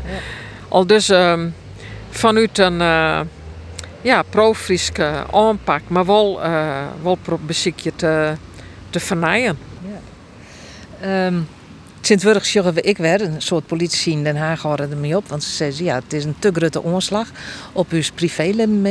Al 0.67 0.87
dus 0.87 1.09
uh, 1.09 1.39
vanuit 2.09 2.57
een 2.57 2.79
uh, 2.79 3.19
ja, 4.01 4.23
pro-Friese 4.29 5.25
aanpak, 5.31 5.81
maar 5.87 6.05
wel, 6.05 6.39
wel 7.01 7.17
je 7.75 7.91
te, 7.95 8.33
te 8.89 8.99
vernijden. 8.99 9.57
Ja. 11.01 11.25
Um, 11.25 11.47
Sint-Wurg 12.01 12.45
ik 12.81 12.97
werd, 12.97 13.21
een 13.21 13.41
soort 13.41 13.65
politici 13.65 14.11
in 14.11 14.23
Den 14.23 14.37
Haag 14.37 14.61
hadden 14.61 14.91
ermee 14.91 15.17
op. 15.17 15.27
Want 15.27 15.43
ze 15.43 15.51
zeiden, 15.51 15.83
ja, 15.83 15.95
het 15.95 16.13
is 16.13 16.23
een 16.25 16.35
te 16.39 16.51
grote 16.53 16.83
omslag 16.83 17.31
op 17.73 17.91
uw 17.91 18.01
privéleven. 18.15 18.85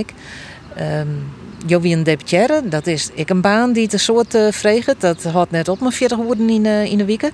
Um, 0.80 1.30
Jo 1.66 1.80
wie 1.80 1.96
een 1.96 2.02
deputaire, 2.02 2.62
dat 2.68 2.86
is 2.86 3.10
ik 3.14 3.30
een 3.30 3.40
baan 3.40 3.72
die 3.72 3.88
te 3.88 3.98
soort 3.98 4.34
uh. 4.50 5.00
Dat 5.00 5.22
had 5.22 5.50
net 5.50 5.68
op 5.68 5.80
mijn 5.80 5.92
40 5.92 6.18
woorden 6.18 6.48
in, 6.50 6.64
uh, 6.64 6.84
in 6.84 6.98
de 6.98 7.04
week. 7.04 7.30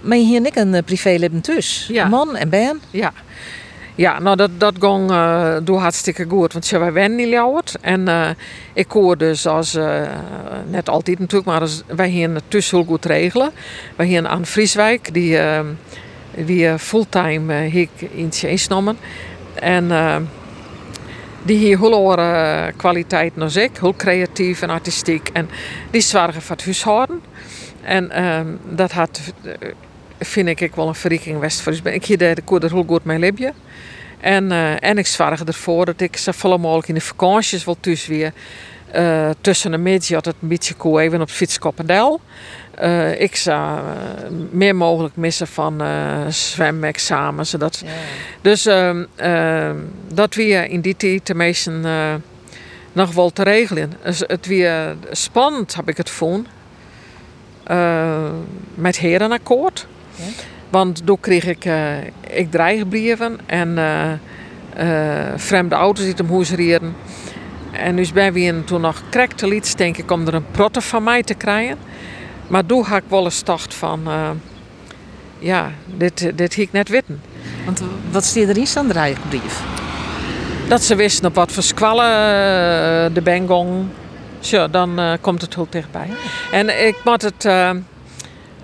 Maar 0.00 0.16
hier 0.16 0.42
ik 0.42 0.56
een 0.56 0.74
uh, 0.74 0.82
privéleven 0.84 1.40
tussen. 1.40 1.94
Ja. 1.94 2.08
Man 2.08 2.36
en 2.36 2.48
ben. 2.48 2.80
Ja. 2.90 3.12
Ja, 3.96 4.18
nou 4.18 4.36
dat, 4.36 4.50
dat 4.58 4.74
ging 4.80 5.10
uh, 5.10 5.56
door 5.62 5.78
hartstikke 5.78 6.24
goed. 6.28 6.52
Want 6.52 6.66
ze 6.66 6.78
wij 6.78 7.08
niet 7.08 7.28
ljouwerd. 7.28 7.76
En 7.80 8.08
uh, 8.08 8.28
ik 8.72 8.90
hoor 8.90 9.16
dus 9.16 9.46
als, 9.46 9.74
uh, 9.74 10.02
net 10.68 10.88
altijd 10.88 11.18
natuurlijk, 11.18 11.50
maar 11.50 11.60
als, 11.60 11.82
wij 11.86 12.08
hier 12.08 12.40
tussen 12.48 12.76
heel 12.76 12.86
goed 12.86 13.04
regelen. 13.04 13.50
Wij 13.96 14.06
hier 14.06 14.26
aan 14.26 14.46
Frieswijk, 14.46 15.14
die 15.14 15.38
wie 16.30 16.78
fulltime 16.78 17.54
hik 17.54 17.90
in 17.98 18.24
het 18.24 18.36
genomen. 18.36 18.98
En 19.54 19.90
die 21.42 21.56
hier 21.58 21.78
heel 21.78 22.18
uh, 22.18 22.66
kwaliteit 22.76 23.36
nog 23.36 23.54
ik, 23.54 23.70
heel 23.80 23.94
creatief 23.96 24.62
en 24.62 24.70
artistiek. 24.70 25.28
En 25.32 25.48
die 25.90 26.00
zorgen 26.00 26.42
voor 26.42 26.56
het 26.56 26.64
huishouden. 26.64 27.22
En 27.82 28.10
ehm, 28.10 28.46
dat 28.68 28.92
had, 28.92 29.20
vind 30.26 30.60
ik 30.60 30.74
wel 30.74 30.88
een 30.88 30.94
verrijking 30.94 31.38
west 31.38 31.60
voor 31.60 31.72
Ik 31.82 32.04
hier 32.04 32.18
de 32.18 32.24
er 32.24 32.72
heel 32.72 32.84
goed 32.86 33.04
mee 33.04 33.18
leven. 33.18 33.54
En, 34.20 34.44
uh, 34.44 34.84
en 34.84 34.98
ik 34.98 35.06
zorg 35.06 35.44
ervoor 35.44 35.84
dat 35.84 36.00
ik 36.00 36.16
zo 36.16 36.32
volle 36.32 36.58
mogelijk 36.58 36.88
in 36.88 36.94
de 36.94 37.00
vakanties 37.00 37.64
wel 37.64 37.76
thuis 37.80 38.06
weer 38.06 38.32
uh, 38.94 39.30
tussen 39.40 39.70
de 39.70 39.78
middag 39.78 40.08
had 40.08 40.24
het 40.24 40.36
een 40.40 40.48
beetje 40.48 40.74
koe 40.74 41.00
even 41.00 41.20
op 41.20 41.30
fietskoppendel. 41.30 42.20
Uh, 42.82 43.20
ik 43.20 43.36
zou 43.36 43.78
uh, 43.78 43.84
meer 44.50 44.76
mogelijk 44.76 45.16
missen 45.16 45.46
van 45.46 45.82
uh, 45.82 46.26
zwemexamen. 46.28 47.46
Zodat... 47.46 47.82
Ja. 47.84 47.90
Dus 48.40 48.66
ehm, 48.66 49.04
ehm, 49.14 49.76
dat 50.12 50.34
weer 50.34 50.64
in 50.64 50.80
die 50.80 50.96
tijd 50.96 51.26
de 51.26 51.34
meesten 51.34 51.84
nog 52.92 53.12
wel 53.12 53.30
te 53.30 53.42
regelen. 53.42 53.92
Dus 54.02 54.22
het 54.26 54.46
weer 54.46 54.96
spannend 55.10 55.74
heb 55.74 55.88
ik 55.88 55.96
het 55.96 56.08
gevonden. 56.08 56.46
met 58.74 58.98
herenakkoord. 58.98 59.86
Ja. 60.16 60.24
Want 60.68 61.06
toen 61.06 61.20
kreeg 61.20 61.44
ik, 61.44 61.68
ik 62.28 62.50
dreigbrieven 62.50 63.38
en 63.46 63.78
vreemde 65.36 65.74
auto's 65.74 66.04
die 66.04 66.14
hem 66.16 66.30
huis 66.30 66.50
En 67.72 67.96
dus 67.96 68.12
ben 68.12 68.32
we 68.32 68.40
toen 68.64 68.80
nog 68.80 69.02
krekte 69.10 69.48
liet, 69.48 69.76
denk 69.76 69.96
ik, 69.96 70.10
om 70.10 70.26
er 70.26 70.34
een 70.34 70.50
protte 70.50 70.80
van 70.80 71.02
mij 71.02 71.22
te 71.22 71.34
krijgen. 71.34 71.78
Maar 72.46 72.66
toen 72.66 72.84
had 72.84 72.98
ik 72.98 73.04
wel 73.08 73.24
eens 73.24 73.44
dacht 73.44 73.74
van... 73.74 74.00
Uh, 74.06 74.30
ja, 75.38 75.70
dit, 75.86 76.32
dit 76.34 76.56
ik 76.56 76.72
net 76.72 76.88
weten. 76.88 77.22
Want 77.64 77.82
wat 78.10 78.24
stier 78.24 78.48
er 78.48 78.56
in 78.56 78.66
aan 78.74 78.86
de 78.86 79.14
brief? 79.28 79.62
Dat 80.68 80.82
ze 80.82 80.94
wisten 80.94 81.26
op 81.26 81.34
wat 81.34 81.52
voor 81.52 81.62
squallen 81.62 82.10
uh, 82.10 83.14
de 83.14 83.20
bengong... 83.22 83.86
Zo, 84.40 84.70
dan 84.70 85.00
uh, 85.00 85.12
komt 85.20 85.40
het 85.40 85.54
heel 85.54 85.66
dichtbij. 85.70 86.08
En 86.52 86.86
ik 86.86 86.96
moet 87.04 87.22
het... 87.22 87.44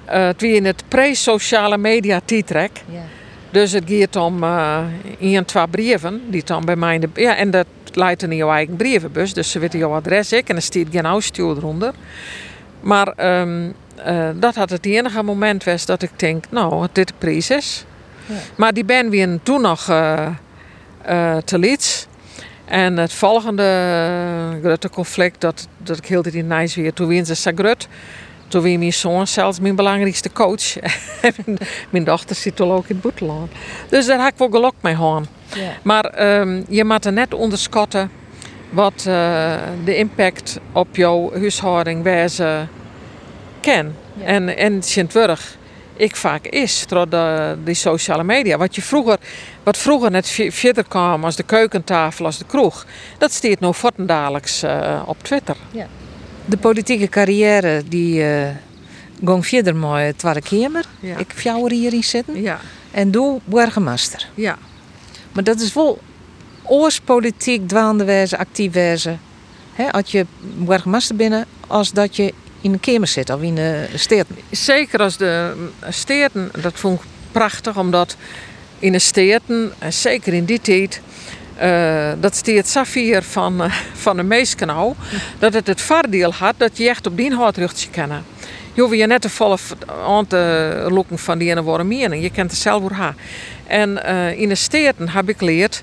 het 0.05 0.41
wie 0.41 0.55
in 0.55 0.65
het 0.65 0.83
pre-sociale 0.89 1.79
media 1.79 2.21
titrek. 2.25 2.71
Ja. 2.89 3.01
Dus 3.51 3.73
het 3.73 3.85
gaat 3.87 4.17
om 4.17 4.43
uh, 4.43 4.79
een, 5.21 5.45
twee 5.45 5.69
brieven 5.69 6.23
die 6.31 6.45
dan 6.45 6.65
bij 6.65 6.77
mij 6.77 6.95
in 6.95 7.01
de... 7.01 7.09
Ja, 7.15 7.37
en 7.37 7.51
dat 7.51 7.67
leidt 7.93 8.23
in 8.23 8.37
jouw 8.37 8.51
eigen 8.51 8.77
brievenbus. 8.77 9.35
Dus 9.35 9.51
ze 9.51 9.59
weten 9.59 9.79
jouw 9.79 9.95
adres 9.95 10.33
ik 10.33 10.49
en 10.49 10.57
er 10.57 10.63
staat 10.63 10.87
geen 10.91 11.07
uitstuur 11.07 11.57
eronder. 11.57 11.93
Maar 12.81 13.41
um, 13.41 13.75
uh, 14.07 14.29
dat 14.35 14.55
had 14.55 14.71
het 14.71 14.87
enige 14.87 15.23
moment 15.23 15.65
was 15.65 15.87
dat 15.87 16.03
ik 16.03 16.11
denk, 16.17 16.45
nou, 16.51 16.87
dit 16.93 17.11
is 17.11 17.17
prijs 17.19 17.51
is. 17.51 17.85
Ja. 18.27 18.35
Maar 18.57 18.73
die 18.73 18.85
ben 18.85 19.11
weer 19.11 19.39
toen 19.43 19.61
nog 19.61 19.91
uh, 19.91 20.27
uh, 21.09 21.37
te 21.37 21.59
liet. 21.59 22.09
En 22.65 22.97
het 22.97 23.13
volgende 23.13 23.65
grote 24.63 24.91
conflict 24.91 25.41
dat, 25.41 25.69
dat 25.79 25.99
ik 25.99 26.07
heel 26.07 26.23
in 26.23 26.47
Nijs 26.47 26.75
weer, 26.75 26.93
toen 26.93 27.07
weer 27.07 27.25
ze 27.25 27.53
grut. 27.55 27.89
Toen 28.53 28.63
weer 28.63 28.79
mijn 28.79 28.93
zoon 28.93 29.27
zelfs 29.27 29.61
mijn 29.61 29.77
belangrijkste 29.77 30.33
coach. 30.33 30.77
mijn 31.91 32.05
dochter 32.05 32.37
zit 32.37 32.61
al 32.61 32.73
ook 32.73 32.89
in 32.89 32.95
het 32.95 33.01
buitenland. 33.01 33.53
Dus 33.89 34.07
daar 34.07 34.19
had 34.19 34.33
ik 34.33 34.39
wel 34.39 34.49
gelok 34.51 34.75
mee. 34.81 34.97
Ja. 34.97 35.23
Maar 35.83 36.39
um, 36.41 36.65
je 36.69 36.85
moet 36.85 37.05
er 37.05 37.13
net 37.13 37.35
onderschatten 37.35 38.11
wat 38.71 39.05
uh, 39.09 39.55
de 39.85 39.97
impact 39.97 40.59
op 40.73 40.97
jouw 40.97 41.31
huishouding 41.33 42.03
wijze 42.03 42.67
ken. 43.61 43.97
Ja. 44.15 44.25
En, 44.25 44.57
en 44.57 44.83
Sint-Wurg 44.83 45.57
ik 45.97 46.17
vaak 46.17 46.47
is 46.47 46.87
door 46.87 47.09
de, 47.09 47.57
die 47.65 47.75
sociale 47.75 48.25
media. 48.25 48.57
Wat, 48.57 48.75
je 48.75 48.83
vroeger, 48.83 49.19
wat 49.63 49.77
vroeger 49.77 50.11
net 50.11 50.29
verder 50.49 50.85
kwam 50.89 51.25
als 51.25 51.37
de 51.37 51.43
keukentafel, 51.43 52.25
als 52.25 52.39
de 52.39 52.45
kroeg, 52.45 52.87
dat 53.19 53.33
staat 53.33 53.61
nog 53.61 53.77
voortdurend 53.77 54.63
uh, 54.65 55.03
op 55.07 55.23
Twitter. 55.23 55.57
Ja. 55.71 55.87
De 56.45 56.57
politieke 56.57 57.09
carrière 57.09 57.83
die 57.89 58.23
uh, 58.23 58.49
ging 59.25 59.47
verder 59.47 59.77
met 59.77 59.91
het 59.91 60.19
Tweede 60.19 60.41
Kamer. 60.41 60.85
Ja. 61.01 61.17
Ik 61.17 61.33
hierin 61.71 62.05
zitten. 62.05 62.43
Ja. 62.43 62.61
En 62.91 63.11
doe 63.11 63.41
burgemeester. 63.45 64.29
Ja. 64.35 64.59
Maar 65.33 65.45
dat 65.45 65.61
is 65.61 65.75
wel 65.75 66.01
oorspolitiek 66.63 67.69
dwaande 67.69 68.05
wezen, 68.05 68.39
actief 68.39 68.73
wezen. 68.73 69.21
Hè, 69.73 69.93
als 69.93 70.11
je 70.11 70.27
burgemeester 70.57 71.17
binnen, 71.17 71.47
als 71.67 71.93
dat 71.93 72.17
je 72.17 72.35
in 72.61 72.73
de 72.73 72.79
kamer 72.79 73.09
zit 73.09 73.31
of 73.31 73.43
in 73.43 73.55
de 73.55 73.89
steden. 73.95 74.27
Zeker 74.51 75.01
als 75.01 75.17
de 75.17 75.55
steden, 75.89 76.51
dat 76.61 76.73
vond 76.75 77.01
ik 77.01 77.07
prachtig, 77.33 77.79
omdat 77.79 78.17
in 78.79 78.93
de 78.93 78.99
steden, 78.99 79.73
en 79.79 79.93
zeker 79.93 80.33
in 80.33 80.45
die 80.45 80.61
tijd, 80.61 81.01
uh, 81.63 82.13
dat 82.21 82.35
steert 82.35 82.69
Safir 82.69 83.23
van, 83.23 83.65
uh, 83.65 83.75
van 83.95 84.17
de 84.17 84.23
meeskanaal, 84.23 84.97
dat 85.39 85.53
het 85.53 85.67
het 85.67 85.81
voordeel 85.81 86.33
had 86.33 86.55
dat 86.57 86.77
je 86.77 86.89
echt 86.89 87.07
op 87.07 87.17
die 87.17 87.35
houtruchtje 87.35 87.91
kennen. 87.91 88.25
Je 88.73 88.81
hoeft 88.81 88.97
je 88.97 89.07
net 89.07 89.21
te 89.21 89.31
volle 89.31 89.59
aan 90.07 90.27
te 90.27 90.87
lokken 90.89 91.19
van 91.19 91.39
die 91.39 91.51
ene 91.51 91.63
worden 91.63 91.89
mening. 91.89 92.23
Je 92.23 92.31
kent 92.31 92.51
het 92.51 92.61
zelf 92.61 92.81
hoe. 92.81 93.15
En 93.67 94.01
uh, 94.07 94.41
in 94.41 94.49
de 94.49 94.55
steden 94.55 95.09
heb 95.09 95.29
ik 95.29 95.39
geleerd 95.39 95.83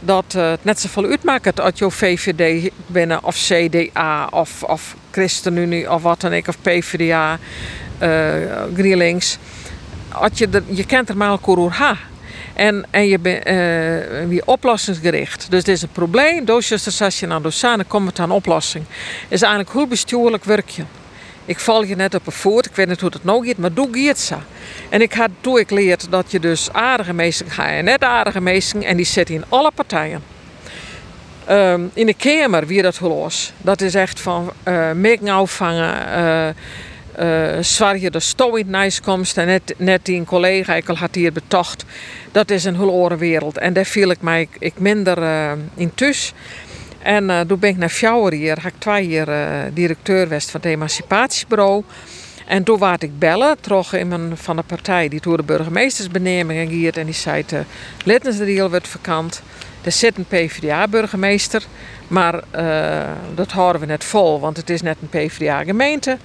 dat 0.00 0.32
het 0.32 0.64
net 0.64 0.80
zoveel 0.80 1.04
uitmaakt 1.04 1.60
als 1.60 1.72
je 1.74 1.90
VVD 1.90 2.70
binnen 2.86 3.24
of 3.24 3.36
CDA 3.36 4.28
of, 4.30 4.62
of 4.62 4.96
ChristenUnie 5.10 5.92
of 5.92 6.02
wat 6.02 6.20
dan 6.20 6.34
ook, 6.34 6.48
of 6.48 6.56
PvdA, 6.60 7.38
GroenLinks. 8.74 9.38
Als 10.08 10.38
je, 10.38 10.62
je 10.66 10.86
kent 10.86 11.08
er 11.08 11.16
maar 11.16 11.38
ha. 11.70 11.96
En, 12.54 12.86
en 12.90 13.08
je 13.08 13.18
bent 13.18 13.46
uh, 13.46 13.52
weer 14.28 14.42
oplossingsgericht. 14.44 15.46
Dus 15.50 15.64
dit 15.64 15.74
is 15.74 15.82
een 15.82 15.92
probleem. 15.92 16.44
Doosjes 16.44 16.98
naar 17.20 17.42
Dosane 17.42 17.84
komt 17.84 18.18
aan 18.18 18.30
oplossing. 18.30 18.84
is 19.28 19.42
eigenlijk 19.42 19.72
hoe 19.72 19.86
bestuurlijk 19.86 20.44
werk 20.44 20.68
je. 20.68 20.82
Ik 21.44 21.58
val 21.58 21.84
je 21.84 21.96
net 21.96 22.14
op 22.14 22.26
een 22.26 22.32
voet, 22.32 22.66
ik 22.66 22.74
weet 22.74 22.88
niet 22.88 23.00
hoe 23.00 23.10
het 23.12 23.24
nou 23.24 23.46
gaat, 23.46 23.56
maar 23.56 23.72
doe 23.72 23.98
het. 23.98 24.32
En 24.88 25.00
ik 25.00 25.12
had 25.12 25.28
toen 25.40 25.58
ik 25.58 25.70
leerd 25.70 26.06
dat 26.10 26.30
je 26.30 26.40
dus 26.40 26.72
aardige 26.72 27.12
mensen 27.12 27.50
gaat 27.50 27.66
en 27.66 27.84
net 27.84 28.04
aardige 28.04 28.40
mensen 28.40 28.82
en 28.82 28.96
die 28.96 29.06
zitten 29.06 29.34
in 29.34 29.44
alle 29.48 29.70
partijen. 29.74 30.22
Um, 31.50 31.90
in 31.94 32.06
de 32.06 32.14
Kamer 32.14 32.66
wie 32.66 32.82
dat 32.82 33.00
los. 33.00 33.52
Dat 33.58 33.80
is 33.80 33.94
echt 33.94 34.20
van 34.20 34.52
uh, 34.68 35.34
afvangen, 35.34 35.94
uh, 36.18 36.48
zwaar 37.60 37.98
je 37.98 38.10
de 38.10 38.20
stoel 38.20 38.56
in 38.56 38.74
het 38.74 39.00
komst 39.00 39.38
en 39.38 39.46
net, 39.46 39.74
net 39.76 40.04
die 40.04 40.18
een 40.18 40.24
collega 40.24 40.74
ik 40.74 40.88
al 40.88 40.96
had 40.96 41.14
hier 41.14 41.32
betocht. 41.32 41.84
Dat 42.32 42.50
is 42.50 42.64
een 42.64 42.76
hele 42.76 43.16
wereld 43.16 43.58
en 43.58 43.72
daar 43.72 43.84
viel 43.84 44.10
ik 44.10 44.20
mij 44.20 44.48
ik, 44.58 44.78
minder 44.78 45.18
uh, 45.18 45.52
in. 45.74 45.92
En 47.02 47.24
uh, 47.24 47.40
toen 47.40 47.58
ben 47.58 47.70
ik 47.70 47.76
naar 47.76 47.88
Fjouwer 47.88 48.32
hier, 48.32 48.62
heb 48.62 48.72
ik 48.72 48.78
twee 48.78 49.08
uh, 49.08 49.26
directeur 49.72 50.26
van 50.28 50.60
het 50.60 50.64
emancipatiebureau. 50.64 51.84
En 52.46 52.62
toen 52.62 52.78
werd 52.78 53.02
ik 53.02 53.18
bellen, 53.18 53.60
terug 53.60 53.98
iemand 53.98 54.40
van 54.40 54.56
de 54.56 54.62
partij 54.62 55.08
die 55.08 55.20
door 55.20 55.36
de 55.36 55.42
burgemeestersbeneming 55.42 56.70
ging 56.70 56.94
en 56.94 57.04
die 57.04 57.14
zei: 57.14 57.44
de 57.46 57.62
Littensdriel 58.04 58.70
wordt 58.70 58.88
vakant. 58.88 59.42
Er 59.82 59.92
zit 59.92 60.18
een 60.18 60.24
PvdA-burgemeester, 60.24 61.62
maar 62.08 62.42
dat 63.34 63.50
houden 63.50 63.80
we 63.80 63.86
net 63.86 64.04
vol, 64.04 64.40
want 64.40 64.56
het 64.56 64.70
is 64.70 64.82
net 64.82 64.96
een 65.00 65.08
PvdA-gemeente. 65.08 66.18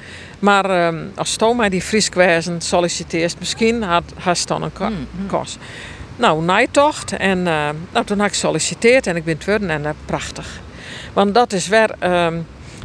Maar 0.45 0.93
uh, 0.93 0.99
als 1.15 1.35
Toma 1.35 1.69
die 1.69 1.81
Fries 1.81 2.09
kwijzen 2.09 2.61
solliciteert, 2.61 3.39
misschien 3.39 3.83
had 3.83 4.03
hij 4.15 4.35
dan 4.45 4.63
een 4.63 4.73
ko 4.73 4.89
mm 4.89 5.07
kost. 5.27 5.57
Nou, 6.15 6.43
nijtocht 6.43 7.11
en 7.11 7.37
uh, 7.37 7.69
nou, 7.91 8.05
toen 8.05 8.17
heb 8.17 8.27
ik 8.27 8.33
gesolliciteerd 8.33 9.07
en 9.07 9.15
ik 9.15 9.23
ben 9.23 9.37
het 9.37 9.69
en 9.69 9.81
uh, 9.83 9.89
prachtig. 10.05 10.61
Want 11.13 11.33
dat 11.33 11.53
is 11.53 11.67
weer, 11.67 11.95
ehm, 11.99 12.37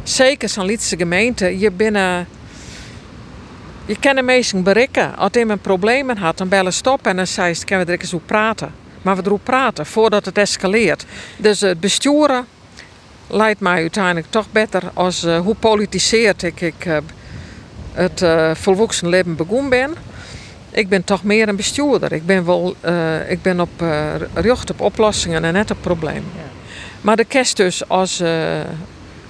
zeker 0.03 0.49
zo'n 0.49 0.65
Lietse 0.65 0.97
gemeente, 0.97 1.59
je 1.59 1.71
binnen. 1.71 2.27
Je 3.85 3.99
kan 3.99 4.15
de 4.15 4.21
meesten 4.21 4.63
bereiken. 4.63 5.17
Als 5.17 5.31
iemand 5.31 5.61
problemen 5.61 6.17
had, 6.17 6.37
dan 6.37 6.49
bellen 6.49 6.73
stop 6.73 7.07
en 7.07 7.15
dan 7.15 7.27
zei 7.27 7.53
ze: 7.53 7.65
kunnen 7.65 7.85
we 7.85 7.91
er 7.91 7.99
eens 8.01 8.11
hoe 8.11 8.21
praten. 8.25 8.73
Maar 9.01 9.15
we 9.15 9.21
erover 9.25 9.43
praten 9.43 9.85
voordat 9.85 10.25
het 10.25 10.37
escaleert. 10.37 11.05
Dus 11.37 11.61
het 11.61 11.79
besturen 11.79 12.45
lijkt 13.27 13.59
mij 13.59 13.75
uiteindelijk 13.75 14.27
toch 14.29 14.45
beter 14.51 14.83
als 14.93 15.23
uh, 15.23 15.39
hoe 15.39 15.55
politiseerd 15.55 16.43
ik, 16.43 16.61
ik 16.61 16.85
het 17.93 18.21
uh, 18.21 18.51
volwassen 18.55 19.07
leven 19.07 19.35
begonnen 19.35 19.69
ben. 19.69 19.93
Ik 20.71 20.89
ben 20.89 21.03
toch 21.03 21.23
meer 21.23 21.47
een 21.47 21.55
bestuurder. 21.55 22.11
Ik 22.11 22.25
ben, 22.25 22.45
wel, 22.45 22.75
ik 23.27 23.41
ben 23.41 23.59
op 23.59 23.83
richt 24.33 24.69
op 24.69 24.81
oplossingen 24.81 25.43
en 25.43 25.53
net 25.53 25.71
op 25.71 25.77
problemen. 25.81 26.31
Ja. 26.35 26.49
Maar 27.01 27.15
de 27.15 27.25
kerst 27.25 27.57
dus 27.57 27.87
als 27.87 28.23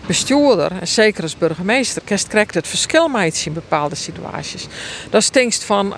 bestuurder, 0.05 0.71
en 0.79 0.87
zeker 0.87 1.23
als 1.23 1.37
burgemeester, 1.37 2.01
kerst 2.05 2.27
krijgt 2.27 2.53
het 2.53 2.67
verschil 2.67 3.07
met 3.07 3.43
in 3.45 3.53
bepaalde 3.53 3.95
situaties. 3.95 4.67
Dat 5.09 5.23
stinkt 5.23 5.63
van, 5.63 5.93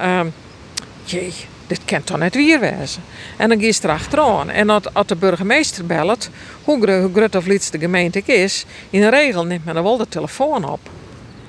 jee, 1.03 1.33
dit 1.67 1.79
kent 1.85 2.05
toch 2.05 2.17
net 2.17 2.35
weer 2.35 2.59
wezen. 2.59 3.03
En 3.37 3.49
dan 3.49 3.61
gaat 3.61 3.83
er 3.83 3.89
achteraan. 3.89 4.49
En 4.49 4.69
als, 4.69 5.07
de 5.07 5.15
burgemeester 5.15 5.85
belt, 5.85 6.29
hoe 6.63 7.09
groot 7.13 7.35
of 7.35 7.45
liets 7.45 7.69
de 7.69 7.79
gemeente 7.79 8.21
is, 8.25 8.65
in 8.89 9.01
de 9.01 9.09
regel 9.09 9.45
neemt 9.45 9.65
men 9.65 9.73
dan 9.73 9.83
wel 9.83 9.97
de 9.97 10.07
telefoon 10.09 10.69
op. 10.69 10.89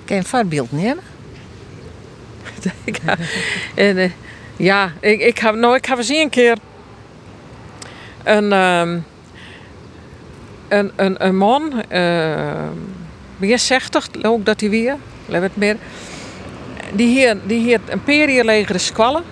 Kan 0.05 0.17
je 0.17 0.23
een 0.23 0.29
voorbeeld 0.29 0.73
nemen? 0.73 1.03
en, 3.75 3.97
uh, 3.97 4.11
ja, 4.57 4.93
ik, 5.01 5.21
ik, 5.21 5.39
heb, 5.39 5.55
nou, 5.55 5.75
ik 5.75 5.85
heb 5.85 5.99
eens 5.99 6.09
een 6.09 6.31
keer 6.31 6.57
een, 8.25 8.53
um, 8.53 9.05
een, 10.69 10.93
een, 11.27 11.37
man, 11.37 11.83
uh, 11.93 12.69
meer 13.37 13.59
60, 13.59 14.09
ook 14.23 14.45
dat 14.45 14.61
hij 14.61 14.71
weer, 14.71 14.97
het 15.31 15.57
meer, 15.57 15.77
die 16.93 17.09
hier, 17.09 17.37
die 17.47 17.61
hier 17.61 17.81
een 17.89 18.03
periode 18.03 18.79
squallen. 18.79 19.23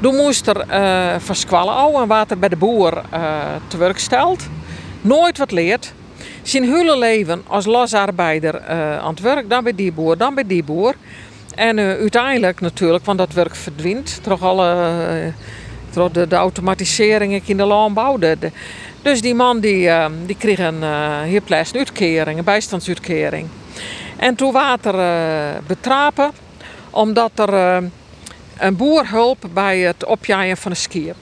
Toen 0.00 0.16
moest 0.16 0.46
er 0.46 0.64
uh, 0.70 1.14
van 1.18 1.34
squallen 1.34 2.00
en 2.02 2.08
water 2.08 2.38
bij 2.38 2.48
de 2.48 2.56
boer 2.56 3.02
uh, 3.14 3.40
te 3.68 3.76
werk 3.76 3.98
stelt. 3.98 4.48
Nooit 5.00 5.38
wat 5.38 5.50
leert. 5.50 5.92
Zijn 6.42 6.64
hele 6.64 6.98
leven 6.98 7.42
als 7.46 7.66
losarbeider 7.66 8.54
uh, 8.54 8.98
aan 8.98 9.10
het 9.10 9.20
werk, 9.20 9.48
dan 9.48 9.64
bij 9.64 9.74
die 9.74 9.92
boer, 9.92 10.16
dan 10.16 10.34
bij 10.34 10.46
die 10.46 10.64
boer. 10.64 10.94
En 11.54 11.78
uiteindelijk 11.78 12.60
natuurlijk, 12.60 13.04
want 13.04 13.18
dat 13.18 13.32
werk 13.32 13.54
verdwijnt, 13.54 14.18
toch 14.22 14.42
alle, 14.42 15.32
door 15.92 16.12
de, 16.12 16.26
de, 16.26 16.36
automatisering 16.36 17.42
in 17.44 17.56
de 17.56 17.64
landbouw. 17.64 18.18
Dus 19.02 19.20
die 19.20 19.34
man 19.34 19.60
die, 19.60 19.90
die 20.26 20.36
kreeg 20.36 20.58
een 20.58 20.80
uh, 20.80 21.32
een 21.32 21.64
uitkering, 21.74 22.38
een 22.38 22.44
bijstandsuitkering. 22.44 23.48
En 24.16 24.34
toen 24.34 24.52
water 24.52 24.94
betrapen, 25.66 26.30
omdat 26.90 27.30
er 27.34 27.82
een 28.58 28.76
boer 28.76 29.08
hulp 29.08 29.44
bij 29.52 29.78
het 29.78 30.04
opjaaien 30.04 30.56
van 30.56 30.70
een 30.70 30.76
skip. 30.76 31.16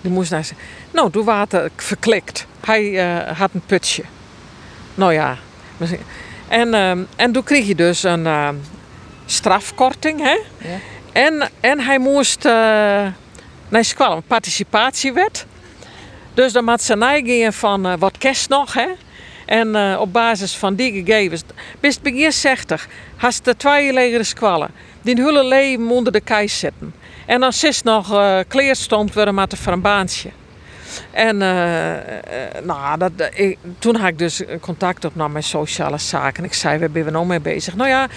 Die 0.00 0.10
moest 0.10 0.30
naar 0.30 0.44
zijn. 0.44 0.58
Nou, 0.90 1.10
toen 1.10 1.24
water 1.24 1.70
verklikt. 1.76 2.46
Hij 2.64 2.82
uh, 2.82 3.38
had 3.38 3.50
een 3.54 3.62
putje. 3.66 4.02
Nou 4.94 5.12
ja. 5.12 5.36
En, 6.48 6.68
uh, 6.68 6.90
en 7.16 7.32
toen 7.32 7.42
kreeg 7.42 7.66
je 7.66 7.74
dus 7.74 8.02
een 8.02 8.24
uh, 8.24 8.48
strafkorting. 9.26 10.20
Hè? 10.20 10.38
Ja. 10.68 10.78
En, 11.12 11.50
en 11.60 11.80
hij 11.80 11.98
moest 11.98 12.44
naar 13.68 13.84
school, 13.84 14.16
een 14.16 14.22
participatiewet. 14.22 15.46
Dus 16.34 16.52
dan 16.52 16.64
moet 16.64 16.82
ze 16.82 17.22
gaan 17.24 17.52
van 17.52 17.98
wat 17.98 18.18
kerst 18.18 18.48
nog. 18.48 18.72
Hè? 18.72 18.88
En 19.46 19.98
op 19.98 20.12
basis 20.12 20.56
van 20.56 20.74
die 20.74 20.92
gegevens. 20.92 21.42
Best 21.80 22.02
begin 22.02 22.32
60. 22.32 22.88
Hast 23.16 23.44
de 23.44 23.56
twee 23.56 23.92
legere 23.92 24.24
squallen 24.24 24.70
die 25.02 25.22
hele 25.22 25.44
leven 25.44 25.90
onder 25.90 26.12
de 26.12 26.20
kei 26.20 26.48
zitten. 26.48 26.94
En 27.26 27.40
dan 27.40 27.52
is 27.60 27.82
nog 27.82 28.12
uh, 28.12 28.38
kleerstond 28.48 29.14
worden 29.14 29.34
met 29.34 29.66
een 29.66 29.80
baantje. 29.80 30.30
En 31.10 31.36
uh, 31.40 31.92
nou, 32.62 32.98
dat, 32.98 33.12
ik, 33.34 33.58
toen 33.78 33.96
had 33.96 34.08
ik 34.08 34.18
dus 34.18 34.42
contact 34.60 35.04
opgenomen 35.04 35.32
met 35.32 35.44
sociale 35.44 35.98
zaken. 35.98 36.44
Ik 36.44 36.54
zei, 36.54 36.78
waar 36.78 36.90
ben 36.90 37.04
we 37.04 37.10
nou 37.10 37.26
mee 37.26 37.40
bezig? 37.40 37.76
Nou 37.76 37.88
ja, 37.88 38.08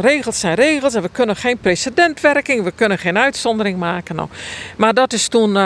regels 0.00 0.40
zijn 0.40 0.54
regels 0.54 0.94
en 0.94 1.02
we 1.02 1.08
kunnen 1.12 1.36
geen 1.36 1.58
precedentwerking, 1.58 2.64
we 2.64 2.70
kunnen 2.70 2.98
geen 2.98 3.18
uitzondering 3.18 3.78
maken. 3.78 4.16
Nou. 4.16 4.28
Maar 4.76 4.94
dat 4.94 5.12
is 5.12 5.28
toen 5.28 5.58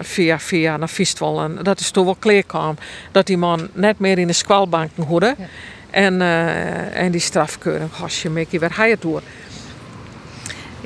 via 0.00 0.38
via 0.38 0.76
naar 0.76 0.90
en 1.20 1.58
dat 1.62 1.80
is 1.80 1.90
toen 1.90 2.04
wel 2.04 2.16
klaar 2.18 2.42
kwam 2.42 2.76
dat 3.12 3.26
die 3.26 3.36
man 3.36 3.68
net 3.72 3.98
meer 3.98 4.18
in 4.18 4.26
de 4.26 4.32
squalbanken 4.32 5.02
hoorde. 5.02 5.34
Ja. 5.38 5.44
En, 5.90 6.14
uh, 6.20 6.96
en 6.96 7.10
die 7.10 7.20
strafkeuring, 7.20 7.90
gastje, 7.92 8.30
Mickey, 8.30 8.58
waar 8.58 8.76
hij 8.76 8.90
het 8.90 9.02
door? 9.02 9.22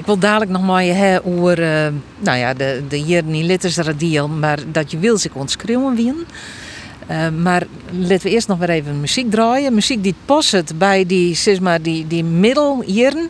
Ik 0.00 0.06
wil 0.06 0.18
dadelijk 0.18 0.50
nog 0.50 0.62
maar 0.62 0.84
je 0.84 1.20
over, 1.24 1.58
uh, 1.58 1.92
nou 2.18 2.38
ja, 2.38 2.54
de, 2.54 2.82
de 2.88 3.22
litters 3.22 3.76
radio, 3.76 4.28
maar 4.28 4.58
dat 4.72 4.90
je 4.90 4.98
wil 4.98 5.18
zich 5.18 5.34
ontschreeuwen 5.34 5.94
wien. 5.94 6.26
Uh, 7.10 7.28
maar 7.28 7.66
laten 7.90 8.22
we 8.22 8.30
eerst 8.30 8.48
nog 8.48 8.58
weer 8.58 8.70
even 8.70 9.00
muziek 9.00 9.30
draaien. 9.30 9.74
Muziek 9.74 10.02
die 10.02 10.14
past 10.24 10.78
bij 10.78 11.06
die, 11.06 11.34
zeg 11.34 11.60
maar, 11.60 11.82
die, 11.82 12.06
die 12.06 12.24
middeljaren. 12.24 13.28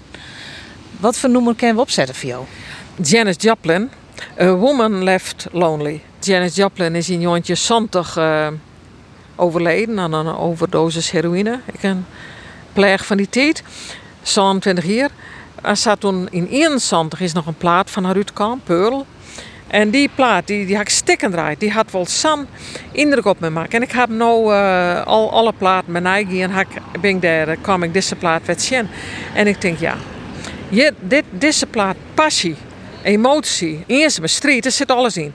Wat 1.00 1.18
voor 1.18 1.30
nummer 1.30 1.54
kunnen 1.54 1.76
we 1.76 1.82
opzetten 1.82 2.14
voor 2.14 2.28
jou? 2.28 2.44
Janis 3.02 3.36
Joplin, 3.38 3.90
A 4.40 4.54
Woman 4.54 5.04
Left 5.04 5.46
Lonely. 5.52 6.00
Janis 6.20 6.54
Joplin 6.54 6.94
is 6.94 7.10
in 7.10 7.20
jongetje 7.20 7.54
70 7.54 8.16
uh, 8.16 8.48
overleden 9.36 9.98
aan 9.98 10.12
een 10.12 10.36
overdosis 10.36 11.10
heroïne. 11.10 11.60
Ik 11.72 11.82
een 11.82 12.04
pleeg 12.72 13.06
van 13.06 13.16
die 13.16 13.28
tijd, 13.28 13.62
20 14.22 14.84
jaar. 14.84 15.10
Er 15.62 15.76
zat 15.76 16.00
toen 16.00 16.28
in 16.30 16.46
71 16.46 17.20
is 17.20 17.32
nog 17.32 17.46
een 17.46 17.56
plaat 17.56 17.90
van 17.90 18.06
uitkwam, 18.06 18.60
Pearl. 18.64 19.06
En 19.66 19.90
die 19.90 20.10
plaat, 20.14 20.46
die, 20.46 20.66
die 20.66 20.76
had 20.76 20.84
ik 20.84 20.90
stikken 20.90 21.30
draait. 21.30 21.60
Die 21.60 21.70
had 21.70 21.90
wel 21.90 22.06
zo'n 22.06 22.46
indruk 22.92 23.24
op 23.24 23.40
me 23.40 23.46
gemaakt. 23.46 23.74
En 23.74 23.82
ik 23.82 23.92
heb 23.92 24.08
nu 24.08 24.24
uh, 24.24 25.06
al 25.06 25.30
alle 25.32 25.52
platen 25.52 25.92
met 25.92 26.04
eigen 26.04 26.40
en 26.40 26.58
ik 26.58 27.00
ben 27.00 27.20
daar, 27.20 27.56
kwam 27.56 27.82
ik 27.82 27.92
deze 27.92 28.16
plaat 28.16 28.46
wat 28.46 28.62
zien. 28.62 28.88
En 29.34 29.46
ik 29.46 29.60
denk, 29.60 29.78
ja, 29.78 29.94
je, 30.68 30.94
dit, 31.00 31.24
deze 31.30 31.66
plaat, 31.66 31.96
passie, 32.14 32.56
emotie, 33.02 33.84
eerst 33.86 34.18
mijn 34.18 34.30
street, 34.30 34.64
er 34.64 34.70
zit 34.70 34.90
alles 34.90 35.16
in. 35.16 35.32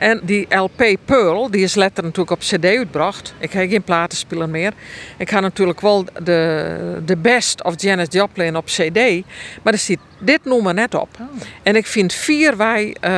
En 0.00 0.20
die 0.22 0.56
LP 0.56 0.96
Pearl, 1.04 1.50
die 1.50 1.62
is 1.62 1.74
letterlijk 1.74 2.16
natuurlijk 2.16 2.30
op 2.30 2.60
CD 2.60 2.64
uitgebracht. 2.64 3.34
Ik 3.38 3.52
heb 3.52 3.70
geen 3.70 3.82
platenspeler 3.82 4.48
meer. 4.48 4.72
Ik 5.16 5.30
ga 5.30 5.40
natuurlijk 5.40 5.80
wel 5.80 6.04
de, 6.22 7.02
de 7.04 7.16
best 7.16 7.64
of 7.64 7.82
Janis 7.82 8.06
Joplin 8.10 8.56
op 8.56 8.64
CD. 8.64 9.24
Maar 9.62 9.72
er 9.72 9.78
zit 9.78 9.98
dit 10.18 10.44
noemen 10.44 10.74
net 10.74 10.94
op. 10.94 11.08
Oh. 11.20 11.26
En 11.62 11.76
ik 11.76 11.86
vind 11.86 12.12
vier 12.12 12.56
wij 12.56 12.96
uh, 13.04 13.10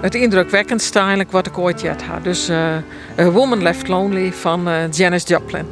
het 0.00 0.14
indrukwekkendste 0.14 0.98
eigenlijk 0.98 1.30
wat 1.30 1.46
ik 1.46 1.58
ooit 1.58 1.86
had. 1.86 2.24
Dus 2.24 2.50
uh, 2.50 2.76
A 3.18 3.30
Woman 3.30 3.62
Left 3.62 3.88
Lonely 3.88 4.32
van 4.32 4.68
uh, 4.68 4.92
Janis 4.92 5.22
Joplin. 5.26 5.66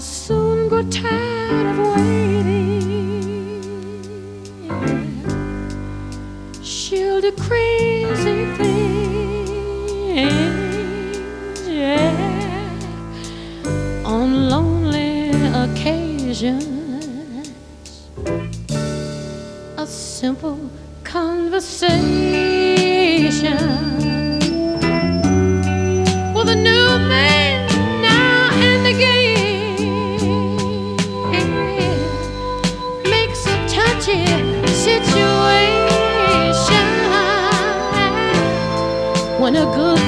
tired 0.00 0.39
She'll 7.20 7.32
do 7.32 7.36
crazy 7.42 8.40
things, 8.56 9.18
yeah, 11.68 12.14
on 14.06 14.48
lonely 14.48 15.30
occasions. 15.52 17.50
A 19.76 19.86
simple 19.86 20.58
conversation 21.04 21.98
with 26.32 26.48
a 26.48 26.56
new 26.56 26.98
man 27.06 27.68
now 28.00 28.50
and 28.54 28.86
again. 28.86 29.76
Makes 33.04 33.46
a 33.46 33.56
touchy 33.68 34.24
situation 34.72 35.69
a 39.60 39.66
good 39.76 39.99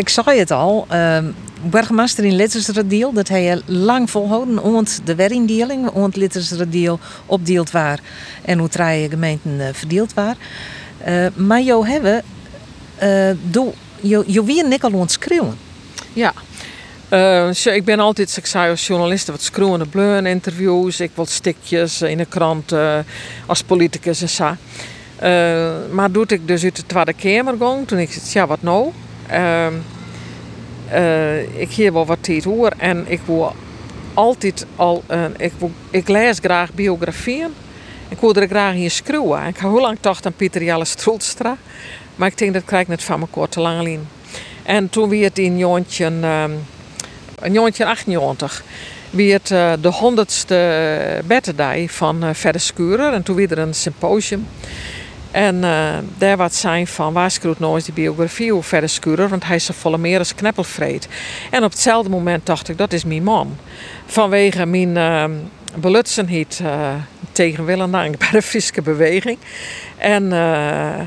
ik 0.00 0.08
zei 0.08 0.38
het 0.38 0.50
al. 0.50 0.86
Uh, 0.92 1.18
burgemeester 1.62 2.24
in 2.24 2.34
Littersradiel, 2.34 3.12
dat 3.12 3.28
hij 3.28 3.42
je 3.42 3.62
lang 3.66 4.10
volhouden. 4.10 4.72
Want 4.72 5.00
de 5.04 5.14
werindeling, 5.14 5.90
want 5.92 6.16
Littersradiel 6.16 6.98
opdeeld 7.26 7.70
waar. 7.70 8.00
En 8.42 8.58
hoe 8.58 8.68
drie 8.68 9.08
gemeenten 9.08 9.50
uh, 9.58 9.66
verdeeld 9.72 10.14
waar. 10.14 10.36
Uh, 11.08 11.26
maar 11.34 11.60
jou 11.60 11.88
hebben, 11.88 12.22
uh, 13.02 13.30
doe, 13.42 13.72
je 14.26 14.44
wie 14.44 14.64
en 14.64 14.72
ik 14.72 14.84
al 14.84 15.04
schreeuwen. 15.06 15.58
Ja. 16.12 16.32
Ik 17.74 17.84
ben 17.84 18.00
altijd, 18.00 18.36
ik 18.36 18.46
zei 18.46 18.70
als 18.70 18.86
journalist, 18.86 19.26
wat 19.26 19.42
schreeuwende 19.42 19.86
bleun 19.86 20.26
interviews. 20.26 21.00
Ik 21.00 21.10
wil 21.14 21.26
stikjes 21.26 22.02
in 22.02 22.18
de 22.18 22.24
krant 22.24 22.72
als 23.46 23.62
politicus 23.62 24.22
en 24.22 24.28
zo. 24.28 24.56
Maar 25.92 26.12
doe 26.12 26.24
ik 26.26 26.48
dus 26.48 26.64
uit 26.64 26.76
de 26.76 26.86
Tweede 26.86 27.12
Kamer 27.12 27.54
ging, 27.58 27.88
toen 27.88 27.98
ik 27.98 28.12
zei, 28.12 28.24
ja 28.32 28.46
wat 28.46 28.62
nou? 28.62 28.92
Uh, 29.32 29.66
uh, 30.92 31.60
ik 31.60 31.70
hier 31.70 31.92
wel 31.92 32.06
wat 32.06 32.18
tijd 32.20 32.44
hoor 32.44 32.72
en 32.76 33.04
ik 33.08 33.20
wil 33.24 33.54
altijd 34.14 34.66
al, 34.76 35.02
ik, 35.36 35.52
ik 35.90 36.08
lees 36.08 36.38
graag 36.38 36.72
biografieën. 36.72 37.50
Ik 38.08 38.20
wil 38.20 38.34
er 38.34 38.48
graag 38.48 38.74
in 38.74 38.90
schreeuwen. 38.90 39.46
Ik 39.46 39.56
heb 39.56 39.70
heel 39.70 39.80
lang 39.80 39.96
gedacht 39.96 40.26
aan 40.26 40.32
Pieter 40.32 40.62
Jelle 40.62 40.84
Stroelstra, 40.84 41.56
maar 42.16 42.28
ik 42.28 42.38
denk 42.38 42.52
dat 42.52 42.64
krijg 42.64 42.82
ik 42.82 42.88
net 42.88 43.02
van 43.02 43.18
mijn 43.18 43.30
korte 43.30 43.60
lange 43.60 43.82
lijn. 43.82 44.08
En 44.62 44.88
toen 44.88 45.08
weer 45.08 45.24
het 45.24 45.38
in 45.38 45.58
jongetje, 45.58 46.04
um, 46.04 46.66
een 47.40 47.52
jongetje 47.52 47.86
98 47.86 48.64
wie 49.10 49.32
het 49.32 49.50
uh, 49.50 49.72
de 49.80 49.88
honderdste 49.88 51.22
beddendag 51.24 51.90
van 51.92 52.24
uh, 52.24 52.30
Verder. 52.32 53.12
En 53.12 53.22
toen 53.22 53.36
weer 53.36 53.50
er 53.50 53.58
een 53.58 53.74
symposium. 53.74 54.46
En 55.30 55.64
eh, 55.64 55.98
daar 56.18 56.36
wat 56.36 56.54
zijn 56.54 56.86
van, 56.86 57.12
waar 57.12 57.30
schreeuwt 57.30 57.58
nou 57.58 57.74
eens 57.74 57.84
die 57.84 57.94
biografie 57.94 58.52
over 58.52 58.68
verder 58.68 58.88
schuren, 58.88 59.28
want 59.28 59.44
hij 59.44 59.56
is 59.56 59.64
zo 59.64 59.72
volle 59.76 59.98
meer 59.98 60.18
als 60.18 60.34
kneppelvreed. 60.34 61.08
En 61.50 61.64
op 61.64 61.70
hetzelfde 61.70 62.10
moment 62.10 62.46
dacht 62.46 62.68
ik, 62.68 62.78
dat 62.78 62.92
is 62.92 63.04
mijn 63.04 63.22
man. 63.22 63.56
Vanwege 64.06 64.66
mijn 64.66 64.96
uh, 64.96 65.24
belutsenheid 65.80 66.58
uh, 66.62 66.94
tegen 67.32 67.64
wil 67.64 67.80
en 67.80 67.90
dank 67.90 68.18
bij 68.18 68.30
de 68.30 68.42
Fiske 68.42 68.82
beweging. 68.82 69.38
En 69.96 70.24
uh, 70.24 71.00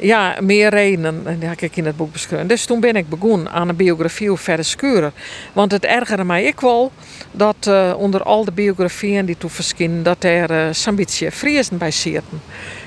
ja, 0.00 0.36
meer 0.40 0.68
redenen, 0.68 1.22
en 1.24 1.38
die 1.38 1.48
heb 1.48 1.60
ik 1.60 1.76
in 1.76 1.86
het 1.86 1.96
boek 1.96 2.12
beschreven. 2.12 2.46
Dus 2.46 2.64
toen 2.64 2.80
ben 2.80 2.96
ik 2.96 3.08
begonnen 3.08 3.52
aan 3.52 3.68
een 3.68 3.76
biografie 3.76 4.30
over 4.30 4.44
verder 4.44 4.64
schuren. 4.64 5.12
Want 5.52 5.72
het 5.72 5.84
ergerde 5.84 6.24
mij 6.24 6.44
ik 6.44 6.60
wel 6.60 6.92
dat 7.30 7.70
onder 7.96 8.22
al 8.22 8.44
de 8.44 8.52
biografieën 8.52 9.26
die 9.26 9.38
toen 9.38 9.50
verschenen, 9.50 10.02
dat 10.02 10.24
er 10.24 10.74
uh, 10.86 10.94
beetje 10.94 11.32
Friesen 11.32 11.78
bij 11.78 11.90
zitten. 11.90 12.40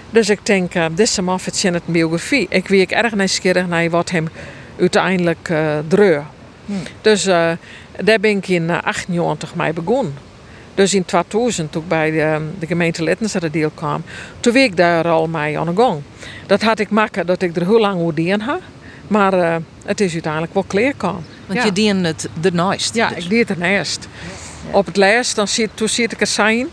Dus 0.09 0.29
ik 0.29 0.45
denk, 0.45 0.75
uh, 0.75 0.85
dit 0.89 0.99
is 0.99 1.15
hem 1.15 1.29
af, 1.29 1.45
het 1.45 1.63
in 1.63 1.73
het 1.73 1.85
biografie. 1.85 2.47
Ik 2.49 2.67
weet 2.67 2.91
erg 2.91 3.15
nieuwsgierig 3.15 3.67
naar 3.67 3.89
wat 3.89 4.09
hem 4.09 4.27
uiteindelijk 4.79 5.49
uh, 5.49 5.77
dreu. 5.87 6.21
Hmm. 6.65 6.81
Dus 7.01 7.27
uh, 7.27 7.51
daar 8.03 8.19
ben 8.19 8.37
ik 8.37 8.47
in 8.47 8.69
98 8.69 9.55
mee 9.55 9.73
begonnen. 9.73 10.13
Dus 10.75 10.93
in 10.93 11.05
2000, 11.05 11.71
toen 11.71 11.81
ik 11.81 11.87
bij 11.87 12.11
de, 12.11 12.41
de 12.59 12.67
gemeente 12.67 13.03
Littense 13.03 13.49
deel 13.49 13.71
kwam, 13.73 14.03
toen 14.39 14.55
ik 14.55 14.77
daar 14.77 15.07
al 15.07 15.27
mee 15.27 15.59
aan 15.59 15.65
de 15.65 15.81
gang. 15.81 16.01
Dat 16.45 16.61
had 16.61 16.79
ik 16.79 16.89
maken 16.89 17.25
dat 17.25 17.41
ik 17.41 17.55
er 17.55 17.65
heel 17.65 17.79
lang 17.79 17.95
hoe 17.95 18.13
dienen 18.13 18.41
had. 18.41 18.61
Maar 19.07 19.33
uh, 19.33 19.55
het 19.85 20.01
is 20.01 20.13
uiteindelijk 20.13 20.53
wel 20.53 20.63
klaar 20.67 20.93
kwam. 20.97 21.23
Want 21.45 21.59
ja. 21.59 21.65
je 21.65 21.71
dient 21.71 22.05
het 22.05 22.29
de 22.41 22.51
naast. 22.51 22.95
Ja, 22.95 23.09
dus. 23.09 23.23
ik 23.23 23.29
deed 23.29 23.49
het 23.49 23.57
naast. 23.57 24.07
Ja. 24.11 24.77
Op 24.77 24.85
het 24.85 24.97
laatst, 24.97 25.35
dan 25.35 25.47
zit, 25.47 25.69
toen 25.73 25.89
zit 25.89 26.11
ik 26.11 26.21
er 26.21 26.27
zijn. 26.27 26.67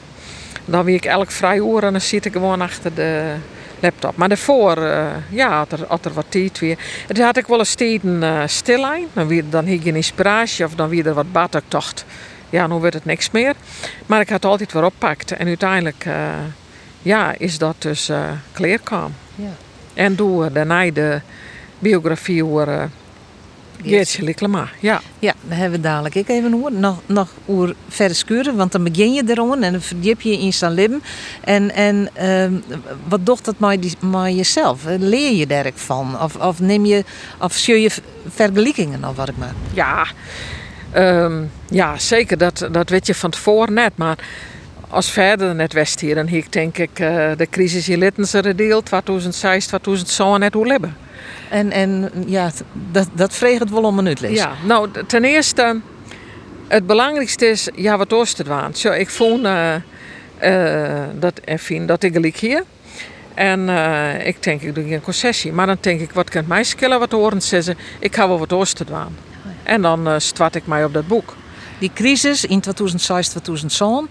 Dan 0.69 0.85
wie 0.85 0.95
ik 0.95 1.05
elk 1.05 1.31
vrij 1.31 1.57
uur 1.57 1.85
en 1.85 1.93
dan 1.93 2.01
zit 2.01 2.25
ik 2.25 2.33
gewoon 2.33 2.61
achter 2.61 2.95
de 2.95 3.35
laptop. 3.81 4.17
Maar 4.17 4.29
daarvoor, 4.29 4.79
uh, 4.79 5.07
ja, 5.31 5.57
had 5.57 5.73
er, 5.73 5.85
had 5.89 6.05
er 6.05 6.12
wat 6.12 6.27
tijd 6.29 6.59
weer. 6.59 6.79
En 7.09 7.14
toen 7.14 7.25
had 7.25 7.37
ik 7.37 7.47
wel 7.47 7.59
eens 7.59 7.71
steden 7.71 8.23
uh, 8.23 8.43
stil 8.47 8.85
aan. 8.85 9.05
Dan, 9.12 9.27
weer, 9.27 9.45
dan 9.51 9.64
had 9.64 9.75
ik 9.75 9.85
een 9.85 9.97
inspiratie 9.97 10.64
of 10.64 10.75
dan 10.75 10.89
weer 10.89 11.07
er 11.07 11.14
wat 11.14 11.33
bad. 11.33 11.55
Ik 11.55 11.62
dacht, 11.69 12.05
ja, 12.51 12.67
nu 12.67 12.75
wordt 12.75 12.95
het 12.95 13.05
niks 13.05 13.31
meer. 13.31 13.55
Maar 14.07 14.21
ik 14.21 14.29
had 14.29 14.45
altijd 14.45 14.73
weer 14.73 14.85
oppakt. 14.85 15.33
En 15.33 15.47
uiteindelijk, 15.47 16.05
uh, 16.07 16.14
ja, 17.03 17.35
is 17.39 17.59
dat 17.59 17.77
dus 17.79 18.11
uh. 18.11 18.31
Ja. 19.35 19.51
En 19.95 20.17
door 20.17 20.53
daarna 20.53 20.91
de 20.91 21.21
biografie 21.79 22.45
over 22.45 22.91
Geertje 23.83 24.23
Liklema, 24.23 24.69
ja. 24.81 25.01
Ja, 25.19 25.35
hebben 25.49 25.81
dadelijk 25.81 26.15
ik 26.15 26.29
even 26.29 26.53
hoor. 26.53 26.73
Nog, 26.73 27.01
nog 27.07 27.29
over 27.47 27.75
verder 27.89 28.17
skuren, 28.17 28.57
want 28.57 28.73
dan 28.73 28.85
begin 28.85 29.13
je 29.13 29.23
erom 29.27 29.53
en 29.63 29.73
dan 29.73 29.81
verdiep 29.81 30.21
je 30.21 30.39
in 30.39 30.53
zijn 30.53 30.73
leven. 30.73 31.03
En, 31.45 31.75
en 31.75 32.09
uh, 32.21 32.79
wat 33.09 33.27
doet 33.27 33.45
dat 33.45 33.59
met, 33.59 33.97
jezelf? 34.37 34.85
Leer 34.99 35.33
je 35.33 35.47
daar 35.47 35.67
van? 35.75 36.21
Of, 36.21 36.37
of 36.37 36.61
neem 36.61 36.87
je, 36.87 37.05
of 37.41 37.59
je 37.59 37.91
vergelijkingen 38.29 39.05
of 39.05 39.17
wat 39.17 39.29
ik 39.29 39.37
maar? 39.37 39.55
Ja, 39.73 40.07
um, 40.97 41.51
ja 41.69 41.99
zeker. 41.99 42.39
Dat, 42.39 42.69
dat 42.73 42.89
weet 42.89 43.07
je 43.07 43.15
van 43.15 43.31
tevoren 43.31 43.73
net. 43.73 43.93
Maar 43.95 44.19
als 44.89 45.11
verder 45.11 45.55
net 45.55 45.73
west 45.73 46.01
hier, 46.01 46.15
dan 46.15 46.29
ik 46.29 46.53
denk 46.53 46.79
ik 46.79 47.01
uh, 47.01 47.31
de 47.37 47.47
crisis 47.51 47.89
in 47.89 47.99
Littense 47.99 48.55
deel 48.55 48.83
2006, 48.83 49.67
2007 49.67 50.41
net 50.41 50.55
hoe 50.55 50.69
hebben. 50.69 50.97
En, 51.51 51.70
en 51.70 52.11
ja, 52.27 52.51
dat, 52.91 53.09
dat 53.12 53.35
vreeg 53.35 53.59
het 53.59 53.70
wel 53.70 53.83
om 53.83 53.99
een 53.99 54.07
uitleg. 54.07 54.31
Ja, 54.31 54.53
nou, 54.64 54.89
ten 55.07 55.24
eerste, 55.24 55.81
het 56.68 56.87
belangrijkste 56.87 57.47
is, 57.47 57.68
ja, 57.74 57.97
wat 57.97 58.12
oost 58.12 58.39
het 58.39 58.47
waan. 58.47 58.74
Zo, 58.74 58.93
ik 58.93 59.11
vond 59.11 59.45
uh, 59.45 59.74
uh, 60.43 61.03
dat, 61.18 61.41
even, 61.45 61.87
dat 61.87 62.03
ik 62.03 62.12
gelijk 62.12 62.37
hier. 62.37 62.62
En 63.35 63.61
uh, 63.61 64.27
ik 64.27 64.43
denk, 64.43 64.62
ik 64.62 64.74
doe 64.74 64.93
een 64.93 65.01
concessie. 65.01 65.53
Maar 65.53 65.66
dan 65.66 65.77
denk 65.81 66.01
ik, 66.01 66.12
wat 66.12 66.31
kan 66.31 66.45
mij 66.47 66.64
skillen 66.64 66.99
wat 66.99 67.12
horen 67.12 67.43
zeggen? 67.43 67.77
Ik 67.99 68.14
ga 68.14 68.29
wel 68.29 68.39
wat 68.39 68.53
oost 68.53 68.79
het 68.79 68.89
waan. 68.89 69.16
En 69.62 69.83
dan 69.83 70.09
uh, 70.09 70.14
start 70.18 70.55
ik 70.55 70.66
mij 70.66 70.85
op 70.85 70.93
dat 70.93 71.07
boek. 71.07 71.37
Die 71.79 71.91
crisis 71.95 72.45
in 72.45 72.61
2006, 72.61 73.29
2007, 73.29 74.09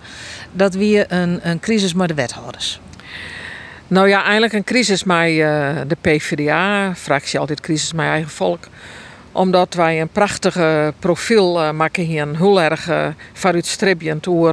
dat 0.51 0.74
weer 0.74 1.05
een, 1.07 1.39
een 1.49 1.59
crisis 1.59 1.93
met 1.93 2.07
de 2.07 2.13
wethouders. 2.13 2.80
Nou 3.88 4.08
ja, 4.08 4.24
eigenlijk 4.24 4.54
een 4.54 4.64
crisis 4.64 5.04
met 5.04 5.30
uh, 5.30 5.70
de 5.88 5.98
PvdA-fractie, 6.02 7.40
altijd 7.40 7.60
crisis 7.60 7.94
met 7.94 8.06
eigen 8.06 8.30
volk. 8.30 8.68
Omdat 9.32 9.74
wij 9.74 10.02
een 10.02 10.08
prachtige 10.08 10.94
profiel 11.00 11.62
uh, 11.62 11.72
maken 11.72 12.04
hier, 12.04 12.22
een 12.22 12.36
heel 12.36 12.62
erg 12.62 12.90
uh, 12.90 13.08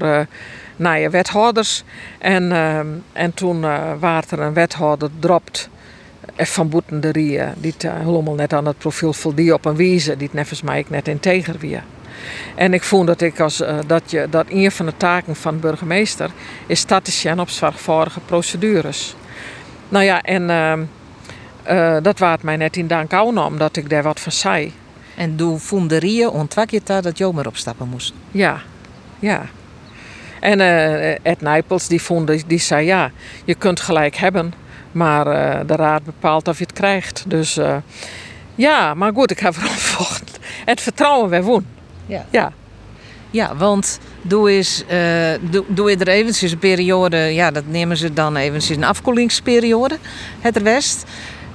uh, 0.02 0.20
naar 0.76 1.00
je 1.00 1.10
wethouders. 1.10 1.82
En, 2.18 2.52
en 3.12 3.34
toen 3.34 3.60
was 3.98 4.24
er 4.30 4.40
een 4.40 4.52
wethouder 4.52 5.10
dropt 5.18 5.68
van 6.36 6.68
Boeten 6.68 7.00
de 7.00 7.12
die 7.56 7.74
helemaal 7.80 8.34
net 8.34 8.52
aan 8.52 8.66
het 8.66 8.78
profiel 8.78 9.12
voldie 9.12 9.54
op 9.54 9.64
een 9.64 9.76
wijze, 9.76 10.16
die 10.16 10.26
het 10.26 10.36
nevens 10.36 10.62
mij 10.62 10.84
net 10.88 11.08
integer 11.08 11.58
weer. 11.58 11.82
En 12.54 12.74
ik 12.74 12.82
vond 12.82 13.06
dat 13.06 13.20
ik 13.20 13.40
als 13.40 13.62
dat 13.86 14.10
je 14.10 14.26
dat 14.30 14.46
een 14.48 14.70
van 14.70 14.86
de 14.86 14.96
taken 14.96 15.36
van 15.36 15.54
de 15.54 15.60
burgemeester 15.60 16.30
is 16.66 16.80
statistisch 16.80 17.38
op 17.38 17.48
zorgvuldige 17.48 18.20
procedures. 18.20 19.14
Nou 19.92 20.04
ja, 20.04 20.22
en 20.22 20.42
uh, 20.42 20.72
uh, 21.70 22.02
dat 22.02 22.18
waard 22.18 22.42
mij 22.42 22.56
net 22.56 22.76
in 22.76 22.86
dank 22.86 23.12
aan 23.12 23.38
omdat 23.38 23.76
ik 23.76 23.90
daar 23.90 24.02
wat 24.02 24.20
van 24.20 24.32
zei. 24.32 24.72
En 25.16 25.36
toen 25.36 25.60
vond 25.60 25.88
de 25.88 25.98
Rie 25.98 26.30
ontwak 26.30 26.70
je 26.70 26.80
daar 26.84 27.02
dat 27.02 27.18
je 27.18 27.30
maar 27.32 27.46
opstappen 27.46 27.88
moest. 27.88 28.12
Ja, 28.30 28.60
ja. 29.18 29.42
En 30.40 30.58
uh, 30.58 31.10
Ed 31.10 31.40
Nijpels 31.40 31.88
die 31.88 32.02
vond, 32.02 32.48
die 32.48 32.58
zei 32.58 32.86
ja, 32.86 33.10
je 33.44 33.54
kunt 33.54 33.80
gelijk 33.80 34.16
hebben, 34.16 34.54
maar 34.92 35.24
de 35.66 35.76
raad 35.76 36.04
bepaalt 36.04 36.48
of 36.48 36.58
je 36.58 36.64
het 36.64 36.72
krijgt. 36.72 37.24
Dus 37.26 37.58
ja, 38.54 38.94
maar 38.94 39.12
goed, 39.12 39.30
ik 39.30 39.38
heb 39.38 39.54
verantwoord. 39.58 40.38
Het 40.64 40.80
vertrouwen 40.80 41.30
weer 41.30 41.42
woon. 41.42 41.66
Ja. 42.06 42.26
ja. 42.30 42.52
Ja, 43.32 43.56
want 43.56 43.98
doe, 44.22 44.50
eens, 44.50 44.84
uh, 44.92 45.32
doe, 45.40 45.64
doe 45.66 45.90
je 45.90 45.96
er 45.96 46.08
eventjes 46.08 46.52
een 46.52 46.58
periode, 46.58 47.16
ja, 47.16 47.50
dat 47.50 47.66
nemen 47.66 47.96
ze 47.96 48.12
dan 48.12 48.36
eventjes 48.36 48.76
een 48.76 48.84
afkoelingsperiode, 48.84 49.98
het 50.40 50.62
West. 50.62 51.04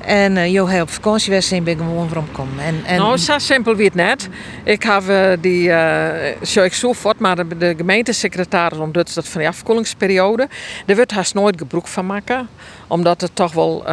En 0.07 0.35
uh, 0.35 0.81
op 0.81 0.89
vakantie 0.89 1.25
geweest 1.25 1.51
en 1.51 1.63
ben 1.63 1.77
gewoon 1.77 2.07
waarom 2.07 2.31
komen. 2.31 2.63
En, 2.63 2.81
en... 2.85 2.97
Nou, 2.97 3.17
zo 3.17 3.37
simpel 3.37 3.75
wie 3.75 3.85
het 3.85 3.95
net. 3.95 4.29
Ik 4.63 4.83
heb 4.83 5.03
uh, 5.09 5.29
die, 5.41 5.67
uh, 5.67 6.07
zo 6.41 6.63
ik 6.63 6.73
zo 6.73 6.93
voort, 6.93 7.19
maar 7.19 7.35
de, 7.35 7.57
de 7.57 7.73
gemeentesecretaris 7.77 8.77
omdat 8.77 9.11
dat 9.13 9.27
van 9.27 9.39
die 9.39 9.49
afkoelingsperiode. 9.49 10.47
Daar 10.85 10.95
wordt 10.95 11.11
haast 11.11 11.33
nooit 11.33 11.57
gebruik 11.57 11.87
van 11.87 12.05
maken, 12.05 12.47
omdat 12.87 13.21
het 13.21 13.35
toch 13.35 13.53
wel 13.53 13.83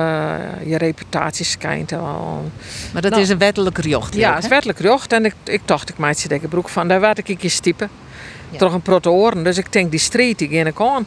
je 0.64 0.78
reputatie 0.78 1.44
schijnt. 1.44 1.90
Maar 1.90 3.02
dat 3.02 3.10
nou, 3.10 3.22
is 3.22 3.28
een 3.28 3.38
wettelijk 3.38 3.84
jocht. 3.84 4.14
Ja, 4.14 4.34
het 4.34 4.42
is 4.42 4.50
wettelijk 4.50 4.82
jocht 4.82 5.12
en 5.12 5.24
ik, 5.24 5.34
ik 5.44 5.60
dacht 5.64 5.88
ik 5.88 5.96
maak 5.96 6.16
je 6.16 6.38
gebruik 6.38 6.68
van. 6.68 6.88
Daar 6.88 7.00
werd 7.00 7.18
ik 7.18 7.28
een 7.28 7.36
keer 7.36 7.50
stiepen. 7.50 7.90
Ja. 8.50 8.58
Toch 8.58 8.72
een 8.72 8.82
protoren, 8.82 9.44
dus 9.44 9.58
ik 9.58 9.72
denk 9.72 9.90
die 9.90 10.00
street 10.00 10.38
die 10.38 10.48
ging 10.48 10.66
ik 10.66 10.80
aan. 10.80 11.06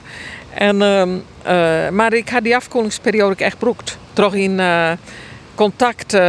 En, 0.53 0.75
uh, 0.75 1.89
maar 1.89 2.13
ik 2.13 2.29
had 2.29 2.43
die 2.43 2.55
afkoelingsperiode 2.55 3.43
echt 3.43 3.57
broekt. 3.57 3.97
Toch 4.17 4.35
in 4.35 4.59
uh, 4.59 4.91
contact 5.55 6.13
uh, 6.13 6.19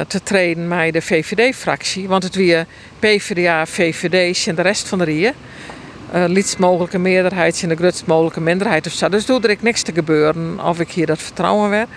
te 0.00 0.20
treden 0.22 0.68
met 0.68 0.92
de 0.92 1.02
VVD-fractie. 1.02 2.08
Want 2.08 2.22
het 2.22 2.34
weer 2.34 2.66
PvdA, 2.98 3.66
VVD 3.66 4.46
en 4.46 4.54
de 4.54 4.62
rest 4.62 4.88
van 4.88 4.98
de 4.98 5.04
rieën. 5.04 5.32
Uh, 6.14 6.24
liefst 6.26 6.58
mogelijke 6.58 6.98
meerderheid 6.98 7.62
en 7.62 7.68
de 7.68 7.76
grootst 7.76 8.06
mogelijke 8.06 8.40
minderheid 8.40 8.86
of 8.86 8.92
zo. 8.92 9.08
Dus 9.08 9.26
doe 9.26 9.40
er 9.40 9.50
ik 9.50 9.62
niks 9.62 9.82
te 9.82 9.92
gebeuren 9.92 10.60
of 10.64 10.80
ik 10.80 10.90
hier 10.90 11.06
dat 11.06 11.18
vertrouwen 11.18 11.70
werd. 11.70 11.88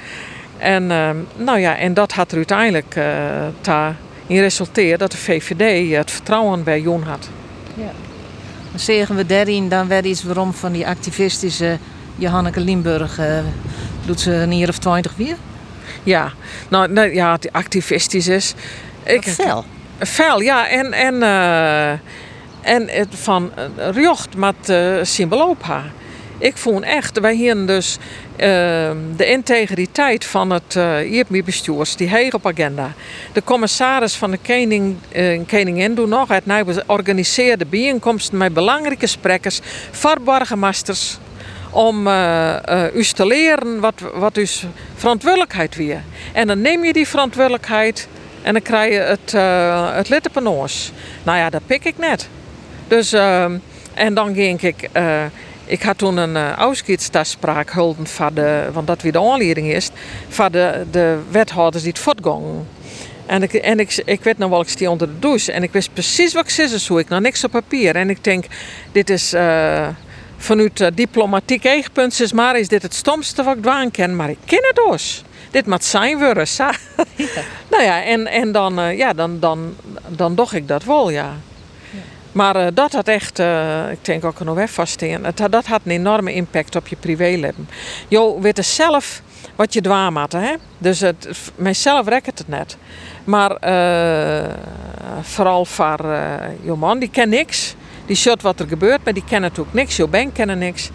En, 0.57 0.87
nou 1.35 1.59
ja, 1.59 1.77
en 1.77 1.93
dat 1.93 2.11
had 2.11 2.31
er 2.31 2.37
uiteindelijk 2.37 2.95
in 4.27 4.39
resulteerd 4.39 4.99
dat 4.99 5.11
de 5.11 5.17
VVD 5.17 5.95
het 5.95 6.11
vertrouwen 6.11 6.63
bij 6.63 6.81
Jon 6.81 7.03
had. 7.03 7.29
Ja. 7.73 7.91
Zeggen 8.75 9.15
we 9.15 9.25
daarin 9.25 9.69
dan 9.69 9.87
weer 9.87 10.05
iets 10.05 10.23
waarom 10.23 10.53
van 10.53 10.71
die 10.71 10.87
activistische 10.87 11.77
Johanneke 12.15 12.59
Limburg 12.59 13.19
doet 14.10 14.20
ze 14.20 14.32
een 14.32 14.57
jaar 14.57 14.70
of 14.70 14.78
twintig 14.78 15.16
weer? 15.16 15.36
Ja, 16.03 16.32
nou, 16.70 16.91
nou 16.91 17.14
ja, 17.14 17.38
die 17.38 17.51
activistisch 17.51 18.28
is. 18.28 18.53
Ik, 19.03 19.24
fel. 19.24 19.66
Fel, 19.99 20.41
ja. 20.41 20.68
En, 20.68 20.93
en, 20.93 21.16
uh, 21.16 21.89
en 22.62 22.88
het 22.88 23.07
van 23.12 23.51
rjocht 23.78 24.36
met 24.36 24.70
uh. 25.03 25.84
Ik 26.38 26.57
vond 26.57 26.84
echt, 26.84 27.20
wij 27.20 27.36
hier 27.36 27.66
dus 27.66 27.97
uh, 28.32 28.38
de 29.16 29.26
integriteit 29.26 30.26
van 30.26 30.49
het 30.49 30.76
uh, 30.76 31.43
bestuurs 31.43 31.95
die 31.95 32.10
heeg 32.10 32.34
op 32.34 32.47
agenda. 32.47 32.93
De 33.34 33.43
commissaris 33.43 34.16
van 34.16 34.32
de 34.32 34.39
koning, 34.47 34.95
uh, 35.16 35.41
koningin 35.47 35.95
doen 35.95 36.10
nog 36.10 36.28
het 36.28 36.45
nou 36.45 36.84
organiseerde 36.86 37.66
bijeenkomsten 37.66 38.38
met 38.38 38.53
belangrijke 38.53 39.07
sprekers, 39.07 39.60
verborgenmasters, 39.91 41.18
om 41.70 42.07
uh, 42.07 42.55
te 43.13 43.26
leren 43.26 43.80
wat, 43.80 44.01
wat 44.13 44.34
dus 44.34 44.65
verantwoordelijkheid 44.95 45.76
weer. 45.76 46.01
En 46.34 46.47
dan 46.47 46.61
neem 46.61 46.86
je 46.86 46.93
die 46.93 47.07
verantwoordelijkheid 47.07 48.07
en 48.41 48.53
dan 48.53 48.61
krijg 48.61 48.93
je 48.93 48.99
het, 48.99 49.34
uh, 49.34 49.95
het 49.95 50.09
littenpanoos. 50.09 50.91
Nou 51.24 51.38
ja, 51.38 51.49
dat 51.49 51.61
pik 51.65 51.86
ik 51.86 51.97
net. 51.97 52.30
Dus, 52.88 53.13
en 53.93 54.13
dan 54.13 54.34
ging 54.34 54.61
ik 54.61 54.89
ik 55.70 55.82
had 55.82 55.97
toen 55.97 56.17
een 56.17 56.36
uh, 56.36 56.57
afscheidstafspraak 56.57 57.70
gehouden 57.70 58.07
van 58.07 58.34
de, 58.34 58.70
want 58.74 58.88
dat 58.88 59.01
weer 59.01 59.11
de 59.11 59.20
aanleiding 59.20 59.72
is, 59.72 59.89
van 60.30 60.51
de, 60.51 60.86
de 60.91 61.20
wethouders 61.32 61.84
die 61.84 61.91
het 61.91 62.01
voortgingen. 62.01 62.67
En, 63.26 63.43
ik, 63.43 63.53
en 63.53 63.80
ik, 63.80 64.01
ik 64.05 64.24
weet 64.24 64.38
nog 64.38 64.49
wel, 64.49 64.61
ik 64.61 64.70
stie 64.70 64.89
onder 64.89 65.07
de 65.07 65.20
douche 65.20 65.51
en 65.51 65.63
ik 65.63 65.72
wist 65.72 65.93
precies 65.93 66.34
wat 66.34 66.43
ik 66.43 66.49
zei, 66.49 66.78
zo 66.78 66.97
ik 66.97 67.09
nog 67.09 67.20
niks 67.20 67.43
op 67.43 67.51
papier. 67.51 67.95
En 67.95 68.09
ik 68.09 68.24
denk, 68.24 68.45
dit 68.91 69.09
is 69.09 69.34
vanuit 70.39 70.79
uh, 70.79 70.87
diplomatiek 70.93 71.63
eegpunt, 71.63 72.19
is 72.19 72.33
maar 72.33 72.59
is 72.59 72.67
dit 72.67 72.81
het 72.81 72.93
stomste 72.93 73.43
wat 73.43 73.55
ik 73.55 73.63
doen 73.63 73.91
ken, 73.91 74.15
maar 74.15 74.29
ik 74.29 74.37
ken 74.45 74.61
het 74.61 74.81
dus. 74.89 75.23
Dit 75.51 75.65
moet 75.65 75.83
zijn 75.83 76.17
worden. 76.17 76.45
Ja. 76.57 76.71
nou 77.71 77.83
ja, 77.83 78.03
en, 78.03 78.27
en 78.27 78.51
dan, 78.51 78.79
uh, 78.79 78.97
ja, 78.97 79.13
dan, 79.13 79.39
dan, 79.39 79.75
dan 80.07 80.35
doch 80.35 80.53
ik 80.53 80.67
dat 80.67 80.83
wel, 80.83 81.09
ja. 81.09 81.37
Maar 82.31 82.55
uh, 82.55 82.67
dat 82.73 82.93
had 82.93 83.07
echt, 83.07 83.39
uh, 83.39 83.91
ik 83.91 84.05
denk 84.05 84.25
ook 84.25 84.39
nog 84.39 84.57
even 84.57 84.73
vaststeken, 84.73 85.23
dat, 85.23 85.51
dat 85.51 85.65
had 85.65 85.81
een 85.83 85.91
enorme 85.91 86.33
impact 86.33 86.75
op 86.75 86.87
je 86.87 86.95
privéleven. 86.95 87.69
Je 88.07 88.37
weet 88.39 88.65
zelf 88.65 89.21
wat 89.55 89.73
je 89.73 89.81
dwaam 89.81 90.15
had, 90.15 90.31
hè? 90.31 90.53
Dus 90.77 90.99
het, 90.99 91.27
mijzelf 91.55 92.07
rekt 92.07 92.37
het 92.37 92.47
net. 92.47 92.77
Maar 93.23 93.57
vooral 95.21 95.65
voor 95.65 96.05
je 96.63 96.73
man, 96.77 96.99
die 96.99 97.09
kent 97.09 97.29
niks. 97.29 97.75
Die 98.10 98.18
ziet 98.18 98.41
wat 98.41 98.60
er 98.60 98.68
gebeurt, 98.68 99.03
maar 99.03 99.14
die 99.14 99.24
kennen 99.24 99.49
natuurlijk 99.49 99.76
niks. 99.76 99.95
Je 99.95 100.07
bank 100.07 100.34
kennen 100.34 100.57
niks. 100.57 100.89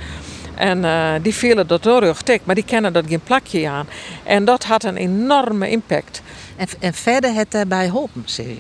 En 0.55 0.85
uh, 0.85 1.13
die 1.23 1.35
vielen 1.35 1.67
dat 1.67 1.83
door 1.83 2.17
tik, 2.23 2.41
maar 2.45 2.55
die 2.55 2.65
kennen 2.65 2.93
dat 2.93 3.05
geen 3.09 3.21
plakje 3.21 3.69
aan. 3.69 3.87
En 4.25 4.45
dat 4.45 4.65
had 4.65 4.85
een 4.85 4.97
enorme 4.97 5.71
impact. 5.71 6.23
En, 6.57 6.67
en 6.81 6.95
verder 6.95 7.35
het 7.35 7.51
daarbij 7.51 7.87
geholpen, 7.87 8.23
zie 8.25 8.49
je? 8.49 8.57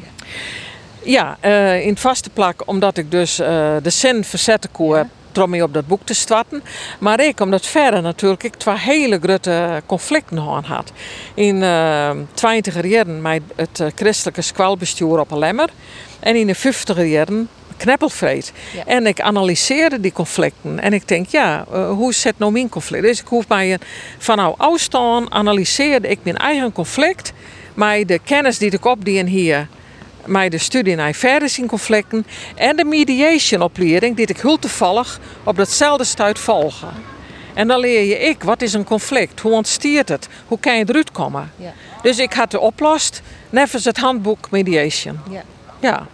Ja, 1.10 1.38
uh, 1.44 1.80
in 1.80 1.88
het 1.88 2.00
vaste 2.00 2.30
plak, 2.30 2.62
omdat 2.64 2.96
ik 2.96 3.10
dus 3.10 3.40
uh, 3.40 3.46
de 3.82 3.90
zin 3.90 4.24
verzetten 4.24 4.70
koer. 4.70 4.96
Ja 4.96 5.08
om 5.42 5.62
op 5.62 5.74
dat 5.74 5.86
boek 5.86 6.00
te 6.04 6.14
starten. 6.14 6.62
Maar 6.98 7.20
ik, 7.20 7.40
omdat 7.40 7.66
verder 7.66 8.02
natuurlijk 8.02 8.42
ik 8.42 8.54
twee 8.54 8.78
hele 8.78 9.18
grote 9.22 9.82
conflicten 9.86 10.38
had. 10.38 10.92
In 11.34 11.56
uh, 11.56 12.10
20 12.34 12.86
jaren 12.86 13.22
met 13.22 13.42
het 13.56 13.82
christelijke 13.94 14.42
squalbestuur 14.42 15.18
op 15.18 15.30
een 15.30 15.38
lemmer. 15.38 15.68
En 16.20 16.36
in 16.36 16.46
de 16.46 16.54
50 16.54 17.04
jaren 17.04 17.48
kneppelvreed. 17.76 18.52
Ja. 18.74 18.84
En 18.86 19.06
ik 19.06 19.20
analyseerde 19.20 20.00
die 20.00 20.12
conflicten. 20.12 20.80
En 20.80 20.92
ik 20.92 21.08
denk, 21.08 21.28
ja, 21.28 21.64
uh, 21.72 21.90
hoe 21.90 22.14
zit 22.14 22.38
nou 22.38 22.52
mijn 22.52 22.68
conflict? 22.68 23.02
Dus 23.02 23.20
ik 23.20 23.26
hoef 23.26 23.48
mij 23.48 23.78
van 24.18 24.36
nou 24.36 24.54
afstand 24.56 25.30
analyseerde 25.30 26.08
ik 26.08 26.18
mijn 26.22 26.36
eigen 26.36 26.72
conflict. 26.72 27.32
Maar 27.74 28.06
de 28.06 28.18
kennis 28.24 28.58
die 28.58 28.70
ik 28.70 28.84
opdien 28.84 29.26
hier 29.26 29.68
met 30.26 30.50
de 30.50 30.58
studie 30.58 30.94
naar 30.94 31.12
verder 31.12 31.48
zien 31.48 31.66
conflicten 31.66 32.26
en 32.54 32.76
de 32.76 32.84
mediation-opleiding 32.84 34.16
die 34.16 34.26
ik 34.26 34.40
heel 34.40 34.58
toevallig 34.58 35.20
op 35.44 35.56
datzelfde 35.56 36.04
stuit 36.04 36.38
volgen. 36.38 36.88
En 37.54 37.68
dan 37.68 37.80
leer 37.80 38.04
je 38.04 38.18
ik, 38.18 38.42
wat 38.42 38.62
is 38.62 38.72
een 38.72 38.84
conflict? 38.84 39.40
Hoe 39.40 39.52
ontstiert 39.52 40.08
het? 40.08 40.28
Hoe 40.46 40.58
kan 40.58 40.78
je 40.78 40.84
eruit 40.88 41.10
komen? 41.12 41.52
Ja. 41.56 41.72
Dus 42.02 42.18
ik 42.18 42.32
had 42.32 42.50
de 42.50 42.60
oplost, 42.60 43.22
nevens 43.50 43.84
het 43.84 43.98
handboek 43.98 44.50
mediation. 44.50 45.18
Ja. 45.30 45.42
ja. 45.80 46.06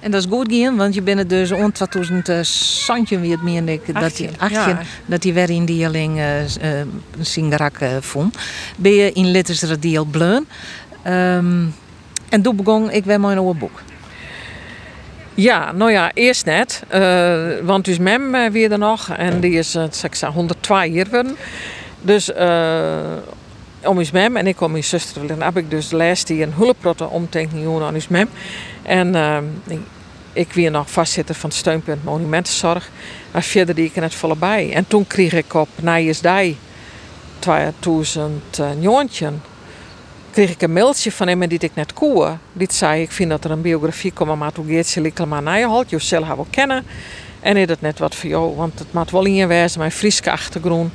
En 0.00 0.10
dat 0.10 0.24
is 0.24 0.30
goed 0.30 0.52
gaan, 0.52 0.76
want 0.76 0.94
je 0.94 1.02
bent 1.02 1.28
dus 1.28 1.52
om 1.52 1.72
2000 1.72 2.28
uh, 2.28 2.38
Santje 2.42 3.18
weer 3.18 3.38
meer 3.42 3.68
ik 3.68 4.00
dat 4.00 4.16
die 4.16 4.30
18 4.38 4.78
dat 5.06 5.22
die 5.22 5.32
weer 5.32 5.50
in 5.50 5.64
dieling 5.64 6.16
uh, 6.16 6.40
uh, 6.40 6.48
Singarak 7.20 7.80
uh, 7.80 7.96
vond. 8.00 8.36
Ben 8.76 8.92
je 8.92 9.12
in 9.12 9.30
literature 9.30 9.78
deel 9.78 10.04
bleun. 10.04 10.48
Um, 11.06 11.74
en 12.28 12.42
toen 12.42 12.56
begon 12.56 12.90
ik 12.90 13.04
weer 13.04 13.20
mijn 13.20 13.36
nieuwe 13.36 13.54
boek. 13.54 13.82
Ja, 15.34 15.72
nou 15.72 15.90
ja, 15.90 16.10
eerst 16.14 16.44
net. 16.44 16.82
Uh, 16.94 17.46
want 17.62 17.84
dus 17.84 17.98
mem 17.98 18.34
uh, 18.34 18.50
weer 18.50 18.72
er 18.72 18.78
nog. 18.78 19.08
En 19.08 19.40
die 19.40 19.52
is, 19.52 19.74
uh, 19.74 19.84
ik 20.02 20.14
zeg, 20.14 20.30
102 20.30 20.90
jaar. 20.90 21.24
Dus 22.00 22.30
om 23.84 24.00
is 24.00 24.10
mem 24.10 24.36
en 24.36 24.46
ik 24.46 24.60
om 24.60 24.70
mijn 24.70 24.84
zuster. 24.84 25.26
Dan 25.26 25.42
heb 25.42 25.56
ik 25.56 25.70
dus 25.70 25.88
de 25.88 25.96
les 25.96 26.24
die 26.24 26.42
een 26.42 26.52
hulpprotte 26.52 27.08
omtekening 27.08 27.82
aan 27.82 27.96
is 27.96 28.08
mem. 28.08 28.28
En 28.82 29.14
ik, 29.66 29.78
ik 30.32 30.52
weer 30.52 30.70
nog 30.70 30.90
vastzitter 30.90 31.34
van 31.34 31.48
het 31.48 31.58
steunpunt 31.58 32.04
Monumentenzorg. 32.04 32.90
Maar 33.32 33.42
verder 33.42 33.74
die 33.74 33.84
ik 33.84 33.94
er 33.94 34.00
net 34.00 34.14
volle 34.14 34.36
bij. 34.36 34.72
En 34.72 34.86
toen 34.86 35.06
kreeg 35.06 35.32
ik 35.32 35.54
op 35.54 35.68
Nijesdij 35.80 36.56
2009 37.38 39.42
kreeg 40.30 40.50
ik 40.50 40.62
een 40.62 40.72
mailtje 40.72 41.12
van 41.12 41.28
iemand 41.28 41.50
die 41.50 41.58
ik 41.58 41.74
net 41.74 41.92
koer. 41.92 42.38
Die 42.52 42.68
zei, 42.70 43.02
ik 43.02 43.12
vind 43.12 43.30
dat 43.30 43.44
er 43.44 43.50
een 43.50 43.60
biografie 43.60 44.12
komt, 44.12 44.38
maar 44.38 44.52
toen 44.52 44.66
Geertje 44.66 45.00
Likkelma 45.00 45.40
Nijholt. 45.40 45.90
Je 45.90 45.98
zelf 45.98 46.26
wel 46.26 46.46
kennen. 46.50 46.84
En 47.40 47.56
is 47.56 47.66
dat 47.66 47.80
net 47.80 47.98
wat 47.98 48.14
voor 48.14 48.30
jou, 48.30 48.56
want 48.56 48.78
het 48.78 48.92
maakt 48.92 49.10
wel 49.10 49.24
in 49.24 49.34
je 49.34 49.46
wijze 49.46 49.78
mijn 49.78 49.92
Friese 49.92 50.30
achtergrond. 50.30 50.92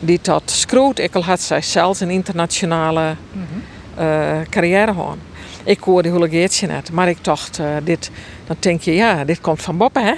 Die 0.00 0.18
dat 0.22 0.42
schroot. 0.44 0.98
Ik 0.98 1.14
had 1.14 1.40
zij 1.40 1.62
zelfs 1.62 2.00
een 2.00 2.10
internationale 2.10 3.14
mm 3.32 3.46
-hmm. 3.50 4.04
uh, 4.04 4.40
carrière 4.50 4.92
gehad. 4.92 5.16
Ik 5.64 5.80
hoorde 5.80 6.10
hele 6.10 6.28
Geertje 6.28 6.66
net, 6.66 6.92
maar 6.92 7.08
ik 7.08 7.24
dacht, 7.24 7.58
uh, 7.58 7.66
dit, 7.84 8.10
dan 8.46 8.56
denk 8.58 8.80
je, 8.80 8.94
ja, 8.94 9.24
dit 9.24 9.40
komt 9.40 9.62
van 9.62 9.76
Boppen, 9.76 10.04
hè? 10.04 10.14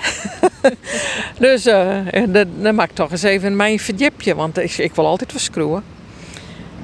dus 1.48 1.66
uh, 1.66 2.44
dan 2.62 2.74
maak 2.74 2.88
ik 2.90 2.94
toch 2.94 3.10
eens 3.10 3.22
even 3.22 3.56
mijn 3.56 3.78
verdiepje, 3.78 4.34
want 4.34 4.58
ik, 4.58 4.78
ik 4.78 4.94
wil 4.94 5.06
altijd 5.06 5.32
verschroeien. 5.32 5.82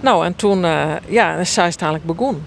Nou, 0.01 0.25
en 0.25 0.37
toen 0.37 0.61
ja, 1.09 1.37
is 1.37 1.53
zij 1.53 1.73
dadelijk 1.77 2.05
begonnen. 2.05 2.45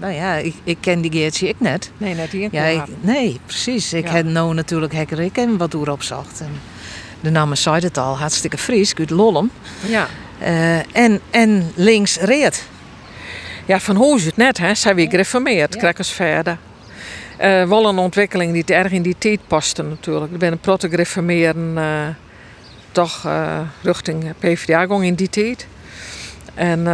Nou 0.00 0.12
ja, 0.12 0.34
ik, 0.34 0.54
ik 0.64 0.76
ken 0.80 1.00
die 1.00 1.12
Geertje 1.12 1.48
ik 1.48 1.60
net. 1.60 1.90
Nee, 1.96 2.14
net 2.14 2.30
hier. 2.30 2.48
Ja, 2.52 2.64
ik, 2.64 2.82
nee, 3.00 3.40
precies. 3.46 3.92
Ik 3.92 4.06
ja. 4.06 4.12
heb 4.12 4.26
nou 4.26 4.54
natuurlijk 4.54 4.92
hekker 4.92 5.20
ik 5.20 5.36
en 5.36 5.56
wat 5.56 5.74
erop 5.74 6.02
zocht. 6.02 6.40
En 6.40 6.60
de 7.20 7.30
naam 7.30 7.54
zei 7.54 7.78
het 7.78 7.98
al, 7.98 8.18
hartstikke 8.18 8.58
fris, 8.58 8.94
uit 8.94 9.10
Lollem. 9.10 9.50
Ja. 9.86 10.08
Uh, 10.42 10.96
en, 10.96 11.20
en 11.30 11.72
links 11.74 12.18
reed. 12.18 12.66
Ja, 13.64 13.80
van 13.80 13.96
hoe 13.96 14.16
is 14.16 14.24
het 14.24 14.36
net, 14.36 14.58
hè? 14.58 14.74
Zij 14.74 14.94
weer 14.94 15.10
gereformeerd, 15.10 15.74
ja. 15.80 15.92
verder. 16.02 16.58
Uh, 17.40 17.68
wel 17.68 17.88
een 17.88 17.98
ontwikkeling 17.98 18.52
die 18.52 18.76
erg 18.76 18.92
in 18.92 19.02
die 19.02 19.16
tijd 19.18 19.40
paste 19.46 19.82
natuurlijk. 19.82 20.32
Ik 20.32 20.38
ben 20.38 20.52
een 20.52 20.58
proto 20.58 20.88
gereformeerd, 20.88 21.56
uh, 21.56 22.06
toch 22.92 23.26
uh, 23.26 23.58
richting 23.82 24.32
PvdA 24.38 24.86
ging 24.86 25.04
in 25.04 25.14
die 25.14 25.28
tijd. 25.28 25.66
En, 26.54 26.86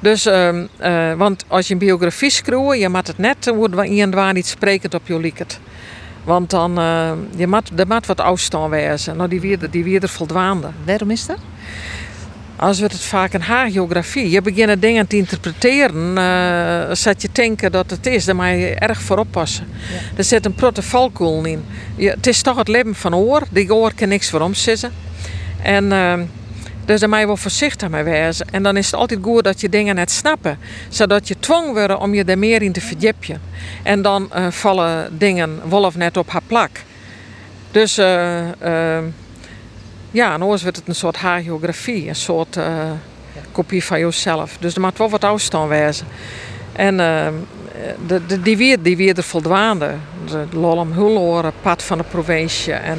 dus, 0.00 0.26
uh, 0.26 1.12
want 1.16 1.44
als 1.48 1.66
je 1.66 1.72
een 1.72 1.78
biografie 1.78 2.30
schreeuwt, 2.30 2.78
je 2.78 2.88
moet 2.88 3.06
het 3.06 3.18
net 3.18 3.46
iemand 3.46 4.14
waar 4.14 4.32
niet 4.32 4.46
sprekend 4.46 4.94
op 4.94 5.06
je 5.06 5.18
lieket. 5.18 5.60
Want 6.24 6.50
dan, 6.50 6.74
je 7.36 7.46
moet, 7.46 7.70
er 7.76 7.86
moet 7.86 8.06
wat 8.06 8.20
afstand 8.20 8.70
wezen. 8.70 9.16
Nou, 9.16 9.28
die 9.28 9.40
weer, 9.40 9.70
die 9.70 9.84
weer 9.84 10.02
er 10.02 10.08
voldwaande. 10.08 10.70
Waarom 10.84 11.10
is 11.10 11.26
dat? 11.26 11.38
Als 12.56 12.78
we 12.78 12.84
het 12.84 13.00
vaak 13.00 13.32
een 13.32 13.42
hagiografie. 13.42 14.30
Je 14.30 14.42
begint 14.42 14.82
dingen 14.82 15.06
te 15.06 15.16
interpreteren, 15.16 16.16
uh, 16.16 16.94
zet 16.94 17.22
je 17.22 17.28
denken 17.32 17.72
dat 17.72 17.90
het 17.90 18.06
is. 18.06 18.24
Daar 18.24 18.36
moet 18.36 18.46
je 18.46 18.74
erg 18.74 19.00
voor 19.00 19.18
oppassen. 19.18 19.66
Ja. 19.70 20.16
Er 20.16 20.24
zit 20.24 20.46
een 20.46 20.54
protocolkoel 20.54 21.44
in. 21.44 21.64
Je, 21.96 22.10
het 22.10 22.26
is 22.26 22.42
toch 22.42 22.56
het 22.56 22.68
leven 22.68 22.94
van 22.94 23.14
oor. 23.14 23.42
Die 23.50 23.74
oor 23.74 23.94
kan 23.94 24.08
niks 24.08 24.30
voor 24.30 24.40
omzitten. 24.40 24.92
En 25.62 25.92
dus 26.84 27.00
daar 27.00 27.08
moet 27.08 27.18
je 27.18 27.26
wel 27.26 27.36
voorzichtig 27.36 27.88
mee 27.88 28.02
wezen. 28.02 28.46
En 28.50 28.62
dan 28.62 28.76
is 28.76 28.86
het 28.86 28.94
altijd 28.94 29.20
goed 29.22 29.44
dat 29.44 29.60
je 29.60 29.68
dingen 29.68 29.94
net 29.94 30.10
snappen. 30.10 30.58
Zodat 30.88 31.28
je 31.28 31.36
dwong 31.40 31.72
wordt 31.72 31.96
om 31.96 32.14
je 32.14 32.24
er 32.24 32.38
meer 32.38 32.62
in 32.62 32.72
te 32.72 32.80
verdiepen. 32.80 33.40
En 33.82 34.02
dan 34.02 34.30
uh, 34.36 34.46
vallen 34.50 35.18
dingen 35.18 35.60
wolf 35.64 35.96
net 35.96 36.16
op 36.16 36.30
haar 36.30 36.42
plak. 36.46 36.70
Dus 37.70 37.98
uh, 37.98 38.40
uh, 38.64 38.98
ja, 40.10 40.34
en 40.34 40.42
anders 40.42 40.62
wordt 40.62 40.76
het 40.76 40.88
een 40.88 40.94
soort 40.94 41.16
hagiografie. 41.16 42.08
Een 42.08 42.14
soort 42.14 42.58
kopie 43.52 43.84
van 43.84 44.00
jezelf. 44.00 44.56
Dus 44.60 44.74
er 44.74 44.80
moet 44.80 44.98
wel 44.98 45.10
wat 45.10 45.24
afstand 45.24 45.68
wezen. 45.68 46.06
En 46.72 46.96
de, 48.06 48.26
de, 48.26 48.42
die 48.42 48.56
weer, 48.56 48.82
die 48.82 48.96
weer 48.96 49.16
er 49.16 49.22
voldwaande. 49.22 49.94
De 50.30 50.46
Lollem 50.50 50.92
Hulloren, 50.92 51.52
pad 51.62 51.82
van 51.82 51.98
de 51.98 52.04
provincie. 52.04 52.72
En 52.72 52.98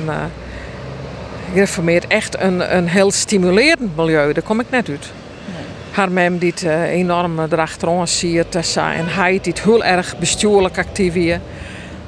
gereformeerd 1.52 2.08
echt 2.08 2.40
een, 2.40 2.76
een 2.76 2.88
heel 2.88 3.12
stimulerend 3.12 3.96
milieu. 3.96 4.34
Daar 4.34 4.44
kom 4.44 4.60
ik 4.60 4.70
net 4.70 4.90
uit. 4.90 5.12
Nee. 5.46 5.66
Haar 5.92 6.12
mem 6.12 6.38
die 6.38 6.50
het 6.50 6.64
uh, 6.64 6.84
enorm 6.84 7.40
erachteraan 7.40 8.08
ziet. 8.08 8.52
Tessa 8.52 8.94
en 8.94 9.06
hij 9.08 9.40
die 9.42 9.54
het 9.54 9.64
heel 9.64 9.84
erg 9.84 10.18
bestuurlijk 10.18 10.78
actief 10.78 11.16
is. 11.16 11.38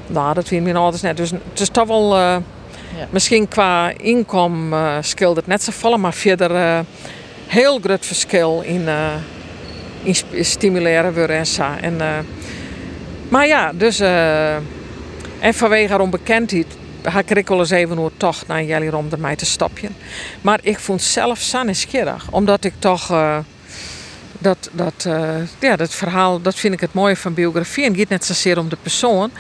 Nou, 0.07 0.33
dat 0.33 0.47
vind 0.47 0.59
ik 0.59 0.67
mijn 0.67 0.83
ouders 0.83 1.01
net. 1.01 1.17
Dus 1.17 1.31
het 1.31 1.59
is 1.59 1.69
toch 1.69 1.87
wel... 1.87 2.15
Uh, 2.15 2.35
ja. 2.97 3.07
Misschien 3.09 3.47
qua 3.47 3.91
inkomen 3.97 4.79
uh, 4.79 4.97
scheelt 5.01 5.35
het 5.35 5.47
net 5.47 5.63
zo 5.63 5.71
vallen. 5.71 5.99
Maar 5.99 6.13
verder 6.13 6.51
uh, 6.51 6.79
heel 7.47 7.79
groot 7.79 8.05
verschil 8.05 8.61
in, 8.65 8.87
in 10.03 10.45
stimuleren 10.45 11.13
worden 11.13 11.35
en. 11.37 11.45
En, 11.81 12.25
maar 13.29 13.47
ja, 13.47 13.71
dus... 13.73 13.99
en 15.39 15.53
vanwege 15.53 15.89
haar 15.89 15.99
onbekendheid 15.99 16.65
had 17.11 17.37
ik 17.37 17.47
wel 17.47 17.59
eens 17.59 17.69
even 17.69 17.97
hoe 17.97 18.11
toch 18.17 18.47
naar 18.47 18.63
jullie 18.63 18.95
om 18.95 19.09
mij 19.17 19.35
te 19.35 19.45
stapje. 19.45 19.89
Maar 20.41 20.59
ik 20.61 20.79
vond 20.79 21.01
zelf 21.01 21.41
nieuwsgierig. 21.63 22.27
Omdat 22.31 22.63
ik 22.63 22.73
toch... 22.79 23.11
Uh, 23.11 23.37
dat, 24.39 24.69
dat, 24.71 25.05
uh, 25.07 25.29
ja, 25.59 25.75
dat 25.75 25.93
verhaal, 25.93 26.41
dat 26.41 26.55
vind 26.55 26.73
ik 26.73 26.79
het 26.79 26.93
mooie 26.93 27.15
van 27.15 27.33
biografie. 27.33 27.83
En 27.83 27.89
het 27.89 27.99
gaat 27.99 28.09
net 28.09 28.25
zozeer 28.25 28.59
om 28.59 28.69
de 28.69 28.77
persoon. 28.81 29.31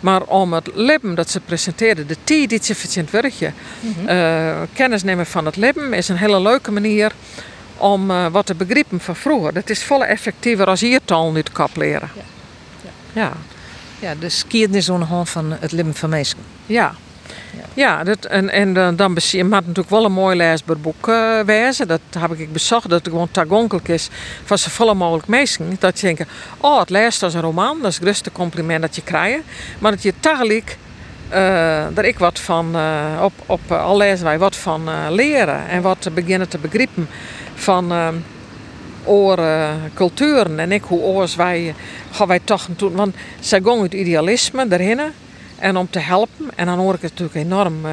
Maar 0.00 0.22
om 0.22 0.52
het 0.52 0.70
leven 0.74 1.14
dat 1.14 1.30
ze 1.30 1.40
presenteerden, 1.40 2.06
de 2.06 2.16
tijd 2.24 2.48
die 2.48 2.62
ze 2.62 2.74
vertjent 2.74 3.10
uh, 4.08 4.60
kennis 4.72 5.02
nemen 5.02 5.26
van 5.26 5.46
het 5.46 5.56
leven, 5.56 5.92
is 5.92 6.08
een 6.08 6.16
hele 6.16 6.40
leuke 6.40 6.70
manier 6.70 7.12
om 7.76 8.10
eh, 8.10 8.26
wat 8.26 8.46
te 8.46 8.54
begrijpen 8.54 9.00
van 9.00 9.16
vroeger. 9.16 9.52
Dat 9.52 9.70
is 9.70 9.84
volle 9.84 10.04
effectiever 10.04 10.66
als 10.66 10.80
hier 10.80 11.00
taal 11.04 11.32
nu 11.32 11.42
te 11.42 11.52
kap 11.52 11.76
leren. 11.76 12.10
Ja. 12.14 12.90
ja. 13.12 13.32
ja. 13.98 14.14
de 14.14 14.30
geschiedenis 14.30 14.88
hand 15.02 15.28
van 15.28 15.56
het 15.60 15.72
leven 15.72 15.94
van 15.94 16.10
mensen. 16.10 16.38
Ja. 16.66 16.94
Ja, 17.74 18.04
dat, 18.04 18.24
en, 18.24 18.50
en 18.50 18.76
uh, 18.76 18.88
dan 18.96 19.16
je 19.30 19.44
maakt 19.44 19.66
natuurlijk 19.66 19.94
wel 19.94 20.04
een 20.04 20.12
mooi 20.12 20.36
leesbaar 20.36 20.78
boek 20.78 21.08
uh, 21.08 21.40
wezen. 21.40 21.88
Dat 21.88 22.00
heb 22.18 22.32
ik 22.32 22.52
bezocht, 22.52 22.88
dat 22.88 22.98
het 22.98 23.08
gewoon 23.08 23.30
tagonkelijk 23.30 23.88
is 23.88 24.08
van 24.44 24.58
zoveel 24.58 24.94
mogelijk 24.94 25.26
mensen. 25.26 25.76
Dat 25.78 26.00
je 26.00 26.06
denkt, 26.06 26.32
oh, 26.60 26.78
het 26.78 26.90
leest 26.90 27.22
als 27.22 27.34
een 27.34 27.40
roman, 27.40 27.78
dat 27.78 27.90
is 27.90 27.94
het 27.94 28.04
grootste 28.04 28.32
compliment 28.32 28.82
dat 28.82 28.96
je 28.96 29.02
krijgt. 29.02 29.42
Maar 29.78 29.90
dat 29.90 30.02
je 30.02 30.12
tegelijk 30.20 30.76
uh, 31.32 31.84
dat 31.94 32.04
ik 32.04 32.18
wat 32.18 32.38
van, 32.38 32.76
op, 33.22 33.32
op 33.46 33.72
al 33.72 33.96
lezen 33.96 34.24
wij 34.24 34.38
wat 34.38 34.56
van 34.56 34.90
leren 35.10 35.68
en 35.68 35.82
wat 35.82 36.08
beginnen 36.14 36.48
te 36.48 36.58
begrijpen 36.58 37.08
van 37.54 37.92
oren 39.04 39.90
culturen. 39.94 40.58
En 40.58 40.72
ik 40.72 40.82
hoe 40.82 41.00
oors 41.00 41.36
wij, 41.36 41.74
gaan 42.10 42.26
wij 42.26 42.40
toch 42.44 42.68
doen, 42.76 42.92
want 42.92 43.14
zij 43.40 43.60
gaan 43.64 43.82
het 43.82 43.94
idealisme 43.94 44.66
erin. 44.70 45.00
En 45.58 45.76
om 45.76 45.90
te 45.90 45.98
helpen. 45.98 46.50
En 46.54 46.66
dan 46.66 46.78
hoor 46.78 46.94
ik 46.94 47.02
het 47.02 47.10
natuurlijk 47.10 47.46
enorm 47.46 47.86
uh, 47.86 47.92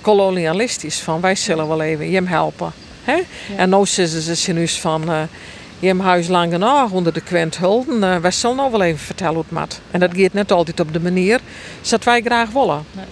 kolonialistisch. 0.00 1.00
Van 1.00 1.20
wij 1.20 1.34
zullen 1.34 1.68
wel 1.68 1.80
even 1.80 2.12
hem 2.12 2.26
helpen. 2.26 2.72
Hè? 3.04 3.20
En 3.56 3.70
nu 3.70 3.86
zeggen 3.86 4.36
ze 4.36 4.52
nu 4.52 4.68
van... 4.68 5.10
Uh, 5.10 5.22
huis 6.00 6.28
lang 6.28 6.52
genoeg 6.52 6.90
onder 6.90 7.12
de 7.12 7.20
kwint 7.20 7.56
hulden. 7.56 8.02
Uh, 8.02 8.16
wij 8.16 8.30
zullen 8.30 8.56
nou 8.56 8.70
wel 8.70 8.82
even 8.82 8.98
vertellen 8.98 9.34
hoe 9.34 9.44
het 9.48 9.58
moet. 9.58 9.80
En 9.90 10.00
dat 10.00 10.10
gaat 10.14 10.32
net 10.32 10.52
altijd 10.52 10.80
op 10.80 10.92
de 10.92 11.00
manier 11.00 11.40
zoals 11.80 12.04
wij 12.04 12.22
graag 12.22 12.50
willen. 12.50 12.84
Nee. 12.92 13.04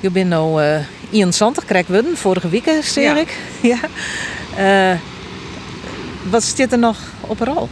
Je 0.00 0.10
bent 0.10 0.28
nu 0.28 0.62
uh, 0.62 0.78
Ian 1.10 1.32
Santer, 1.32 1.64
krijg 1.64 1.86
vorige 2.14 2.48
week, 2.48 2.78
zie 2.82 3.02
ja. 3.02 3.16
ik. 3.16 3.38
ja. 3.72 3.78
Uh, 4.92 4.98
wat 6.30 6.42
zit 6.42 6.72
er 6.72 6.78
nog 6.78 6.98
op 7.20 7.40
rol? 7.40 7.68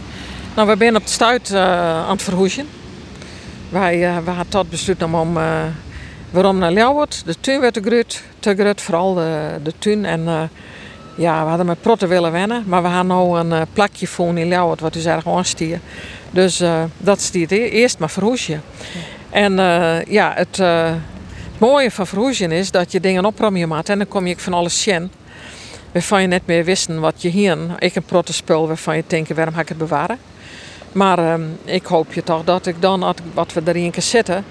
Nou, 0.55 0.67
we 0.67 0.77
zijn 0.77 0.95
op 0.95 1.05
de 1.05 1.11
stuit 1.11 1.53
aan 1.53 2.11
het 2.11 2.23
verhoezen. 2.23 2.67
Wij, 3.69 3.97
uh, 3.97 4.17
we 4.17 4.29
hadden 4.29 4.49
tot 4.49 4.69
besluit 4.69 5.03
om 5.03 5.37
uh, 5.37 5.63
waarom 6.29 6.57
naar 6.57 6.71
Ljouwert. 6.71 7.21
De 7.25 7.35
tuin 7.39 7.61
werd 7.61 7.73
te 7.73 7.81
groot, 7.81 8.23
te 8.39 8.55
groot 8.55 8.81
vooral 8.81 9.13
de, 9.13 9.59
de 9.63 9.73
tuin. 9.79 10.05
En 10.05 10.21
uh, 10.21 10.41
ja, 11.15 11.43
we 11.43 11.47
hadden 11.47 11.65
met 11.65 11.81
protten 11.81 12.09
willen 12.09 12.31
wennen, 12.31 12.63
maar 12.67 12.81
we 12.81 12.87
hebben 12.87 13.17
nu 13.17 13.37
een 13.37 13.65
plakje 13.73 14.07
voor 14.07 14.37
in 14.37 14.47
Ljouwert 14.47 14.79
wat 14.79 14.93
dus 14.93 15.05
erg 15.05 15.27
aanstier. 15.27 15.79
Dus 16.31 16.63
dat 16.97 17.21
stiert 17.21 17.51
eerst 17.51 17.99
maar 17.99 18.09
verhoesje. 18.09 18.59
En 19.29 19.53
ja, 20.07 20.33
het, 20.35 20.61
mooie 21.57 21.91
van 21.91 22.07
verhoesje 22.07 22.47
is 22.47 22.71
dat 22.71 22.91
je 22.91 22.99
dingen 22.99 23.25
opruimen 23.25 23.83
en 23.85 23.97
dan 23.97 24.07
kom 24.07 24.27
je 24.27 24.37
van 24.37 24.53
alles 24.53 24.81
zien. 24.81 25.11
Waarvan 25.91 26.21
je 26.21 26.27
net 26.27 26.41
meer 26.45 26.63
wisten 26.63 26.99
wat 26.99 27.21
je 27.21 27.29
hier, 27.29 27.57
ik 27.79 27.95
een 27.95 28.03
prottenspul 28.03 28.67
waarvan 28.67 28.95
je 28.95 29.03
denkt, 29.07 29.33
waarom 29.33 29.53
ga 29.53 29.61
ik 29.61 29.69
het 29.69 29.77
bewaren? 29.77 30.17
Maar 30.91 31.19
ehm, 31.19 31.41
ik 31.63 31.85
hoop 31.85 32.13
je 32.13 32.23
toch 32.23 32.43
dat 32.43 32.65
ik 32.65 32.81
dan, 32.81 33.03
wat 33.33 33.53
we 33.53 33.61
erin 33.65 33.81
kunnen 33.81 34.01
zetten, 34.01 34.45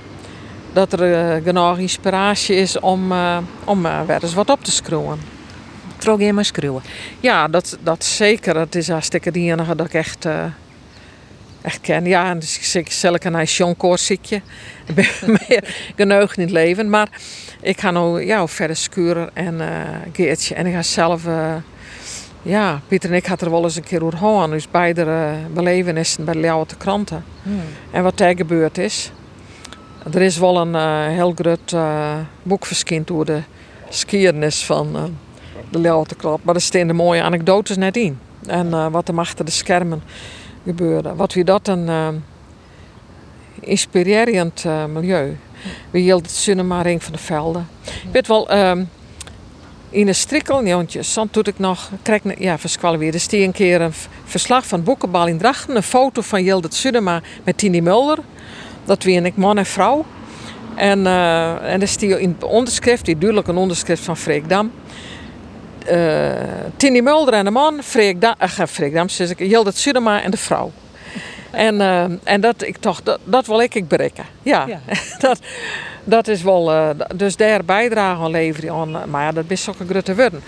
dat 0.72 0.93
er 0.93 1.37
uh, 1.37 1.45
genoeg 1.45 1.78
inspiratie 1.78 2.57
is 2.57 2.80
om, 2.80 3.12
uh, 3.12 3.39
om 3.64 3.87
uh, 3.87 4.01
weer 4.07 4.22
eens 4.22 4.34
wat 4.34 4.51
op 4.51 4.64
te 4.64 4.70
schroeven. 4.70 5.18
Trog 5.97 6.20
je 6.20 6.32
maar 6.32 6.45
schroeven? 6.45 6.91
Ja, 7.20 7.49
dat, 7.49 7.78
dat 7.82 8.05
zeker. 8.05 8.55
Dat 8.55 8.74
is 8.74 8.89
hartstikke 8.89 9.28
het 9.28 9.37
enige 9.37 9.76
dat 9.76 9.87
ik 9.87 9.95
echt, 9.95 10.28
echt 11.62 11.80
ken. 11.80 12.05
Ja, 12.05 12.30
en 12.30 12.39
dus 12.39 12.74
ik 12.74 12.93
zelf 12.93 13.24
een 13.24 13.45
John 13.45 13.76
Ik 14.87 14.95
ben 14.95 15.07
meer 15.49 15.74
genoeg 15.97 16.37
niet 16.37 16.51
leven. 16.51 16.91
Maar 16.91 17.09
ik 17.61 17.80
ga 17.80 17.91
nu 17.91 18.26
ja, 18.26 18.47
verder 18.47 18.76
skuren 18.76 19.30
en 19.34 19.61
Geertje. 20.12 20.55
En 20.55 20.66
ik 20.66 20.74
ga 20.74 20.82
zelf 20.82 21.22
ja, 22.47 22.80
Pieter 22.88 23.11
en 23.11 23.16
ik 23.16 23.26
hadden 23.26 23.47
er 23.47 23.55
wel 23.55 23.62
eens 23.62 23.76
een 23.76 23.82
keer 23.82 24.05
over 24.05 24.18
gehad. 24.18 24.51
Dus 24.51 24.70
beide 24.70 25.05
uh, 25.05 25.30
belevenissen 25.55 26.24
bij 26.24 26.34
de 26.34 26.51
oude 26.51 26.76
kranten. 26.76 27.24
Hmm. 27.42 27.61
En 27.90 28.03
wat 28.03 28.18
daar 28.18 28.36
gebeurd 28.36 28.78
is. 28.78 29.12
Er 30.12 30.22
is 30.22 30.38
wel 30.38 30.61
een 30.61 30.74
uh, 30.74 31.07
heel 31.07 31.32
groot 31.34 31.72
uh, 31.72 32.14
boek 32.42 32.66
verschijnd 32.66 33.07
door 33.07 33.24
de 33.24 33.40
skiernis 33.88 34.64
van 34.64 35.14
de 35.70 35.78
Leeuwarden 35.78 36.16
krant. 36.16 36.44
Maar 36.44 36.55
er 36.55 36.61
staan 36.61 36.86
de 36.86 36.92
mooie 36.92 37.22
anekdotes 37.22 37.76
net 37.76 37.97
in. 37.97 38.18
En 38.47 38.90
wat 38.90 39.09
er 39.09 39.18
achter 39.18 39.44
de 39.44 39.51
schermen 39.51 40.03
gebeurde. 40.64 41.14
Wat 41.14 41.32
wie 41.32 41.44
dat 41.44 41.68
een 41.68 41.90
inspirerend 43.61 44.64
milieu. 44.92 45.36
We 45.90 45.99
hielden 45.99 46.26
het 46.26 46.36
cinema 46.36 46.82
Ring 46.82 47.03
van 47.03 47.12
de 47.12 47.18
Velden. 47.18 47.68
Ik 47.84 48.12
weet 48.12 48.26
wel... 48.26 48.49
Ehm, 48.49 48.84
in 49.91 50.09
een 50.09 50.14
strikkelnjoontje, 50.14 51.03
zand 51.03 51.34
doet 51.34 51.47
ik 51.47 51.59
nog, 51.59 51.91
krijg 52.03 52.20
ja, 52.39 52.59
verskwallen 52.59 52.99
weer. 52.99 53.14
Er 53.14 53.20
een 53.45 53.53
keer 53.53 53.80
een 53.80 53.93
verslag 54.24 54.66
van 54.66 54.82
Boekenbal 54.82 55.26
in 55.26 55.39
Drachten, 55.39 55.76
een 55.76 55.82
foto 55.82 56.22
van 56.22 56.43
Jildert 56.43 56.74
Sudema 56.74 57.22
met 57.45 57.59
Tini 57.59 57.80
Mulder. 57.80 58.18
Dat 58.84 59.03
wie 59.03 59.16
en 59.16 59.26
ik 59.26 59.37
man 59.37 59.59
en 59.59 59.66
vrouw. 59.66 60.05
En, 60.74 60.99
uh, 60.99 61.72
en 61.72 61.80
er 61.80 61.89
stier 61.89 62.18
in 62.18 62.37
onderschrift, 62.41 63.05
die 63.05 63.18
duidelijk 63.18 63.49
een 63.49 63.57
onderschrift 63.57 64.05
van 64.05 64.16
Freek 64.16 64.49
Dam. 64.49 64.72
Uh, 65.91 66.32
Tini 66.76 67.01
Mulder 67.03 67.34
en 67.34 67.45
de 67.45 67.51
man, 67.51 67.82
Freek 67.82 68.20
Dam, 68.20 68.34
uh, 68.43 68.66
Freek 68.66 68.95
Dam, 68.95 69.07
ik, 69.18 69.39
Sudema 69.76 70.22
en 70.22 70.30
de 70.30 70.37
vrouw. 70.37 70.72
En, 71.51 71.74
uh, 71.74 72.05
en 72.22 72.40
dat, 72.40 72.62
ik 72.62 72.76
toch, 72.76 73.03
dat, 73.03 73.18
dat 73.24 73.47
wil 73.47 73.61
ik, 73.61 73.74
ik 73.74 73.88
bereiken. 73.88 74.24
Ja, 74.42 74.66
ja. 74.66 74.80
dat, 75.18 75.40
dat 76.05 76.28
is 76.28 76.42
wel, 76.42 76.72
uh, 76.72 76.88
dus 77.14 77.36
daar 77.36 77.64
bijdrage 77.64 78.22
aan 78.22 78.30
leveren 78.30 78.74
aan. 78.74 79.11
Maar 79.11 79.22
ja, 79.22 79.32
dat 79.32 79.44
is 79.49 79.62
zo'n 79.62 79.74
grote 79.88 80.14
worden. 80.14 80.42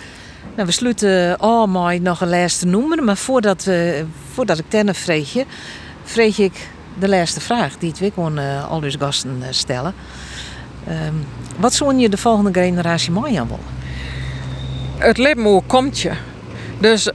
Nou, 0.54 0.66
we 0.66 0.74
sluiten 0.74 1.38
allemaal 1.38 1.98
nog 1.98 2.20
een 2.20 2.28
laatste 2.28 2.66
noemen. 2.66 3.04
Maar 3.04 3.16
voordat, 3.16 3.64
we, 3.64 4.04
voordat 4.32 4.58
ik 4.58 4.64
ten 4.68 4.94
vreeg 4.94 5.32
je, 5.32 5.44
vreeg 6.02 6.38
ik 6.38 6.68
de 6.98 7.08
laatste 7.08 7.40
vraag 7.40 7.78
die 7.78 7.94
ik 8.00 8.12
gewoon 8.14 8.38
uh, 8.38 8.70
al 8.70 8.80
deze 8.80 8.98
gasten 8.98 9.42
stellen. 9.50 9.94
Um, 10.88 11.26
wat 11.56 11.74
zou 11.74 11.96
je 11.96 12.08
de 12.08 12.16
volgende 12.16 12.52
generatie 12.52 13.12
mooi 13.12 13.36
aan 13.36 13.48
willen? 13.48 13.64
Het 14.98 15.18
leven 15.18 15.66
komt 15.66 16.00
je. 16.00 16.12
Dus 16.80 17.06
uh, 17.06 17.14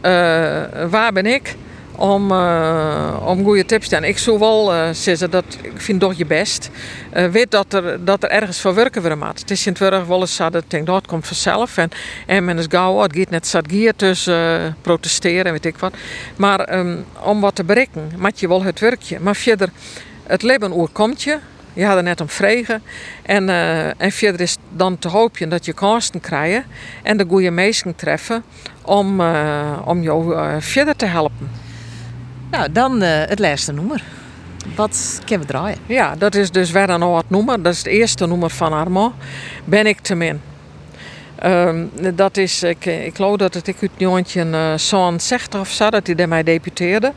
waar 0.90 1.12
ben 1.14 1.26
ik? 1.26 1.56
Om, 1.96 2.32
uh, 2.32 3.18
om 3.26 3.44
goede 3.44 3.66
tips 3.66 3.88
te 3.88 4.08
Ik 4.08 4.18
zou 4.18 4.40
wel 4.40 4.74
uh, 4.74 4.90
zeggen 4.92 5.32
dat 5.32 5.44
ik 5.62 5.72
vind 5.76 6.00
toch 6.00 6.14
je 6.14 6.26
best. 6.26 6.70
Uh, 7.14 7.26
weet 7.26 7.52
dat 7.52 7.74
er, 7.74 8.06
dat 8.06 8.24
er 8.24 8.30
ergens 8.30 8.62
voor 8.62 8.74
werken 8.74 9.02
weer 9.02 9.18
moet. 9.18 9.40
Het 9.40 9.52
is 9.52 9.66
in 9.66 9.72
het 9.72 9.82
werk 9.82 10.08
wel 10.08 10.20
dat 10.20 10.56
ik 10.56 10.70
denk 10.70 10.86
dat 10.86 11.08
komt 11.08 11.28
vanzelf. 11.28 11.78
En, 11.78 11.90
en 12.26 12.46
men 12.46 12.58
is 12.58 12.66
gauw, 12.70 13.02
het 13.02 13.16
gaat 13.16 13.30
net 13.30 13.48
zat 13.48 13.66
gier 13.68 13.96
tussen 13.96 14.76
protesteren 14.82 15.52
weet 15.52 15.66
ik 15.66 15.78
wat. 15.78 15.94
Maar 16.36 16.74
um, 16.78 17.06
om 17.24 17.42
wat 17.42 17.56
te 17.56 17.64
bereiken, 17.64 18.12
moet 18.18 18.40
je 18.40 18.48
wel 18.48 18.64
het 18.64 18.80
werkje. 18.80 19.20
Maar 19.20 19.36
verder, 19.36 19.70
het 20.24 20.42
leven 20.42 20.72
hoe 20.72 20.90
komt 20.92 21.22
je. 21.22 21.38
Je 21.74 21.86
had 21.86 21.98
er 21.98 22.04
net 22.04 22.22
om 22.22 22.30
vregen. 22.30 22.82
En, 23.22 23.50
en 23.98 24.12
verder 24.12 24.42
is 24.42 24.58
dan 24.70 24.98
te 24.98 25.08
hopen 25.08 25.50
dat 25.50 25.66
je 25.66 25.74
kansen 25.74 26.20
krijgt 26.20 26.66
en 27.04 27.18
de 27.18 27.26
goede 27.28 27.52
mensen 27.52 27.96
treffen 27.96 28.44
om, 28.82 29.22
om 29.86 30.02
jou 30.02 30.36
verder 30.60 30.96
te 30.96 31.06
helpen. 31.06 31.63
Nou, 32.54 32.72
dan 32.72 33.04
uh, 33.04 33.10
het 33.10 33.40
laatste 33.40 33.74
nummer. 33.74 34.04
Wat 34.76 35.22
kunnen 35.26 35.48
we 35.48 35.54
draaien? 35.54 35.78
Ja, 35.86 36.16
dat 36.16 36.36
is 36.36 36.52
dus 36.52 36.72
weer 36.72 36.90
een 36.90 37.02
oud 37.02 37.30
nummer. 37.30 37.64
Dat 37.64 37.74
is 37.74 37.78
het 37.78 37.88
eerste 37.88 38.28
nummer 38.28 38.50
van 38.50 38.74
Armand. 38.74 39.14
Ben 39.66 39.86
ik 39.86 40.00
te 40.00 40.16
min. 40.16 40.42
Um, 41.46 41.92
dat 42.16 42.38
is, 42.38 42.64
ik, 42.64 42.86
ik 42.86 43.16
geloof 43.16 43.38
dat 43.38 43.54
het 43.54 43.68
ik 43.68 43.76
uit 43.82 43.92
Joontje 43.98 44.46
uh, 44.46 44.78
zo'n 44.78 45.20
zegt 45.20 45.56
of 45.56 45.70
zo, 45.70 45.90
dat 45.90 46.08
hij 46.08 46.28
mij 46.28 46.44
debuteerde. 46.44 47.14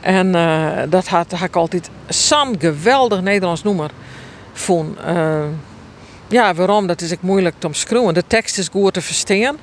En 0.00 0.26
uh, 0.34 0.70
dat 0.88 1.08
had, 1.08 1.32
ik 1.42 1.56
altijd 1.56 1.90
zo'n 2.08 2.54
geweldig 2.58 3.20
Nederlands 3.20 3.62
nummer 3.62 3.90
vond. 4.52 4.98
Uh, 5.06 5.44
ja, 6.28 6.54
waarom? 6.54 6.86
Dat 6.86 7.00
is 7.00 7.10
ik 7.10 7.22
moeilijk 7.22 7.54
te 7.58 7.66
omschrijven. 7.66 8.14
De 8.14 8.24
tekst 8.26 8.58
is 8.58 8.68
goed 8.68 8.92
te 8.92 9.00
verstaan, 9.00 9.56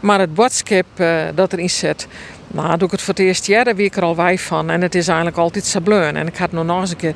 maar 0.00 0.20
het 0.20 0.34
boodschap 0.34 0.86
dat 1.34 1.52
erin 1.52 1.70
zit, 1.70 2.06
nou, 2.46 2.76
doe 2.76 2.86
ik 2.86 2.90
het 2.90 3.02
voor 3.02 3.14
het 3.14 3.22
eerste 3.22 3.50
jaar, 3.50 3.76
wie 3.76 3.86
ik 3.86 3.96
er 3.96 4.02
al 4.02 4.16
wij 4.16 4.38
van. 4.38 4.70
En 4.70 4.82
het 4.82 4.94
is 4.94 5.08
eigenlijk 5.08 5.38
altijd 5.38 5.64
sableun. 5.64 6.16
En 6.16 6.26
ik 6.26 6.36
had 6.36 6.52
nog 6.52 6.80
eens 6.80 6.90
een 6.90 6.96
keer. 6.96 7.14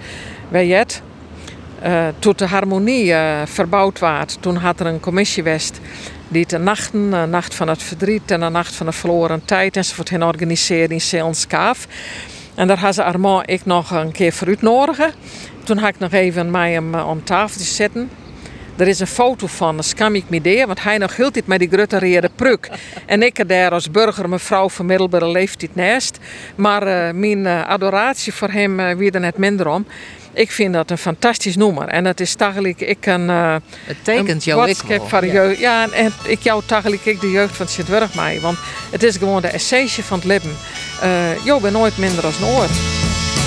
Uh, 1.87 2.07
toen 2.19 2.33
de 2.37 2.47
harmonie 2.47 3.07
uh, 3.07 3.41
verbouwd 3.45 3.99
werd, 3.99 4.37
toen 4.41 4.57
had 4.57 4.81
er 4.81 4.87
een 4.87 5.01
commissie 5.01 5.43
geweest 5.43 5.81
die 6.29 6.47
de 6.47 6.59
nachten, 6.59 7.11
de 7.11 7.27
nacht 7.29 7.55
van 7.55 7.69
het 7.69 7.83
verdriet 7.83 8.31
en 8.31 8.41
de 8.41 8.49
nacht 8.49 8.75
van 8.75 8.87
de 8.87 8.93
verloren 8.93 9.45
tijd 9.45 9.77
enzovoort 9.77 10.11
hen 10.11 10.23
organiseerde 10.23 10.95
in 10.95 11.01
Zeelandskaaf. 11.01 11.87
En 12.55 12.67
daar 12.67 12.79
had 12.79 12.95
ze 12.95 13.05
Armand 13.05 13.51
ik 13.51 13.65
nog 13.65 13.91
een 13.91 14.13
keer 14.13 14.33
voor 14.33 14.47
uitnodigen. 14.47 15.13
Toen 15.65 15.79
had 15.79 15.89
ik 15.89 15.99
nog 15.99 16.13
even 16.13 16.51
mij 16.51 16.73
hem 16.73 16.95
om 16.95 17.25
tafel 17.25 17.61
zitten. 17.61 18.11
Er 18.81 18.89
is 18.89 19.01
een 19.01 19.07
foto 19.07 19.47
van, 19.47 19.77
dat 19.77 19.85
skam 19.85 20.15
ik 20.15 20.25
me 20.29 20.41
deer, 20.41 20.67
want 20.67 20.83
hij 20.83 20.99
nog 20.99 21.17
hield 21.17 21.35
dit 21.35 21.47
met 21.47 21.59
die 21.59 21.69
gruttereerde 21.69 22.31
pruk. 22.37 22.69
En 23.07 23.23
ik 23.23 23.49
daar 23.49 23.71
als 23.71 23.91
burger, 23.91 24.29
mevrouw 24.29 24.69
van 24.69 24.87
middelbare 24.87 25.29
leeftijd 25.29 25.75
naast. 25.75 26.19
Maar 26.55 26.83
uh, 26.83 27.13
mijn 27.21 27.39
uh, 27.39 27.69
adoratie 27.69 28.35
voor 28.35 28.49
hem 28.49 28.81
uh, 28.81 28.95
wie 28.95 29.11
er 29.11 29.21
net 29.21 29.39
minder 29.39 29.69
om. 29.69 29.87
Ik 30.33 30.51
vind 30.51 30.75
dat 30.75 30.91
een 30.91 30.99
fantastisch 30.99 31.57
nummer. 31.57 31.89
En 31.89 32.05
het 32.05 32.21
is 32.21 32.35
tegelijk 32.35 32.81
ik 32.81 33.07
een, 33.07 33.31
eh 33.31 33.57
Het 33.85 33.97
tekent 34.03 34.29
een 34.29 34.39
jou 34.39 34.61
ik 34.61 34.67
boodschap 34.67 34.99
wel. 34.99 35.09
voor 35.09 35.21
de 35.21 35.27
jeugd. 35.27 35.59
Ja, 35.59 35.83
en, 35.83 35.93
en 35.93 36.13
ik 36.25 36.41
jou 36.41 36.63
tegelijk 36.67 37.05
ik 37.05 37.21
de 37.21 37.31
jeugd 37.31 37.57
van 37.57 37.69
Sint-Wurg 37.69 38.15
mee. 38.15 38.41
Want 38.41 38.59
het 38.91 39.03
is 39.03 39.17
gewoon 39.17 39.43
de 39.43 39.49
essentie 39.49 40.05
van 40.05 40.19
het 40.19 40.27
leven. 40.27 40.57
Eh 41.01 41.45
jou 41.45 41.61
bent 41.61 41.75
nooit 41.75 41.99
minder 41.99 42.25
als 42.25 42.39
een 42.39 42.47
oor. 42.47 42.67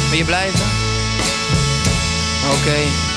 Wil 0.09 0.17
je 0.17 0.25
blijven? 0.25 0.65
Oké. 2.51 3.12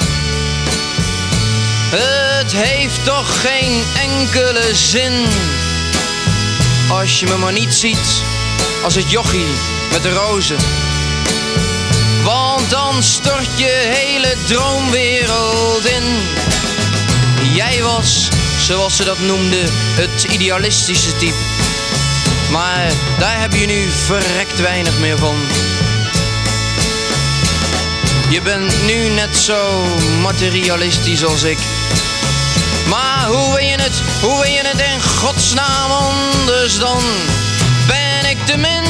Het 1.98 2.52
heeft 2.52 3.04
toch 3.04 3.40
geen 3.40 3.82
enkele 4.02 4.74
zin 4.74 5.26
als 6.88 7.20
je 7.20 7.26
me 7.26 7.36
maar 7.36 7.52
niet 7.52 7.74
ziet 7.74 8.22
als 8.82 8.94
het 8.94 9.10
jochie 9.10 9.46
met 9.92 10.02
de 10.02 10.12
rozen. 10.12 10.56
Want 12.24 12.70
dan 12.70 13.02
stort 13.02 13.48
je 13.54 13.90
hele 13.94 14.34
droomwereld 14.46 15.86
in. 15.86 16.02
Jij 17.54 17.82
was, 17.82 18.28
zoals 18.58 18.96
ze 18.96 19.04
dat 19.04 19.18
noemden, 19.18 19.68
het 19.72 20.24
idealistische 20.24 21.16
type. 21.16 21.34
Maar 22.50 22.92
daar 23.18 23.40
heb 23.40 23.52
je 23.52 23.66
nu 23.66 23.88
verrekt 23.90 24.60
weinig 24.60 24.98
meer 24.98 25.18
van. 25.18 25.36
Je 28.30 28.42
bent 28.42 28.84
nu 28.86 29.08
net 29.08 29.36
zo 29.36 29.84
materialistisch 30.22 31.24
als 31.24 31.42
ik. 31.42 31.58
Maar 32.88 33.26
hoe 33.26 33.54
wil 33.54 33.64
je 33.64 33.76
het, 33.76 34.02
hoe 34.20 34.42
wil 34.42 34.50
je 34.50 34.60
het 34.62 34.80
in 34.80 35.02
godsnaam 35.02 35.90
anders 35.90 36.78
dan? 36.78 37.02
Ben 37.86 38.30
ik 38.30 38.46
te 38.46 38.56
min? 38.56 38.84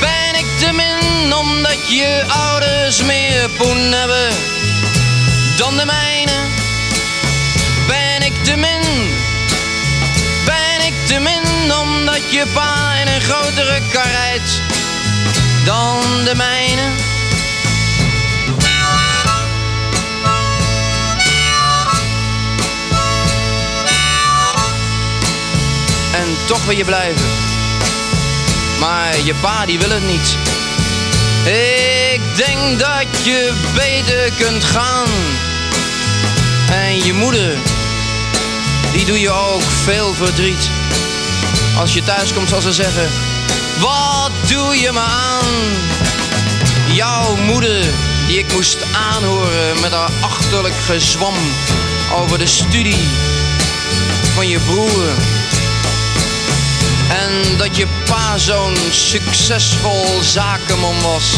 Ben 0.00 0.38
ik 0.38 0.46
te 0.58 0.72
min 0.72 1.34
omdat 1.34 1.88
je 1.88 2.24
ouders 2.28 3.02
meer 3.02 3.48
poen 3.50 3.92
hebben 3.92 4.32
dan 5.56 5.76
de 5.76 5.84
mijne? 5.84 6.38
Ben 7.86 8.22
ik 8.22 8.44
te 8.44 8.56
min? 8.56 9.10
Ben 10.44 10.86
ik 10.86 10.94
te 11.06 11.18
min 11.18 11.72
omdat 11.74 12.32
je 12.32 12.46
pa 12.52 12.94
in 13.00 13.08
een 13.08 13.20
grotere 13.20 13.80
kar 13.92 14.10
rijdt 14.10 14.60
dan 15.64 16.00
de 16.24 16.34
mijne? 16.34 17.09
En 26.20 26.36
toch 26.46 26.64
wil 26.64 26.76
je 26.76 26.84
blijven. 26.84 27.26
Maar 28.80 29.20
je 29.24 29.34
pa 29.34 29.66
die 29.66 29.78
wil 29.78 29.90
het 29.90 30.06
niet. 30.06 30.36
Ik 32.12 32.20
denk 32.36 32.78
dat 32.78 33.24
je 33.24 33.52
beter 33.74 34.32
kunt 34.38 34.64
gaan. 34.64 35.08
En 36.70 37.04
je 37.04 37.12
moeder, 37.12 37.56
die 38.92 39.04
doe 39.04 39.20
je 39.20 39.30
ook 39.30 39.62
veel 39.84 40.14
verdriet. 40.14 40.70
Als 41.78 41.94
je 41.94 42.02
thuis 42.02 42.32
komt 42.32 42.48
zal 42.48 42.60
ze 42.60 42.72
zeggen, 42.72 43.08
wat 43.78 44.30
doe 44.48 44.80
je 44.80 44.92
me 44.92 45.00
aan? 45.00 45.46
Jouw 46.92 47.36
moeder, 47.36 47.84
die 48.26 48.38
ik 48.38 48.52
moest 48.52 48.76
aanhoren 48.92 49.80
met 49.80 49.92
haar 49.92 50.10
achterlijk 50.20 50.74
gezwam 50.86 51.34
over 52.14 52.38
de 52.38 52.46
studie 52.46 53.08
van 54.34 54.48
je 54.48 54.58
broer. 54.58 55.39
En 57.10 57.56
dat 57.56 57.76
je 57.76 57.86
pa 58.04 58.38
zo'n 58.38 58.76
succesvol 58.90 60.22
zakenman 60.22 61.00
was. 61.02 61.34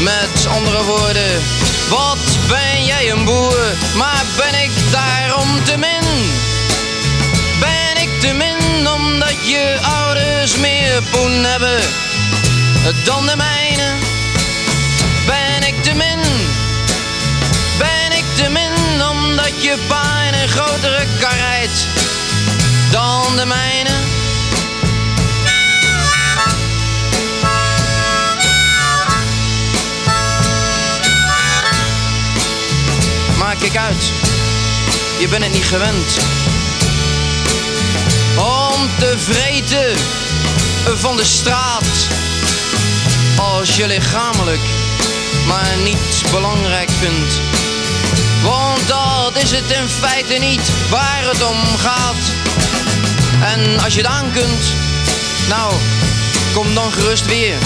Met 0.00 0.46
andere 0.46 0.84
woorden, 0.84 1.42
wat 1.88 2.38
ben 2.48 2.84
jij 2.84 3.10
een 3.10 3.24
boer, 3.24 3.74
maar 3.94 4.24
ben 4.36 4.62
ik 4.62 4.70
daarom 4.90 5.64
te 5.64 5.76
min? 5.76 6.30
Ben 7.60 8.02
ik 8.02 8.20
te 8.20 8.32
min 8.32 8.88
omdat 8.88 9.48
je 9.48 9.78
ouders 9.82 10.56
meer 10.56 11.02
poen 11.10 11.44
hebben 11.44 11.80
dan 13.04 13.26
de 13.26 13.36
mijne? 13.36 13.92
Ben 15.26 15.68
ik 15.68 15.82
te 15.82 15.94
min? 15.94 16.20
Ben 17.78 18.18
ik 18.18 18.24
te 18.34 18.48
min 18.48 19.02
omdat 19.04 19.62
je 19.62 19.76
pa 19.86 20.26
een 20.32 20.48
grotere 20.48 21.06
kar 21.20 21.36
rijdt 21.36 21.86
dan 22.90 23.36
de 23.36 23.46
mijne? 23.46 24.05
Kijk 33.58 33.76
uit, 33.76 34.12
je 35.18 35.28
bent 35.28 35.44
het 35.44 35.52
niet 35.52 35.64
gewend. 35.64 36.18
Om 38.36 38.88
te 38.98 39.14
vreten 39.18 39.96
van 40.98 41.16
de 41.16 41.24
straat. 41.24 41.86
Als 43.36 43.76
je 43.76 43.86
lichamelijk 43.86 44.60
maar 45.46 45.76
niet 45.84 46.22
belangrijk 46.30 46.90
vindt. 46.90 47.34
Want 48.42 48.88
dat 48.88 49.42
is 49.42 49.50
het 49.50 49.70
in 49.70 49.88
feite 49.88 50.34
niet 50.34 50.70
waar 50.90 51.22
het 51.22 51.42
om 51.44 51.76
gaat. 51.76 52.22
En 53.54 53.78
als 53.80 53.94
je 53.94 54.00
het 54.00 54.10
aan 54.10 54.32
kunt, 54.32 54.64
nou, 55.48 55.72
kom 56.54 56.74
dan 56.74 56.92
gerust 56.92 57.26
weer. 57.26 57.56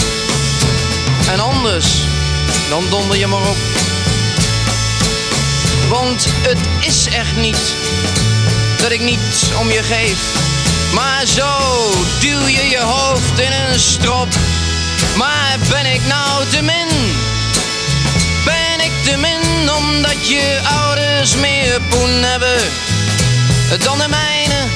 En 1.31 1.39
anders, 1.39 1.87
dan 2.69 2.83
donder 2.89 3.17
je 3.17 3.27
maar 3.27 3.49
op. 3.49 3.70
Want 5.91 6.25
het 6.41 6.57
is 6.79 7.07
echt 7.07 7.35
niet 7.35 7.75
dat 8.77 8.91
ik 8.91 9.01
niet 9.01 9.51
om 9.59 9.71
je 9.71 9.83
geef. 9.83 10.19
Maar 10.93 11.25
zo 11.25 11.57
duw 12.19 12.47
je 12.47 12.69
je 12.69 12.79
hoofd 12.79 13.39
in 13.39 13.51
een 13.51 13.79
strop. 13.79 14.27
Maar 15.15 15.57
ben 15.69 15.93
ik 15.93 16.01
nou 16.07 16.47
te 16.49 16.61
min? 16.61 16.87
Ben 18.45 18.85
ik 18.85 18.91
te 19.03 19.17
min 19.17 19.71
omdat 19.71 20.27
je 20.27 20.59
ouders 20.63 21.35
meer 21.35 21.81
poen 21.89 22.23
hebben 22.23 22.59
dan 23.83 23.97
de 23.97 24.07
mijne? 24.07 24.67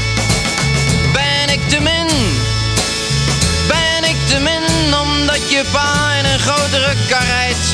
Ben 1.14 1.50
ik 1.50 1.70
te 1.70 1.80
min? 1.80 2.08
Ben 3.68 4.10
ik 4.10 4.18
te 4.28 4.40
min 4.40 4.96
omdat 4.96 5.50
je 5.50 5.64
pa 5.72 6.14
in 6.20 6.26
een 6.26 6.40
grotere 6.40 6.94
kar 7.08 7.26
rijdt 7.26 7.68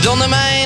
dan 0.00 0.18
de 0.18 0.28
mijne? 0.28 0.61